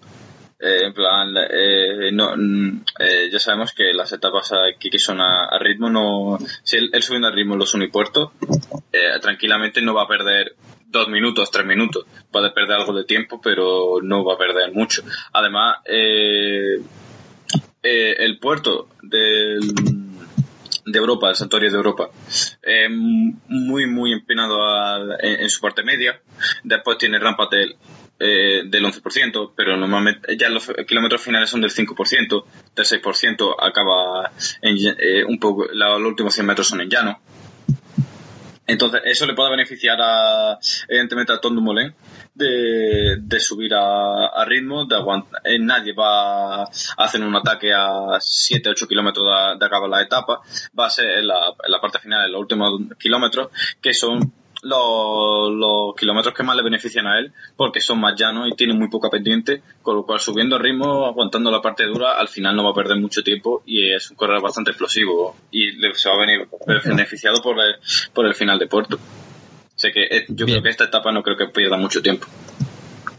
eh, 0.58 0.86
en 0.86 0.94
plan, 0.94 1.34
eh, 1.36 2.10
no, 2.12 2.34
mm, 2.34 2.84
eh, 2.98 3.28
ya 3.30 3.38
sabemos 3.38 3.74
que 3.74 3.92
las 3.92 4.10
etapas 4.12 4.52
aquí 4.52 4.88
que 4.88 4.98
son 4.98 5.20
a, 5.20 5.58
ritmo, 5.58 5.90
no, 5.90 6.38
si 6.62 6.78
él, 6.78 6.90
subiendo 7.02 7.28
a 7.28 7.30
ritmo 7.30 7.56
los 7.56 7.74
unipuertos, 7.74 8.30
tranquilamente 9.20 9.82
no 9.82 9.92
va 9.92 10.04
a 10.04 10.08
perder 10.08 10.56
dos 10.86 11.08
minutos, 11.08 11.50
tres 11.50 11.66
minutos. 11.66 12.06
Puede 12.30 12.50
perder 12.50 12.76
algo 12.78 12.94
de 12.94 13.04
tiempo, 13.04 13.40
pero 13.42 13.98
no 14.02 14.24
va 14.24 14.34
a 14.34 14.38
perder 14.38 14.72
mucho. 14.72 15.02
Además, 15.32 15.76
el 15.84 16.80
puerto 18.40 18.88
del 19.02 19.60
de 20.86 20.98
Europa, 20.98 21.28
el 21.28 21.34
santuario 21.34 21.70
de 21.70 21.76
Europa, 21.76 22.10
eh, 22.62 22.88
muy, 22.88 23.86
muy 23.86 24.12
empinado 24.12 24.56
en, 25.18 25.50
su 25.50 25.60
parte 25.60 25.82
media. 25.82 26.20
Después 26.62 26.96
tiene 26.96 27.18
rampas 27.18 27.50
del, 27.50 27.76
eh, 28.20 28.62
del 28.66 28.84
11%, 28.84 29.52
pero 29.56 29.76
normalmente 29.76 30.36
ya 30.36 30.48
los 30.48 30.72
kilómetros 30.86 31.20
finales 31.20 31.50
son 31.50 31.60
del 31.60 31.72
5%, 31.72 32.44
del 32.74 32.84
6% 32.84 33.56
acaba 33.60 34.30
en, 34.62 34.76
eh, 34.98 35.24
un 35.24 35.38
poco, 35.40 35.66
los 35.72 36.00
últimos 36.02 36.32
100 36.32 36.46
metros 36.46 36.68
son 36.68 36.80
en 36.80 36.88
llano. 36.88 37.20
Entonces, 38.66 39.02
eso 39.04 39.26
le 39.26 39.34
puede 39.34 39.50
beneficiar 39.50 39.98
a, 40.00 40.58
evidentemente 40.88 41.32
a 41.32 41.40
Tom 41.40 41.54
Dumoulin 41.54 41.94
de, 42.34 43.16
de 43.20 43.40
subir 43.40 43.72
a, 43.74 44.44
ritmo, 44.44 44.86
de 44.86 44.96
aguantar. 44.96 45.40
Eh, 45.44 45.58
nadie 45.58 45.92
va 45.92 46.62
a 46.62 46.70
hacer 46.96 47.22
un 47.22 47.34
ataque 47.34 47.72
a 47.72 48.18
7-8 48.18 48.88
kilómetros 48.88 49.24
de, 49.24 49.58
de, 49.58 49.66
acabar 49.66 49.88
la 49.88 50.02
etapa. 50.02 50.40
Va 50.78 50.86
a 50.86 50.90
ser 50.90 51.18
en 51.18 51.28
la, 51.28 51.54
en 51.62 51.70
la 51.70 51.80
parte 51.80 51.98
final, 52.00 52.26
en 52.26 52.32
los 52.32 52.40
últimos 52.40 52.80
kilómetros, 52.98 53.50
que 53.80 53.94
son 53.94 54.32
los, 54.66 55.94
kilómetros 55.96 56.34
que 56.34 56.42
más 56.42 56.56
le 56.56 56.62
benefician 56.62 57.06
a 57.06 57.18
él 57.18 57.32
porque 57.56 57.80
son 57.80 58.00
más 58.00 58.14
llanos 58.18 58.48
y 58.48 58.56
tiene 58.56 58.74
muy 58.74 58.88
poca 58.88 59.08
pendiente, 59.08 59.62
con 59.82 59.96
lo 59.96 60.04
cual 60.04 60.20
subiendo 60.20 60.58
ritmo, 60.58 61.06
aguantando 61.06 61.50
la 61.50 61.62
parte 61.62 61.84
dura, 61.84 62.18
al 62.18 62.28
final 62.28 62.56
no 62.56 62.64
va 62.64 62.70
a 62.70 62.74
perder 62.74 62.98
mucho 62.98 63.22
tiempo 63.22 63.62
y 63.66 63.92
es 63.92 64.10
un 64.10 64.16
corredor 64.16 64.42
bastante 64.42 64.70
explosivo 64.70 65.36
y 65.50 65.70
se 65.94 66.08
va 66.08 66.16
a 66.16 66.18
venir 66.18 66.48
beneficiado 66.84 67.40
por 67.42 67.58
el, 67.60 67.76
por 68.12 68.26
el 68.26 68.34
final 68.34 68.58
de 68.58 68.66
puerto. 68.66 68.98
Sé 69.74 69.92
que 69.92 70.04
eh, 70.04 70.24
yo 70.28 70.46
creo 70.46 70.62
que 70.62 70.70
esta 70.70 70.84
etapa 70.84 71.12
no 71.12 71.22
creo 71.22 71.36
que 71.36 71.48
pierda 71.48 71.76
mucho 71.76 72.00
tiempo. 72.00 72.26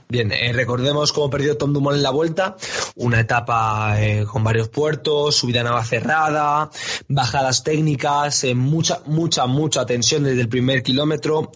Bien, 0.10 0.32
eh, 0.32 0.54
recordemos 0.54 1.12
cómo 1.12 1.30
perdió 1.30 1.58
Tom 1.58 1.74
Dumont 1.74 1.98
en 1.98 2.04
la 2.04 2.12
vuelta, 2.12 2.56
una 2.96 3.20
etapa 3.20 4.02
eh, 4.02 4.24
con 4.26 4.42
varios 4.42 4.70
puertos, 4.70 5.36
subida 5.36 5.64
nava 5.64 5.84
cerrada, 5.84 6.70
bajadas 7.10 7.62
técnicas, 7.66 8.46
eh, 8.46 8.56
mucha, 8.56 9.02
mucha, 9.06 9.48
mucha 9.48 9.86
tensión 9.86 10.24
desde 10.24 10.40
el 10.40 10.48
primer 10.48 10.82
kilómetro. 10.82 11.52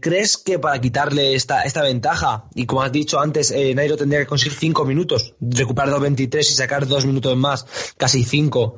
¿Crees 0.00 0.38
que 0.38 0.58
para 0.58 0.80
quitarle 0.80 1.34
esta, 1.34 1.62
esta 1.62 1.82
ventaja, 1.82 2.44
y 2.54 2.64
como 2.64 2.80
has 2.82 2.90
dicho 2.90 3.20
antes, 3.20 3.52
Nairo 3.52 3.98
tendría 3.98 4.20
que 4.20 4.26
conseguir 4.26 4.56
cinco 4.56 4.86
minutos, 4.86 5.34
recuperar 5.42 5.90
2.23 5.90 6.40
y 6.40 6.42
sacar 6.44 6.86
dos 6.86 7.04
minutos 7.04 7.36
más, 7.36 7.66
casi 7.98 8.24
cinco, 8.24 8.76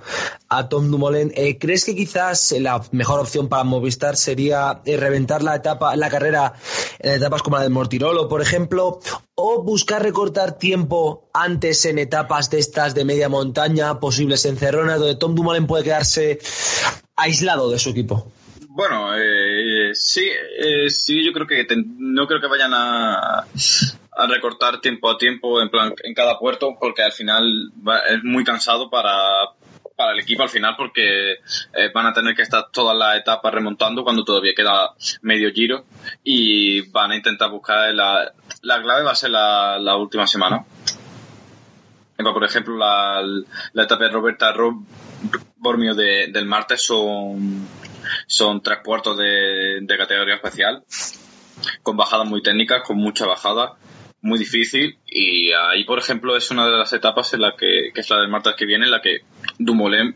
a 0.49 0.69
Tom 0.69 0.91
Dumoulin, 0.91 1.33
¿crees 1.61 1.85
que 1.85 1.95
quizás 1.95 2.57
la 2.59 2.83
mejor 2.91 3.21
opción 3.21 3.49
para 3.49 3.63
Movistar 3.63 4.17
sería 4.17 4.83
reventar 4.85 5.45
la 5.45 5.55
etapa, 5.55 5.95
la 5.95 6.11
carrera 6.11 6.55
en 6.99 7.13
etapas 7.13 7.43
como 7.43 7.59
la 7.59 7.63
del 7.63 7.71
Mortirolo, 7.71 8.29
por 8.29 8.43
ejemplo? 8.43 8.70
O 9.35 9.63
buscar 9.63 10.03
recortar 10.03 10.59
tiempo 10.59 11.29
antes 11.33 11.85
en 11.87 11.99
etapas 11.99 12.51
de 12.51 12.59
estas 12.59 12.95
de 12.95 13.05
media 13.05 13.29
montaña, 13.29 13.99
posibles 14.01 14.45
encerronas, 14.45 14.99
donde 14.99 15.17
Tom 15.17 15.35
Dumoulin 15.35 15.67
puede 15.67 15.85
quedarse 15.85 16.39
aislado 17.17 17.71
de 17.71 17.79
su 17.79 17.91
equipo? 17.91 18.31
Bueno, 18.69 19.15
eh, 19.17 19.91
sí, 19.95 20.27
eh, 20.29 20.89
sí, 20.89 21.25
yo 21.25 21.33
creo 21.33 21.47
que 21.47 21.67
no 21.99 22.27
creo 22.27 22.41
que 22.41 22.47
vayan 22.47 22.73
a, 22.73 23.41
a 23.41 24.27
recortar 24.29 24.81
tiempo 24.81 25.11
a 25.11 25.19
tiempo 25.19 25.61
en 25.61 25.71
plan 25.71 25.95
en 26.03 26.15
cada 26.15 26.39
puerto 26.39 26.77
porque 26.79 27.03
al 27.03 27.13
final 27.13 27.73
es 28.11 28.23
muy 28.23 28.45
cansado 28.45 28.89
para, 28.89 29.13
para 30.01 30.13
el 30.13 30.21
equipo 30.21 30.43
al 30.43 30.49
final 30.49 30.77
porque 30.79 31.33
eh, 31.33 31.91
van 31.93 32.07
a 32.07 32.15
tener 32.15 32.35
que 32.35 32.41
estar 32.41 32.71
todas 32.73 32.97
las 32.97 33.19
etapas 33.19 33.53
remontando 33.53 34.03
cuando 34.03 34.25
todavía 34.25 34.55
queda 34.57 34.95
medio 35.21 35.53
giro 35.53 35.85
y 36.25 36.89
van 36.91 37.11
a 37.11 37.17
intentar 37.17 37.51
buscar 37.51 37.93
la, 37.93 38.33
la 38.63 38.83
clave 38.83 39.03
va 39.03 39.11
a 39.11 39.15
ser 39.15 39.29
la, 39.29 39.97
última 39.97 40.27
semana. 40.27 40.65
Por 42.17 42.45
ejemplo, 42.45 42.79
la, 42.79 43.23
etapa 43.75 44.05
de 44.05 44.11
Roberta 44.11 44.55
Bormio 45.57 45.95
del 45.95 46.47
martes 46.47 46.83
son, 46.83 47.69
son 48.27 48.63
tres 48.63 48.79
puertos 48.83 49.19
de, 49.19 49.81
de 49.83 49.99
categoría 49.99 50.37
especial 50.37 50.83
con 51.83 51.99
bajadas 51.99 52.27
muy 52.27 52.43
técnicas, 52.43 52.81
con 52.87 52.97
mucha 52.97 53.27
bajada 53.27 53.77
muy 54.23 54.39
difícil. 54.39 54.99
Y 55.07 55.53
ahí 55.53 55.85
por 55.85 55.99
ejemplo 55.99 56.37
es 56.37 56.51
una 56.51 56.67
de 56.67 56.77
las 56.77 56.93
etapas 56.93 57.33
en 57.35 57.43
la 57.43 57.55
que, 57.57 57.91
que 57.95 58.01
es 58.01 58.11
la 58.11 58.19
del 58.19 58.29
martes 58.29 58.55
que 58.57 58.67
viene 58.67 58.85
en 58.85 58.91
la 58.91 59.01
que 59.01 59.21
Dumoulin 59.59 60.15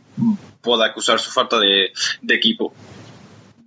pueda 0.60 0.86
acusar 0.86 1.18
su 1.18 1.30
falta 1.30 1.58
de, 1.58 1.92
equipo. 2.28 2.74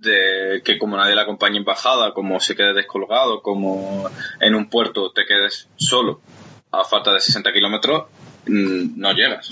De 0.00 0.62
que 0.64 0.78
como 0.78 0.96
nadie 0.96 1.14
le 1.14 1.22
acompaña 1.22 1.56
en 1.56 1.64
bajada 1.64 2.12
como 2.12 2.38
se 2.38 2.54
quede 2.54 2.72
descolgado 2.72 3.42
como 3.42 4.08
en 4.40 4.54
un 4.54 4.70
puerto 4.70 5.10
te 5.10 5.26
quedes 5.26 5.68
solo 5.76 6.20
a 6.70 6.84
falta 6.84 7.12
de 7.12 7.18
60 7.18 7.52
kilómetros 7.52 8.04
mm, 8.46 8.96
no 8.96 9.12
llegas 9.12 9.50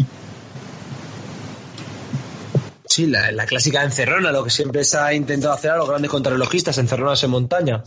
Sí, 2.97 3.05
la, 3.05 3.45
clásica 3.45 3.85
encerrona, 3.85 4.33
lo 4.33 4.43
que 4.43 4.49
siempre 4.49 4.83
se 4.83 4.97
ha 4.97 5.13
intentado 5.13 5.53
hacer 5.53 5.71
a 5.71 5.77
los 5.77 5.87
grandes 5.87 6.11
contrarrelojistas, 6.11 6.79
encerronas 6.79 7.23
en 7.25 7.29
montaña. 7.29 7.85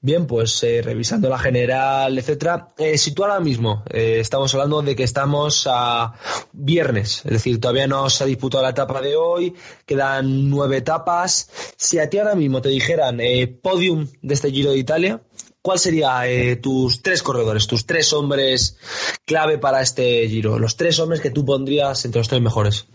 Bien, 0.00 0.28
pues 0.28 0.62
eh, 0.62 0.82
revisando 0.84 1.28
la 1.28 1.36
general, 1.36 2.16
etcétera. 2.16 2.68
Eh, 2.78 2.96
si 2.96 3.10
tú 3.10 3.24
ahora 3.24 3.40
mismo 3.40 3.82
eh, 3.90 4.18
estamos 4.20 4.54
hablando 4.54 4.82
de 4.82 4.94
que 4.94 5.02
estamos 5.02 5.66
a 5.68 6.14
viernes, 6.52 7.22
es 7.24 7.32
decir, 7.32 7.60
todavía 7.60 7.88
no 7.88 8.08
se 8.08 8.22
ha 8.22 8.26
disputado 8.28 8.62
la 8.62 8.70
etapa 8.70 9.00
de 9.00 9.16
hoy, 9.16 9.52
quedan 9.84 10.48
nueve 10.48 10.76
etapas. 10.76 11.50
Si 11.76 11.98
a 11.98 12.08
ti 12.08 12.18
ahora 12.18 12.36
mismo 12.36 12.62
te 12.62 12.68
dijeran 12.68 13.18
eh, 13.20 13.48
podium 13.48 14.06
de 14.22 14.34
este 14.34 14.52
Giro 14.52 14.70
de 14.70 14.78
Italia, 14.78 15.22
¿cuál 15.60 15.80
sería 15.80 16.22
tus 16.62 17.02
tres 17.02 17.24
corredores, 17.24 17.66
tus 17.66 17.84
tres 17.84 18.12
hombres 18.12 18.76
clave 19.24 19.58
para 19.58 19.80
este 19.80 20.28
Giro? 20.28 20.60
Los 20.60 20.76
tres 20.76 21.00
hombres 21.00 21.20
que 21.20 21.32
tú 21.32 21.44
pondrías 21.44 22.04
entre 22.04 22.20
los 22.20 22.28
tres 22.28 22.40
mejores. 22.40 22.86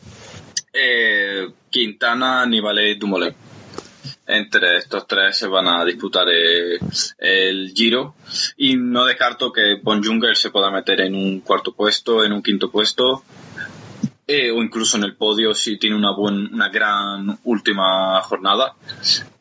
Eh, 0.78 1.48
Quintana, 1.70 2.46
Nibale 2.46 2.92
y 2.92 2.96
Dumoulin. 2.96 3.34
Entre 4.28 4.78
estos 4.78 5.08
tres 5.08 5.38
se 5.38 5.48
van 5.48 5.68
a 5.68 5.86
disputar 5.86 6.28
eh, 6.30 6.80
el, 7.20 7.72
Giro 7.74 8.16
y 8.58 8.76
no 8.76 9.06
descarto 9.06 9.54
que 9.54 9.80
Bon 9.82 10.04
Junger 10.04 10.36
se 10.36 10.50
pueda 10.50 10.72
meter 10.72 11.02
en 11.02 11.16
un 11.16 11.40
cuarto 11.42 11.74
puesto, 11.74 12.24
en 12.24 12.34
un 12.34 12.42
quinto 12.42 12.72
puesto 12.72 13.24
eh, 14.28 14.50
o 14.50 14.64
incluso 14.64 14.98
en 14.98 15.04
el 15.04 15.16
podio 15.16 15.54
si 15.54 15.78
tiene 15.78 15.96
una, 15.96 16.12
buen, 16.12 16.54
una 16.54 16.70
gran 16.70 17.38
última 17.44 18.20
jornada 18.24 18.74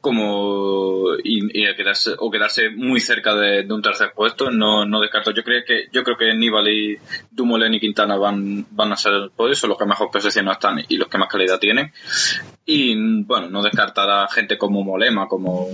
como 0.04 1.16
y, 1.24 1.64
quedarse 1.74 2.10
o 2.18 2.30
quedarse 2.30 2.68
muy 2.68 3.00
cerca 3.00 3.34
de, 3.34 3.66
un 3.72 3.80
tercer 3.80 4.12
puesto 4.14 4.50
no, 4.50 4.84
no 4.84 5.00
descarto. 5.00 5.30
Yo 5.30 5.42
creo 5.42 5.62
que 5.66 5.86
yo 5.90 6.04
creo 6.04 6.18
que 6.18 6.34
Nibali 6.34 6.98
Dumoulin 7.30 7.72
y 7.72 7.80
Quintana 7.80 8.18
van 8.18 8.66
van 8.70 8.92
a 8.92 8.96
ser 8.96 9.14
el 9.14 9.30
podio 9.30 9.54
son 9.54 9.70
los 9.70 9.78
que 9.78 9.86
mejor 9.86 10.10
posición 10.10 10.46
están 10.48 10.84
y 10.86 10.98
los 10.98 11.08
que 11.08 11.16
más 11.16 11.30
calidad 11.30 11.58
tienen. 11.58 11.90
Y 12.66 13.22
bueno 13.22 13.48
no 13.48 13.62
descartará 13.62 14.28
gente 14.28 14.58
como 14.58 14.84
Molema 14.84 15.26
como 15.26 15.68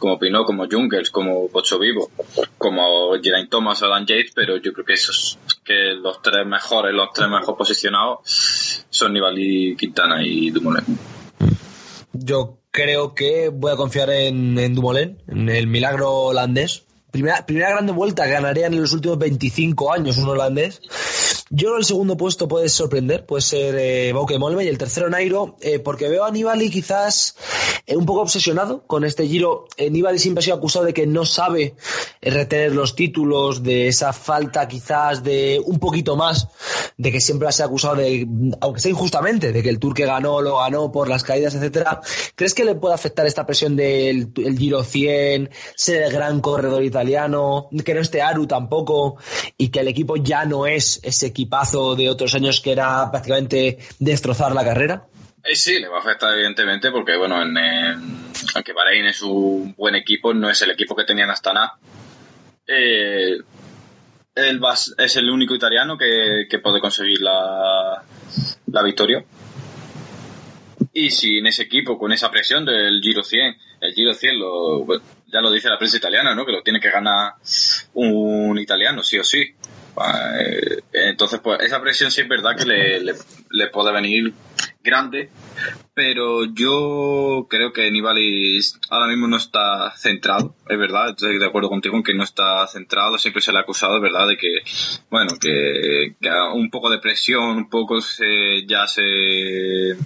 como 0.00 0.18
Pinot 0.18 0.44
como 0.44 0.66
Jungels 0.68 1.10
como 1.10 1.48
Pocho 1.48 1.78
Vivo 1.78 2.10
como 2.58 3.12
Geraint 3.22 3.50
Thomas 3.50 3.82
o 3.84 3.88
Dan 3.88 4.04
Yates 4.04 4.32
pero 4.34 4.56
yo 4.56 4.72
creo 4.72 4.84
que 4.84 4.94
esos 4.94 5.38
que 5.64 5.94
los 5.94 6.20
tres 6.20 6.44
mejores 6.44 6.92
los 6.92 7.12
tres 7.14 7.28
mejor 7.28 7.56
posicionados 7.56 8.84
son 8.90 9.12
Nibali 9.12 9.76
Quintana 9.76 10.26
y 10.26 10.50
Dumoulin. 10.50 10.84
Yo 12.12 12.58
creo 12.76 13.14
que 13.14 13.48
voy 13.48 13.72
a 13.72 13.76
confiar 13.76 14.10
en, 14.10 14.58
en 14.58 14.74
Dumoulin, 14.74 15.18
en 15.26 15.48
el 15.48 15.66
milagro 15.66 16.12
holandés. 16.12 16.84
Primera, 17.10 17.46
primera 17.46 17.70
grande 17.70 17.92
vuelta 17.92 18.26
que 18.26 18.32
ganarían 18.32 18.74
en 18.74 18.82
los 18.82 18.92
últimos 18.92 19.18
25 19.18 19.92
años 19.92 20.18
un 20.18 20.28
holandés. 20.28 20.82
Yo 21.48 21.68
creo 21.68 21.78
el 21.78 21.84
segundo 21.84 22.16
puesto 22.16 22.48
puede 22.48 22.68
sorprender, 22.68 23.24
puede 23.24 23.42
ser 23.42 23.76
eh, 23.78 24.12
Molme 24.12 24.64
y 24.64 24.68
el 24.68 24.78
tercero 24.78 25.08
Nairo, 25.08 25.56
eh, 25.60 25.78
porque 25.78 26.08
veo 26.08 26.24
a 26.24 26.30
Nibali 26.32 26.70
quizás 26.70 27.36
eh, 27.86 27.96
un 27.96 28.04
poco 28.04 28.22
obsesionado 28.22 28.84
con 28.86 29.04
este 29.04 29.28
giro. 29.28 29.68
Eh, 29.76 29.88
Nibali 29.88 30.18
siempre 30.18 30.40
ha 30.40 30.44
sido 30.44 30.56
acusado 30.56 30.84
de 30.84 30.92
que 30.92 31.06
no 31.06 31.24
sabe 31.24 31.76
retener 32.20 32.72
los 32.72 32.96
títulos, 32.96 33.62
de 33.62 33.86
esa 33.86 34.12
falta 34.12 34.66
quizás 34.66 35.22
de 35.22 35.62
un 35.64 35.78
poquito 35.78 36.16
más, 36.16 36.48
de 36.96 37.12
que 37.12 37.20
siempre 37.20 37.46
ha 37.46 37.52
sido 37.52 37.66
acusado 37.68 37.94
de, 37.94 38.26
aunque 38.60 38.80
sea 38.80 38.90
injustamente, 38.90 39.52
de 39.52 39.62
que 39.62 39.68
el 39.68 39.78
Tour 39.78 39.94
que 39.94 40.04
ganó 40.04 40.40
lo 40.40 40.58
ganó 40.58 40.90
por 40.90 41.08
las 41.08 41.22
caídas, 41.22 41.54
etcétera. 41.54 42.00
¿Crees 42.34 42.54
que 42.54 42.64
le 42.64 42.74
puede 42.74 42.94
afectar 42.94 43.24
esta 43.24 43.46
presión 43.46 43.76
del 43.76 44.32
el 44.36 44.58
Giro 44.58 44.82
100, 44.82 45.50
ser 45.76 46.02
el 46.02 46.12
gran 46.12 46.40
corredor 46.40 46.82
italiano, 46.82 47.68
que 47.84 47.94
no 47.94 48.00
esté 48.00 48.20
Aru 48.20 48.48
tampoco 48.48 49.16
y 49.56 49.68
que 49.68 49.78
el 49.78 49.86
equipo 49.86 50.16
ya 50.16 50.44
no 50.44 50.66
es 50.66 50.98
ese 51.04 51.26
equipazo 51.36 51.94
de 51.94 52.08
otros 52.08 52.34
años 52.34 52.62
que 52.62 52.72
era 52.72 53.10
prácticamente 53.10 53.78
destrozar 53.98 54.52
la 54.52 54.64
carrera? 54.64 55.06
Eh, 55.44 55.54
sí, 55.54 55.78
le 55.78 55.88
va 55.88 55.98
a 55.98 56.00
afectar 56.00 56.32
evidentemente 56.32 56.90
porque, 56.90 57.16
bueno, 57.16 57.42
en, 57.42 57.54
aunque 58.54 58.72
Bahrein 58.72 59.06
es 59.06 59.20
un 59.20 59.74
buen 59.76 59.94
equipo, 59.94 60.32
no 60.32 60.48
es 60.48 60.62
el 60.62 60.70
equipo 60.70 60.96
que 60.96 61.04
tenía 61.04 61.24
en 61.24 61.30
Astana. 61.30 61.72
Eh, 62.66 63.36
él 64.34 64.60
es 64.98 65.16
el 65.16 65.30
único 65.30 65.54
italiano 65.54 65.96
que, 65.98 66.58
puede 66.62 66.80
conseguir 66.80 67.20
la, 67.20 68.02
la 68.66 68.82
victoria. 68.82 69.22
Y 70.92 71.10
si 71.10 71.38
en 71.38 71.46
ese 71.46 71.64
equipo, 71.64 71.98
con 71.98 72.12
esa 72.12 72.30
presión 72.30 72.64
del 72.64 73.00
Giro 73.02 73.22
100, 73.22 73.56
el 73.82 73.92
Giro 73.92 74.14
100 74.14 74.38
lo, 74.38 74.86
ya 75.26 75.40
lo 75.40 75.50
dice 75.50 75.68
la 75.68 75.78
prensa 75.78 75.98
italiana, 75.98 76.34
¿no? 76.34 76.46
Que 76.46 76.52
lo 76.52 76.62
tiene 76.62 76.80
que 76.80 76.90
ganar 76.90 77.34
un 77.94 78.58
italiano, 78.58 79.02
sí 79.02 79.18
o 79.18 79.24
sí. 79.24 79.54
Eh, 80.04 80.82
entonces, 80.92 81.40
pues 81.40 81.60
esa 81.60 81.80
presión 81.80 82.10
sí 82.10 82.20
es 82.20 82.28
verdad 82.28 82.56
que 82.56 82.66
le, 82.66 83.00
le, 83.00 83.66
puede 83.68 83.92
venir 83.92 84.34
grande, 84.82 85.30
pero 85.94 86.44
yo 86.44 87.46
creo 87.48 87.72
que 87.72 87.90
Nibali 87.90 88.60
ahora 88.90 89.06
mismo 89.06 89.26
no 89.26 89.36
está 89.36 89.90
centrado, 89.96 90.54
es 90.68 90.78
verdad, 90.78 91.10
estoy 91.10 91.38
de 91.38 91.46
acuerdo 91.46 91.70
contigo 91.70 91.96
en 91.96 92.02
que 92.02 92.14
no 92.14 92.24
está 92.24 92.66
centrado, 92.66 93.18
siempre 93.18 93.40
se 93.40 93.52
le 93.52 93.58
ha 93.58 93.62
acusado, 93.62 93.96
es 93.96 94.02
verdad, 94.02 94.28
de 94.28 94.36
que, 94.36 94.62
bueno, 95.10 95.32
que, 95.40 96.14
un 96.54 96.70
poco 96.70 96.90
de 96.90 96.98
presión, 96.98 97.56
un 97.56 97.70
poco 97.70 98.00
se, 98.00 98.66
ya 98.66 98.86
se 98.86 99.96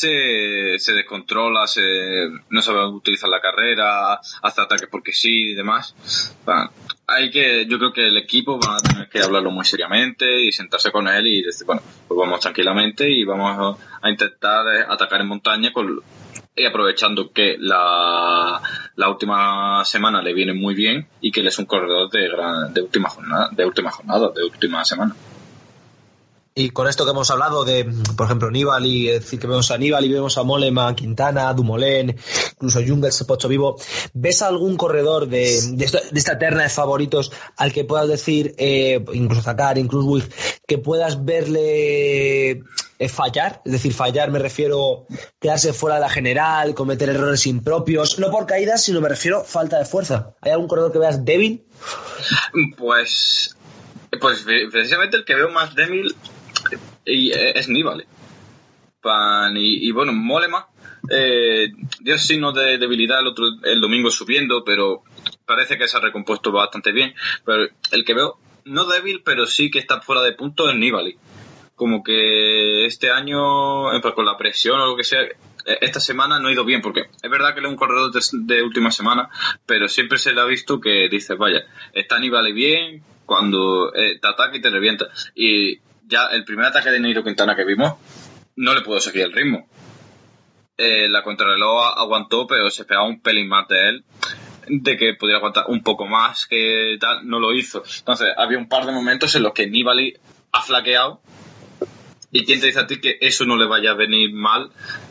se, 0.00 0.78
se 0.78 0.92
descontrola, 0.94 1.66
se, 1.66 1.82
no 2.48 2.62
sabe 2.62 2.86
utilizar 2.86 3.28
la 3.28 3.40
carrera, 3.40 4.14
hace 4.14 4.60
ataques 4.60 4.88
porque 4.90 5.12
sí 5.12 5.50
y 5.50 5.54
demás. 5.54 5.94
Hay 7.10 7.30
que, 7.30 7.66
yo 7.66 7.78
creo 7.78 7.92
que 7.92 8.06
el 8.06 8.16
equipo 8.16 8.58
va 8.58 8.76
a 8.76 8.80
tener 8.80 9.08
que 9.08 9.20
hablarlo 9.20 9.50
muy 9.50 9.64
seriamente 9.64 10.42
y 10.42 10.52
sentarse 10.52 10.90
con 10.90 11.08
él 11.08 11.26
y 11.26 11.42
decir, 11.42 11.66
bueno, 11.66 11.82
pues 12.06 12.18
vamos 12.18 12.40
tranquilamente 12.40 13.08
y 13.10 13.24
vamos 13.24 13.78
a, 14.02 14.10
intentar 14.10 14.66
atacar 14.88 15.20
en 15.20 15.28
montaña 15.28 15.72
y 16.56 16.64
aprovechando 16.64 17.32
que 17.32 17.56
la, 17.58 18.60
la, 18.96 19.08
última 19.08 19.84
semana 19.84 20.22
le 20.22 20.32
viene 20.32 20.52
muy 20.52 20.74
bien 20.74 21.06
y 21.20 21.30
que 21.30 21.40
él 21.40 21.48
es 21.48 21.58
un 21.58 21.66
corredor 21.66 22.10
de, 22.10 22.28
de 22.72 22.82
última 22.82 23.08
jornada, 23.08 23.50
de 23.52 23.64
última 23.64 23.90
jornada, 23.90 24.30
de 24.34 24.44
última 24.44 24.84
semana. 24.84 25.14
Y 26.60 26.70
con 26.70 26.86
esto 26.88 27.06
que 27.06 27.12
hemos 27.12 27.30
hablado 27.30 27.64
de, 27.64 27.90
por 28.18 28.26
ejemplo, 28.26 28.50
Nibali, 28.50 29.08
es 29.08 29.20
decir, 29.20 29.40
que 29.40 29.46
vemos 29.46 29.70
a 29.70 29.78
Nibali, 29.78 30.12
vemos 30.12 30.36
a 30.36 30.42
Molema, 30.42 30.94
Quintana, 30.94 31.54
Dumoulin, 31.54 32.14
incluso 32.52 32.80
Jungels, 32.86 33.24
Pocho 33.24 33.48
Vivo, 33.48 33.80
¿ves 34.12 34.42
algún 34.42 34.76
corredor 34.76 35.26
de, 35.26 35.58
de, 35.72 35.84
esta, 35.86 36.38
terna 36.38 36.64
de 36.64 36.68
favoritos 36.68 37.32
al 37.56 37.72
que 37.72 37.84
puedas 37.84 38.08
decir, 38.08 38.54
eh, 38.58 39.02
incluso 39.14 39.40
Zakar, 39.40 39.78
incluso 39.78 40.28
que 40.68 40.76
puedas 40.76 41.24
verle 41.24 42.62
eh, 42.98 43.08
fallar? 43.08 43.62
Es 43.64 43.72
decir, 43.72 43.94
fallar 43.94 44.30
me 44.30 44.38
refiero 44.38 45.06
quedarse 45.40 45.72
fuera 45.72 45.94
de 45.94 46.02
la 46.02 46.10
general, 46.10 46.74
cometer 46.74 47.08
errores 47.08 47.46
impropios, 47.46 48.18
no 48.18 48.30
por 48.30 48.44
caídas, 48.44 48.84
sino 48.84 49.00
me 49.00 49.08
refiero 49.08 49.44
falta 49.44 49.78
de 49.78 49.86
fuerza. 49.86 50.34
¿Hay 50.42 50.52
algún 50.52 50.68
corredor 50.68 50.92
que 50.92 50.98
veas 50.98 51.24
débil? 51.24 51.64
Pues, 52.76 53.56
pues 54.20 54.44
precisamente 54.70 55.16
el 55.16 55.24
que 55.24 55.34
veo 55.34 55.48
más 55.48 55.74
débil 55.74 56.14
y 57.04 57.32
eh, 57.32 57.58
es 57.58 57.68
Nibali. 57.68 58.04
Y, 59.54 59.88
y, 59.88 59.92
bueno, 59.92 60.12
Molema 60.12 60.68
eh, 61.10 61.72
dio 62.00 62.18
signos 62.18 62.54
de 62.54 62.76
debilidad 62.76 63.20
el, 63.20 63.28
otro, 63.28 63.46
el 63.64 63.80
domingo 63.80 64.10
subiendo, 64.10 64.62
pero 64.64 65.02
parece 65.46 65.78
que 65.78 65.88
se 65.88 65.96
ha 65.96 66.00
recompuesto 66.00 66.52
bastante 66.52 66.92
bien. 66.92 67.14
Pero 67.44 67.68
el 67.92 68.04
que 68.04 68.14
veo, 68.14 68.38
no 68.64 68.84
débil, 68.84 69.22
pero 69.24 69.46
sí 69.46 69.70
que 69.70 69.78
está 69.78 70.00
fuera 70.00 70.22
de 70.22 70.32
punto 70.32 70.68
es 70.68 70.76
Nibali. 70.76 71.16
Como 71.74 72.02
que 72.02 72.84
este 72.84 73.10
año, 73.10 73.92
eh, 73.94 74.02
con 74.14 74.26
la 74.26 74.36
presión 74.36 74.78
o 74.80 74.86
lo 74.86 74.96
que 74.96 75.04
sea, 75.04 75.22
eh, 75.22 75.34
esta 75.80 75.98
semana 75.98 76.38
no 76.38 76.48
ha 76.48 76.52
ido 76.52 76.66
bien, 76.66 76.82
porque 76.82 77.06
es 77.22 77.30
verdad 77.30 77.54
que 77.54 77.60
él 77.60 77.66
es 77.66 77.72
un 77.72 77.78
corredor 77.78 78.12
de, 78.12 78.62
última 78.62 78.90
semana, 78.90 79.30
pero 79.64 79.88
siempre 79.88 80.18
se 80.18 80.34
le 80.34 80.42
ha 80.42 80.44
visto 80.44 80.78
que 80.78 81.08
dice, 81.08 81.36
vaya, 81.36 81.64
está 81.94 82.18
Nibali 82.18 82.52
bien, 82.52 83.02
cuando 83.24 83.90
te 83.92 84.26
ataca 84.26 84.56
y 84.56 84.60
te 84.60 84.68
revienta. 84.68 85.06
Y 85.34 85.80
ya 86.10 86.26
el 86.26 86.44
primer 86.44 86.66
ataque 86.66 86.90
de 86.90 87.00
Neiro 87.00 87.24
Quintana 87.24 87.56
que 87.56 87.64
vimos, 87.64 87.94
no 88.56 88.74
le 88.74 88.82
pudo 88.82 89.00
seguir 89.00 89.22
el 89.22 89.32
ritmo. 89.32 89.68
Eh, 90.76 91.08
la 91.08 91.22
contrarreloj 91.22 91.94
aguantó, 91.96 92.46
pero 92.46 92.70
se 92.70 92.84
pegaba 92.84 93.06
un 93.06 93.20
pelín 93.20 93.48
más 93.48 93.68
de 93.68 93.88
él, 93.88 94.04
de 94.66 94.96
que 94.96 95.14
pudiera 95.14 95.38
aguantar 95.38 95.64
un 95.68 95.82
poco 95.82 96.06
más, 96.06 96.46
que 96.46 96.96
tal, 97.00 97.26
no 97.26 97.38
lo 97.38 97.54
hizo. 97.54 97.82
Entonces, 97.98 98.28
había 98.36 98.58
un 98.58 98.68
par 98.68 98.86
de 98.86 98.92
momentos 98.92 99.34
en 99.34 99.44
los 99.44 99.52
que 99.52 99.66
Nibali 99.66 100.14
ha 100.52 100.62
flaqueado. 100.62 101.20
¿Y 102.32 102.44
quién 102.44 102.60
te 102.60 102.66
dice 102.66 102.80
a 102.80 102.86
ti 102.86 103.00
que 103.00 103.18
eso 103.20 103.44
no 103.44 103.56
le 103.56 103.66
vaya 103.66 103.90
a 103.90 103.94
venir 103.94 104.32
mal? 104.32 104.70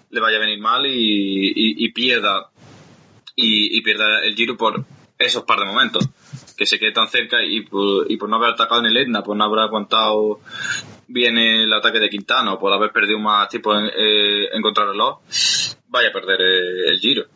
Le 0.10 0.20
vaya 0.20 0.38
a 0.38 0.42
venir 0.42 0.60
mal 0.60 0.86
y, 0.88 1.92
pierda 1.92 2.50
y, 3.36 3.82
pierda 3.82 4.24
el 4.24 4.36
giro 4.36 4.58
por 4.58 4.86
esos 5.18 5.44
par 5.44 5.60
de 5.60 5.66
momentos 5.66 6.10
que 6.60 6.66
se 6.66 6.78
quede 6.78 6.92
tan 6.92 7.08
cerca 7.08 7.42
y 7.42 7.62
por, 7.62 8.12
y 8.12 8.18
por 8.18 8.28
no 8.28 8.36
haber 8.36 8.50
atacado 8.50 8.82
en 8.82 8.88
el 8.88 8.98
Etna, 8.98 9.24
por 9.24 9.38
no 9.38 9.46
haber 9.46 9.60
aguantado 9.60 10.42
bien 11.08 11.38
el 11.38 11.72
ataque 11.72 12.00
de 12.00 12.10
Quintana 12.10 12.54
o 12.54 12.60
por 12.60 12.74
haber 12.74 12.92
perdido 12.92 13.18
más 13.18 13.48
tiempo 13.48 13.74
en, 13.74 13.86
eh, 13.86 14.50
en 14.52 14.62
contrarreloj, 14.62 15.20
vaya 15.88 16.10
a 16.10 16.12
perder 16.12 16.42
eh, 16.42 16.90
el 16.90 17.00
giro. 17.00 17.28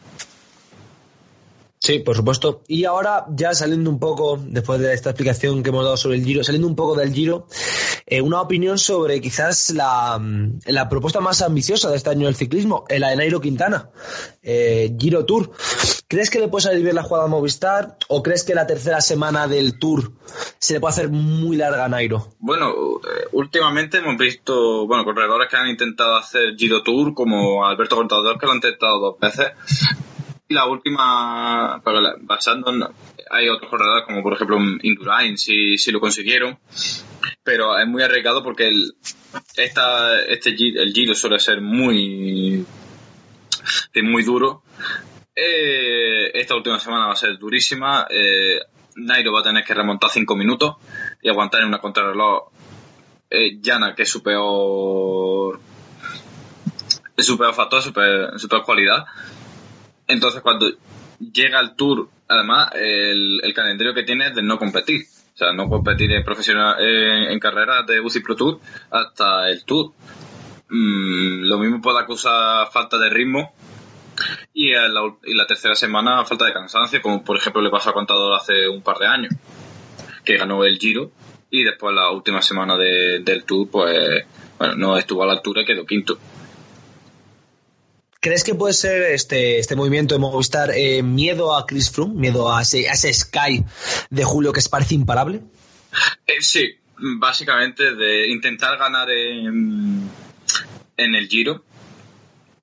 Sí, 1.84 2.00
por 2.00 2.16
supuesto. 2.16 2.64
Y 2.70 2.86
ahora, 2.86 3.26
ya 3.32 3.54
saliendo 3.54 3.90
un 3.90 4.00
poco, 4.00 4.40
después 4.42 4.80
de 4.80 4.94
esta 4.94 5.10
explicación 5.10 5.62
que 5.64 5.70
hemos 5.70 5.84
dado 5.84 5.98
sobre 5.98 6.16
el 6.16 6.24
Giro, 6.24 6.42
saliendo 6.42 6.70
un 6.70 6.78
poco 6.78 6.96
del 6.96 7.14
Giro, 7.14 7.46
eh, 8.06 8.22
una 8.22 8.40
opinión 8.40 8.78
sobre 8.78 9.20
quizás 9.20 9.72
la, 9.72 10.18
la, 10.66 10.88
propuesta 10.88 11.20
más 11.20 11.42
ambiciosa 11.42 11.90
de 11.90 11.98
este 11.98 12.10
año 12.10 12.28
del 12.28 12.38
ciclismo, 12.38 12.86
el 12.88 13.02
de 13.02 13.18
Nairo 13.18 13.42
Quintana, 13.42 13.90
eh, 14.42 14.96
Giro 14.98 15.26
Tour. 15.26 15.52
¿Crees 16.08 16.30
que 16.30 16.40
le 16.40 16.48
puede 16.48 16.64
salir 16.64 16.84
bien 16.84 16.96
la 16.96 17.04
jugada 17.04 17.28
Movistar 17.28 17.98
o 18.08 18.24
crees 18.24 18.46
que 18.46 18.56
la 18.56 18.66
tercera 18.66 19.02
semana 19.02 19.50
del 19.50 19.78
Tour 19.78 20.14
se 20.60 20.76
le 20.76 20.80
puede 20.80 20.94
hacer 20.94 21.10
muy 21.10 21.58
larga 21.58 21.84
a 21.84 21.90
Nairo? 21.90 22.30
Bueno, 22.40 22.70
eh, 22.70 23.28
últimamente 23.34 23.98
hemos 23.98 24.16
visto, 24.18 24.88
bueno, 24.88 25.04
corredores 25.04 25.50
que 25.50 25.58
han 25.58 25.68
intentado 25.68 26.16
hacer 26.16 26.56
Giro 26.56 26.82
Tour, 26.82 27.14
como 27.14 27.66
Alberto 27.66 27.98
Contador, 27.98 28.40
que 28.40 28.46
lo 28.46 28.54
han 28.54 28.60
intentado 28.60 29.00
dos 29.02 29.20
veces 29.20 29.52
la 30.54 30.66
última, 30.66 31.82
basando 32.22 32.72
en, 32.72 32.84
hay 33.30 33.50
otros 33.50 33.70
corredores 33.70 34.06
como 34.06 34.24
por 34.24 34.34
ejemplo 34.34 34.58
Indurain, 34.82 35.38
si, 35.38 35.78
si 35.78 35.92
lo 35.92 36.00
consiguieron, 36.00 36.58
pero 37.44 37.78
es 37.78 37.88
muy 37.88 38.02
arriesgado 38.04 38.44
porque 38.44 38.68
el, 38.68 38.96
esta, 39.56 40.22
este, 40.22 40.52
el 40.52 40.94
Giro 40.94 41.16
suele 41.16 41.40
ser 41.40 41.62
muy, 41.62 42.66
muy 44.04 44.24
duro. 44.24 44.64
Eh, 45.36 46.32
esta 46.34 46.56
última 46.56 46.80
semana 46.80 47.08
va 47.08 47.14
a 47.14 47.18
ser 47.18 47.38
durísima. 47.38 48.08
Eh, 48.10 48.60
Nairo 48.96 49.34
va 49.34 49.40
a 49.40 49.44
tener 49.44 49.64
que 49.64 49.74
remontar 49.74 50.10
5 50.12 50.36
minutos 50.36 50.76
y 51.22 51.30
aguantar 51.30 51.62
en 51.62 51.68
una 51.68 51.80
contrarreloj 51.80 52.50
eh, 53.30 53.60
Yana, 53.60 53.96
que 53.96 54.04
es 54.04 54.10
su 54.10 54.22
peor 54.22 55.60
es 57.16 57.26
su 57.26 57.38
peor 57.38 57.54
factor, 57.54 57.82
su 57.82 57.94
peor, 57.94 58.40
su 58.40 58.48
peor 58.48 58.64
cualidad. 58.64 59.06
Entonces 60.14 60.42
cuando 60.42 60.72
llega 61.20 61.60
al 61.60 61.76
Tour, 61.76 62.10
además 62.28 62.70
el, 62.76 63.42
el 63.44 63.54
calendario 63.54 63.94
que 63.94 64.04
tiene 64.04 64.28
es 64.28 64.36
de 64.36 64.42
no 64.44 64.58
competir. 64.58 65.04
O 65.34 65.38
sea, 65.38 65.52
no 65.52 65.68
competir 65.68 66.12
en 66.12 66.24
profesional 66.24 66.76
en, 66.80 67.32
en 67.32 67.40
carreras 67.40 67.86
de 67.88 68.00
UCI 68.00 68.20
Pro 68.22 68.36
Tour 68.36 68.60
hasta 68.92 69.50
el 69.50 69.66
Tour. 69.66 69.92
Mm, 70.70 71.44
lo 71.46 71.58
mismo 71.58 71.82
puede 71.82 72.00
acusar 72.00 72.72
falta 72.72 72.98
de 72.98 73.10
ritmo 73.10 73.52
y, 74.54 74.72
la 74.72 75.48
tercera 75.48 75.76
semana 75.76 76.24
falta 76.26 76.46
de 76.46 76.54
cansancio, 76.54 77.02
como 77.02 77.24
por 77.24 77.36
ejemplo 77.38 77.62
le 77.62 77.70
pasó 77.72 77.90
a 77.90 77.94
Contador 77.94 78.34
hace 78.36 78.68
un 78.70 78.82
par 78.84 78.98
de 79.00 79.08
años, 79.08 79.34
que 80.24 80.38
ganó 80.38 80.64
el 80.64 80.78
Giro 80.78 81.12
y 81.50 81.64
después 81.64 81.94
la 81.96 82.12
última 82.12 82.42
semana 82.42 82.78
de- 82.78 83.20
del 83.20 83.44
Tour, 83.44 83.70
pues 83.72 84.26
bueno, 84.58 84.76
no 84.76 84.98
estuvo 84.98 85.24
a 85.24 85.26
la 85.28 85.34
altura 85.34 85.62
y 85.62 85.66
quedó 85.66 85.86
quinto. 85.86 86.18
¿Crees 88.24 88.46
que 88.46 88.56
puede 88.56 88.72
ser 88.72 89.12
este, 89.12 89.60
este 89.60 89.76
movimiento 89.76 90.16
de 90.16 90.20
Movistar 90.20 90.72
eh, 90.74 91.04
miedo 91.04 91.54
a 91.54 91.66
Chris 91.66 91.92
Froome, 91.92 92.16
miedo 92.16 92.56
a 92.56 92.62
ese, 92.62 92.90
a 92.90 92.96
Sky 92.96 93.66
de 94.10 94.24
Julio 94.24 94.54
que 94.54 94.62
es 94.62 94.70
parece 94.70 94.96
imparable? 94.96 95.42
Eh, 96.26 96.40
sí, 96.40 96.74
básicamente 97.20 97.94
de 97.94 98.30
intentar 98.30 98.78
ganar 98.78 99.12
en, 99.12 100.10
en 100.96 101.16
el 101.16 101.28
Giro 101.28 101.66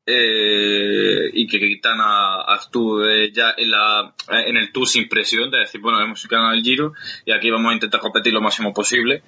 eh, 0.06 1.28
y 1.34 1.46
que 1.46 1.58
Quintana 1.58 2.40
actúe 2.40 3.30
ya 3.30 3.52
en, 3.54 3.70
la, 3.70 4.14
en 4.28 4.56
el 4.56 4.72
Tour 4.72 4.88
sin 4.88 5.10
presión, 5.10 5.50
de 5.50 5.58
decir, 5.58 5.82
bueno, 5.82 6.00
hemos 6.00 6.26
ganado 6.26 6.54
el 6.54 6.62
Giro 6.62 6.94
y 7.26 7.32
aquí 7.32 7.50
vamos 7.50 7.70
a 7.70 7.74
intentar 7.74 8.00
competir 8.00 8.32
lo 8.32 8.40
máximo 8.40 8.72
posible. 8.72 9.22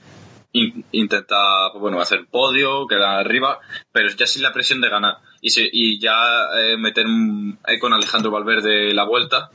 In- 0.55 0.84
intentar, 0.92 1.70
pues 1.72 1.80
bueno, 1.80 2.00
hacer 2.00 2.26
podio, 2.30 2.86
quedar 2.86 3.20
arriba, 3.20 3.59
pero 3.90 4.09
ya 4.11 4.26
sin 4.26 4.42
la 4.42 4.53
presión 4.53 4.80
de 4.80 4.90
ganar. 4.90 5.16
Y, 5.40 5.50
se- 5.50 5.68
y 5.72 5.98
ya 5.98 6.14
eh, 6.59 6.76
meter 6.76 7.07
eh, 7.66 7.78
con 7.78 7.92
Alejandro 7.92 8.30
Valverde 8.30 8.92
la 8.92 9.05
vuelta, 9.05 9.50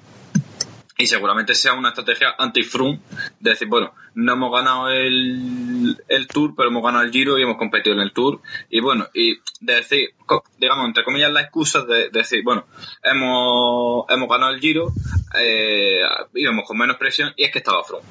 y 1.00 1.06
seguramente 1.06 1.54
sea 1.54 1.74
una 1.74 1.90
estrategia 1.90 2.34
anti-Froome 2.40 3.00
de 3.40 3.52
decir, 3.52 3.68
bueno, 3.68 3.94
no 4.16 4.34
hemos 4.34 4.52
ganado 4.52 4.90
el, 4.90 5.96
el 6.08 6.28
Tour, 6.28 6.56
pero 6.58 6.70
hemos 6.70 6.82
ganado 6.84 7.04
el 7.04 7.12
Giro 7.12 7.38
y 7.38 7.44
hemos 7.44 7.58
competido 7.58 7.96
en 7.96 8.02
el 8.02 8.14
Tour. 8.14 8.42
Y 8.72 8.80
bueno, 8.80 9.06
y 9.14 9.36
de 9.62 9.76
decir, 9.76 10.10
digamos, 10.58 10.88
entre 10.88 11.04
comillas, 11.04 11.32
la 11.32 11.42
excusa 11.42 11.84
de, 11.86 12.10
de 12.10 12.20
decir, 12.20 12.42
bueno, 12.44 12.66
hemos, 13.04 14.06
hemos 14.10 14.28
ganado 14.28 14.52
el 14.52 14.60
Giro, 14.60 14.92
eh, 15.40 16.02
íbamos 16.34 16.66
con 16.66 16.80
menos 16.80 16.98
presión 16.98 17.32
y 17.38 17.44
es 17.44 17.52
que 17.52 17.60
estaba 17.60 17.84
Froome. 17.84 18.04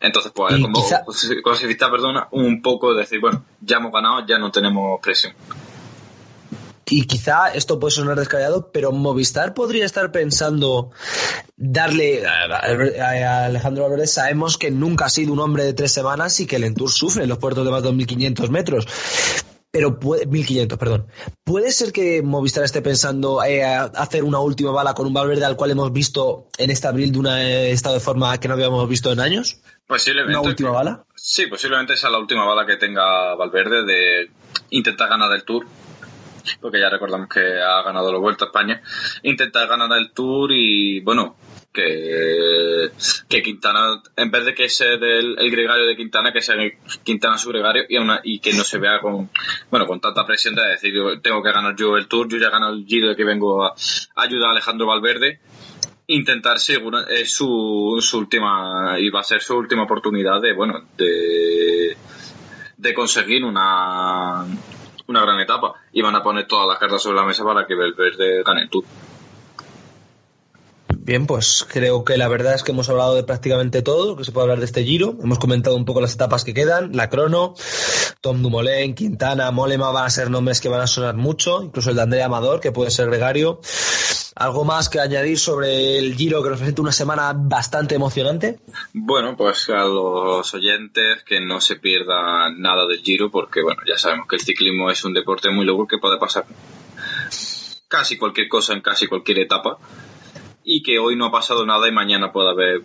Entonces, 0.00 0.32
pues, 0.34 0.56
Y 0.56 0.62
como 0.62 0.74
quizá- 0.74 1.90
perdona, 1.90 2.28
un 2.30 2.62
poco 2.62 2.92
de 2.94 3.00
decir, 3.00 3.20
bueno, 3.20 3.44
ya 3.60 3.78
hemos 3.78 3.92
ganado, 3.92 4.24
ya 4.26 4.38
no 4.38 4.50
tenemos 4.50 5.00
presión. 5.00 5.34
Y 6.90 7.04
quizá 7.04 7.48
esto 7.52 7.78
puede 7.78 7.90
sonar 7.90 8.18
descabellado, 8.18 8.70
pero 8.72 8.92
Movistar 8.92 9.52
podría 9.52 9.84
estar 9.84 10.10
pensando 10.10 10.90
darle 11.56 12.26
a, 12.26 13.44
Alejandro 13.44 13.84
Valverde. 13.84 14.06
Sabemos 14.06 14.56
que 14.56 14.70
nunca 14.70 15.06
ha 15.06 15.10
sido 15.10 15.32
un 15.32 15.40
hombre 15.40 15.64
de 15.64 15.74
tres 15.74 15.92
semanas 15.92 16.40
y 16.40 16.46
que 16.46 16.56
el 16.56 16.64
Entour 16.64 16.90
sufre 16.90 17.24
en 17.24 17.28
los 17.28 17.38
puertos 17.38 17.64
de 17.64 17.70
más 17.70 17.82
de 17.82 17.90
2.500 17.90 18.48
metros. 18.48 18.86
Pero 19.70 20.00
puede, 20.00 20.24
1500, 20.24 20.78
perdón. 20.78 21.08
¿Puede 21.44 21.72
ser 21.72 21.92
que 21.92 22.22
Movistar 22.22 22.64
esté 22.64 22.80
pensando 22.80 23.44
eh, 23.44 23.62
hacer 23.62 24.24
una 24.24 24.38
última 24.38 24.70
bala 24.70 24.94
con 24.94 25.06
un 25.06 25.12
Valverde 25.12 25.44
al 25.44 25.56
cual 25.56 25.72
hemos 25.72 25.92
visto 25.92 26.48
en 26.56 26.70
este 26.70 26.88
abril 26.88 27.12
de 27.12 27.18
un 27.18 27.26
eh, 27.26 27.70
estado 27.70 27.96
de 27.96 28.00
forma 28.00 28.38
que 28.40 28.48
no 28.48 28.54
habíamos 28.54 28.88
visto 28.88 29.12
en 29.12 29.20
años? 29.20 29.60
Posiblemente. 29.88 30.38
¿Una 30.38 30.48
última 30.48 30.70
bala? 30.70 31.04
Sí, 31.16 31.46
posiblemente 31.48 31.96
sea 31.96 32.10
la 32.10 32.18
última 32.18 32.44
bala 32.44 32.64
que 32.66 32.76
tenga 32.76 33.34
Valverde 33.34 33.84
de 33.84 34.30
intentar 34.70 35.08
ganar 35.08 35.32
el 35.32 35.42
Tour. 35.44 35.66
Porque 36.60 36.80
ya 36.80 36.88
recordamos 36.88 37.28
que 37.28 37.40
ha 37.60 37.82
ganado 37.82 38.10
la 38.12 38.18
Vuelta 38.18 38.44
a 38.44 38.48
España. 38.48 38.80
Intentar 39.22 39.66
ganar 39.68 39.90
el 39.98 40.12
Tour 40.12 40.50
y, 40.52 41.00
bueno, 41.00 41.36
que, 41.72 42.90
que 43.28 43.42
Quintana, 43.42 44.02
en 44.16 44.30
vez 44.30 44.44
de 44.46 44.54
que 44.54 44.68
sea 44.70 44.92
el, 44.92 45.36
el 45.38 45.50
gregario 45.50 45.86
de 45.86 45.96
Quintana, 45.96 46.32
que 46.32 46.40
sea 46.40 46.56
Quintana 47.04 47.36
su 47.36 47.50
gregario 47.50 47.84
y, 47.88 47.96
aún- 47.96 48.20
y 48.24 48.40
que 48.40 48.52
no 48.54 48.64
se 48.64 48.78
vea 48.78 49.00
con, 49.00 49.30
bueno, 49.70 49.86
con 49.86 50.00
tanta 50.00 50.24
presión 50.26 50.54
de 50.54 50.62
decir, 50.68 50.94
yo 50.94 51.20
tengo 51.20 51.42
que 51.42 51.52
ganar 51.52 51.76
yo 51.76 51.96
el 51.96 52.08
Tour, 52.08 52.28
yo 52.28 52.38
ya 52.38 52.46
he 52.48 52.50
ganado 52.50 52.72
el 52.74 52.86
Giro 52.86 53.08
de 53.08 53.16
que 53.16 53.24
vengo 53.24 53.64
a, 53.64 53.74
a 54.16 54.22
ayudar 54.22 54.48
a 54.48 54.52
Alejandro 54.52 54.86
Valverde 54.86 55.40
intentar 56.08 56.58
seguro 56.58 57.06
es 57.06 57.32
su, 57.32 57.98
su 58.00 58.18
última 58.18 58.98
y 58.98 59.10
va 59.10 59.20
a 59.20 59.24
ser 59.24 59.42
su 59.42 59.54
última 59.54 59.82
oportunidad 59.84 60.40
de 60.40 60.54
bueno 60.54 60.82
de 60.96 61.96
de 62.76 62.94
conseguir 62.94 63.44
una 63.44 64.46
una 65.06 65.22
gran 65.22 65.38
etapa 65.40 65.74
y 65.92 66.00
van 66.00 66.16
a 66.16 66.22
poner 66.22 66.46
todas 66.46 66.66
las 66.66 66.78
cartas 66.78 67.02
sobre 67.02 67.16
la 67.16 67.26
mesa 67.26 67.44
para 67.44 67.66
que 67.66 67.74
Valverde 67.74 68.42
gane 68.42 68.62
el 68.62 68.70
Tour 68.70 68.84
Bien, 71.08 71.26
pues 71.26 71.66
creo 71.66 72.04
que 72.04 72.18
la 72.18 72.28
verdad 72.28 72.54
es 72.54 72.62
que 72.62 72.72
hemos 72.72 72.90
hablado 72.90 73.14
de 73.14 73.22
prácticamente 73.22 73.80
todo 73.80 74.08
lo 74.08 74.16
que 74.16 74.24
se 74.24 74.32
puede 74.32 74.44
hablar 74.44 74.58
de 74.58 74.66
este 74.66 74.84
giro. 74.84 75.16
Hemos 75.22 75.38
comentado 75.38 75.74
un 75.74 75.86
poco 75.86 76.02
las 76.02 76.12
etapas 76.12 76.44
que 76.44 76.52
quedan, 76.52 76.94
la 76.94 77.08
crono, 77.08 77.54
Tom 78.20 78.42
Dumoulin, 78.42 78.94
Quintana, 78.94 79.50
Molema 79.50 79.90
van 79.90 80.04
a 80.04 80.10
ser 80.10 80.28
nombres 80.28 80.60
que 80.60 80.68
van 80.68 80.82
a 80.82 80.86
sonar 80.86 81.16
mucho, 81.16 81.62
incluso 81.62 81.88
el 81.88 81.96
de 81.96 82.02
Andrea 82.02 82.26
Amador, 82.26 82.60
que 82.60 82.72
puede 82.72 82.90
ser 82.90 83.06
gregario. 83.06 83.58
¿Algo 84.38 84.64
más 84.64 84.88
que 84.88 85.00
añadir 85.00 85.36
sobre 85.36 85.98
el 85.98 86.14
giro 86.14 86.42
que 86.44 86.50
nos 86.50 86.58
presenta 86.58 86.82
una 86.82 86.92
semana 86.92 87.32
bastante 87.34 87.96
emocionante? 87.96 88.60
bueno 88.92 89.36
pues 89.36 89.68
a 89.70 89.84
los 89.84 90.54
oyentes 90.54 91.24
que 91.24 91.40
no 91.40 91.60
se 91.60 91.76
pierdan 91.76 92.60
nada 92.60 92.86
del 92.86 93.02
Giro 93.02 93.30
porque 93.30 93.62
bueno 93.62 93.80
ya 93.86 93.98
sabemos 93.98 94.28
que 94.28 94.36
el 94.36 94.42
ciclismo 94.42 94.90
es 94.90 95.04
un 95.04 95.12
deporte 95.12 95.50
muy 95.50 95.64
loco 95.64 95.88
que 95.88 95.98
puede 95.98 96.18
pasar 96.18 96.46
casi 97.88 98.16
cualquier 98.16 98.48
cosa 98.48 98.74
en 98.74 98.80
casi 98.80 99.08
cualquier 99.08 99.40
etapa 99.40 99.78
y 100.62 100.82
que 100.82 100.98
hoy 100.98 101.16
no 101.16 101.26
ha 101.26 101.32
pasado 101.32 101.66
nada 101.66 101.88
y 101.88 101.92
mañana 101.92 102.30
puede 102.30 102.50
haber 102.50 102.82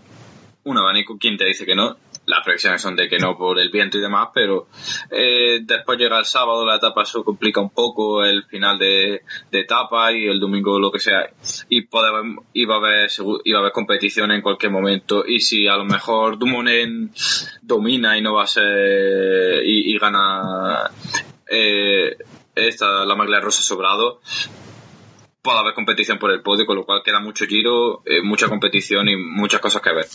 un 0.64 0.78
abanico. 0.78 1.18
¿Quién 1.20 1.38
te 1.38 1.46
dice 1.46 1.66
que 1.66 1.76
no? 1.76 1.98
Las 2.26 2.44
previsiones 2.44 2.82
son 2.82 2.96
de 2.96 3.10
que 3.10 3.18
no 3.18 3.38
por 3.38 3.60
el 3.60 3.70
viento 3.70 3.98
y 3.98 4.02
demás, 4.02 4.30
pero 4.34 4.68
eh, 5.12 5.60
después 5.64 6.00
llega 6.00 6.18
el 6.18 6.26
sábado, 6.26 6.66
la 6.66 6.78
etapa 6.78 7.06
se 7.06 7.22
complica 7.24 7.60
un 7.60 7.72
poco, 7.72 8.24
el 8.24 8.46
final 8.46 8.80
de, 8.80 9.24
etapa 9.52 10.14
y 10.14 10.28
el 10.28 10.40
domingo 10.40 10.80
lo 10.80 10.92
que 10.92 11.00
sea. 11.00 11.30
Y 11.70 11.88
haber, 11.92 12.38
iba, 12.54 12.76
a 12.76 12.78
haber, 12.78 13.10
iba 13.44 13.58
a 13.58 13.62
haber 13.62 13.72
competición 13.74 14.32
en 14.32 14.42
cualquier 14.42 14.72
momento. 14.72 15.26
Y 15.28 15.40
si 15.40 15.68
a 15.68 15.76
lo 15.76 15.86
mejor 15.86 16.38
Dumoulin 16.38 17.12
domina 17.62 18.18
y 18.18 18.22
no 18.22 18.34
va 18.34 18.44
a 18.44 18.48
ser. 18.48 19.64
y, 19.66 19.94
y 19.94 19.98
gana. 19.98 20.92
Eh, 21.48 22.18
esta, 22.56 23.06
la 23.06 23.16
maglia 23.16 23.40
rosa 23.40 23.62
sobrado, 23.62 24.22
puede 25.42 25.60
haber 25.60 25.74
competición 25.74 26.18
por 26.20 26.32
el 26.32 26.42
podio, 26.42 26.66
con 26.66 26.78
lo 26.78 26.86
cual 26.86 27.02
queda 27.04 27.20
mucho 27.20 27.46
giro, 27.46 28.02
eh, 28.06 28.22
mucha 28.24 28.48
competición 28.48 29.10
y 29.10 29.18
muchas 29.18 29.60
cosas 29.60 29.82
que 29.82 29.94
ver. 29.94 30.06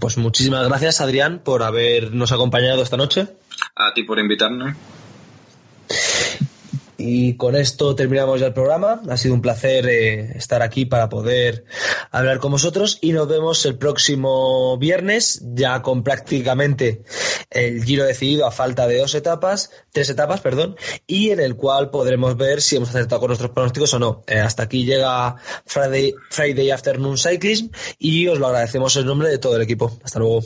Pues 0.00 0.16
muchísimas 0.18 0.66
gracias, 0.66 1.00
Adrián, 1.00 1.40
por 1.44 1.62
habernos 1.62 2.32
acompañado 2.32 2.82
esta 2.82 2.96
noche. 2.96 3.28
A 3.74 3.94
ti 3.94 4.02
por 4.02 4.18
invitarme. 4.18 4.74
Y 6.98 7.36
con 7.36 7.56
esto 7.56 7.94
terminamos 7.94 8.40
ya 8.40 8.46
el 8.46 8.54
programa. 8.54 9.02
Ha 9.08 9.16
sido 9.16 9.34
un 9.34 9.42
placer 9.42 9.86
eh, 9.86 10.32
estar 10.36 10.62
aquí 10.62 10.86
para 10.86 11.08
poder 11.08 11.64
hablar 12.10 12.38
con 12.38 12.52
vosotros 12.52 12.98
y 13.02 13.12
nos 13.12 13.28
vemos 13.28 13.64
el 13.66 13.76
próximo 13.76 14.78
viernes 14.78 15.42
ya 15.54 15.82
con 15.82 16.02
prácticamente 16.02 17.02
el 17.50 17.84
giro 17.84 18.04
decidido 18.04 18.46
a 18.46 18.50
falta 18.50 18.86
de 18.86 18.98
dos 18.98 19.14
etapas, 19.14 19.70
tres 19.92 20.08
etapas, 20.08 20.40
perdón, 20.40 20.76
y 21.06 21.30
en 21.30 21.40
el 21.40 21.56
cual 21.56 21.90
podremos 21.90 22.36
ver 22.36 22.62
si 22.62 22.76
hemos 22.76 22.88
acertado 22.90 23.20
con 23.20 23.28
nuestros 23.28 23.50
pronósticos 23.50 23.92
o 23.94 23.98
no. 23.98 24.22
Eh, 24.26 24.38
hasta 24.38 24.62
aquí 24.62 24.84
llega 24.84 25.36
Friday, 25.66 26.70
Afternoon 26.70 27.18
Cyclism 27.18 27.68
y 27.98 28.26
os 28.28 28.38
lo 28.38 28.46
agradecemos 28.46 28.96
en 28.96 29.06
nombre 29.06 29.28
de 29.28 29.38
todo 29.38 29.56
el 29.56 29.62
equipo. 29.62 29.98
Hasta 30.02 30.18
luego. 30.18 30.42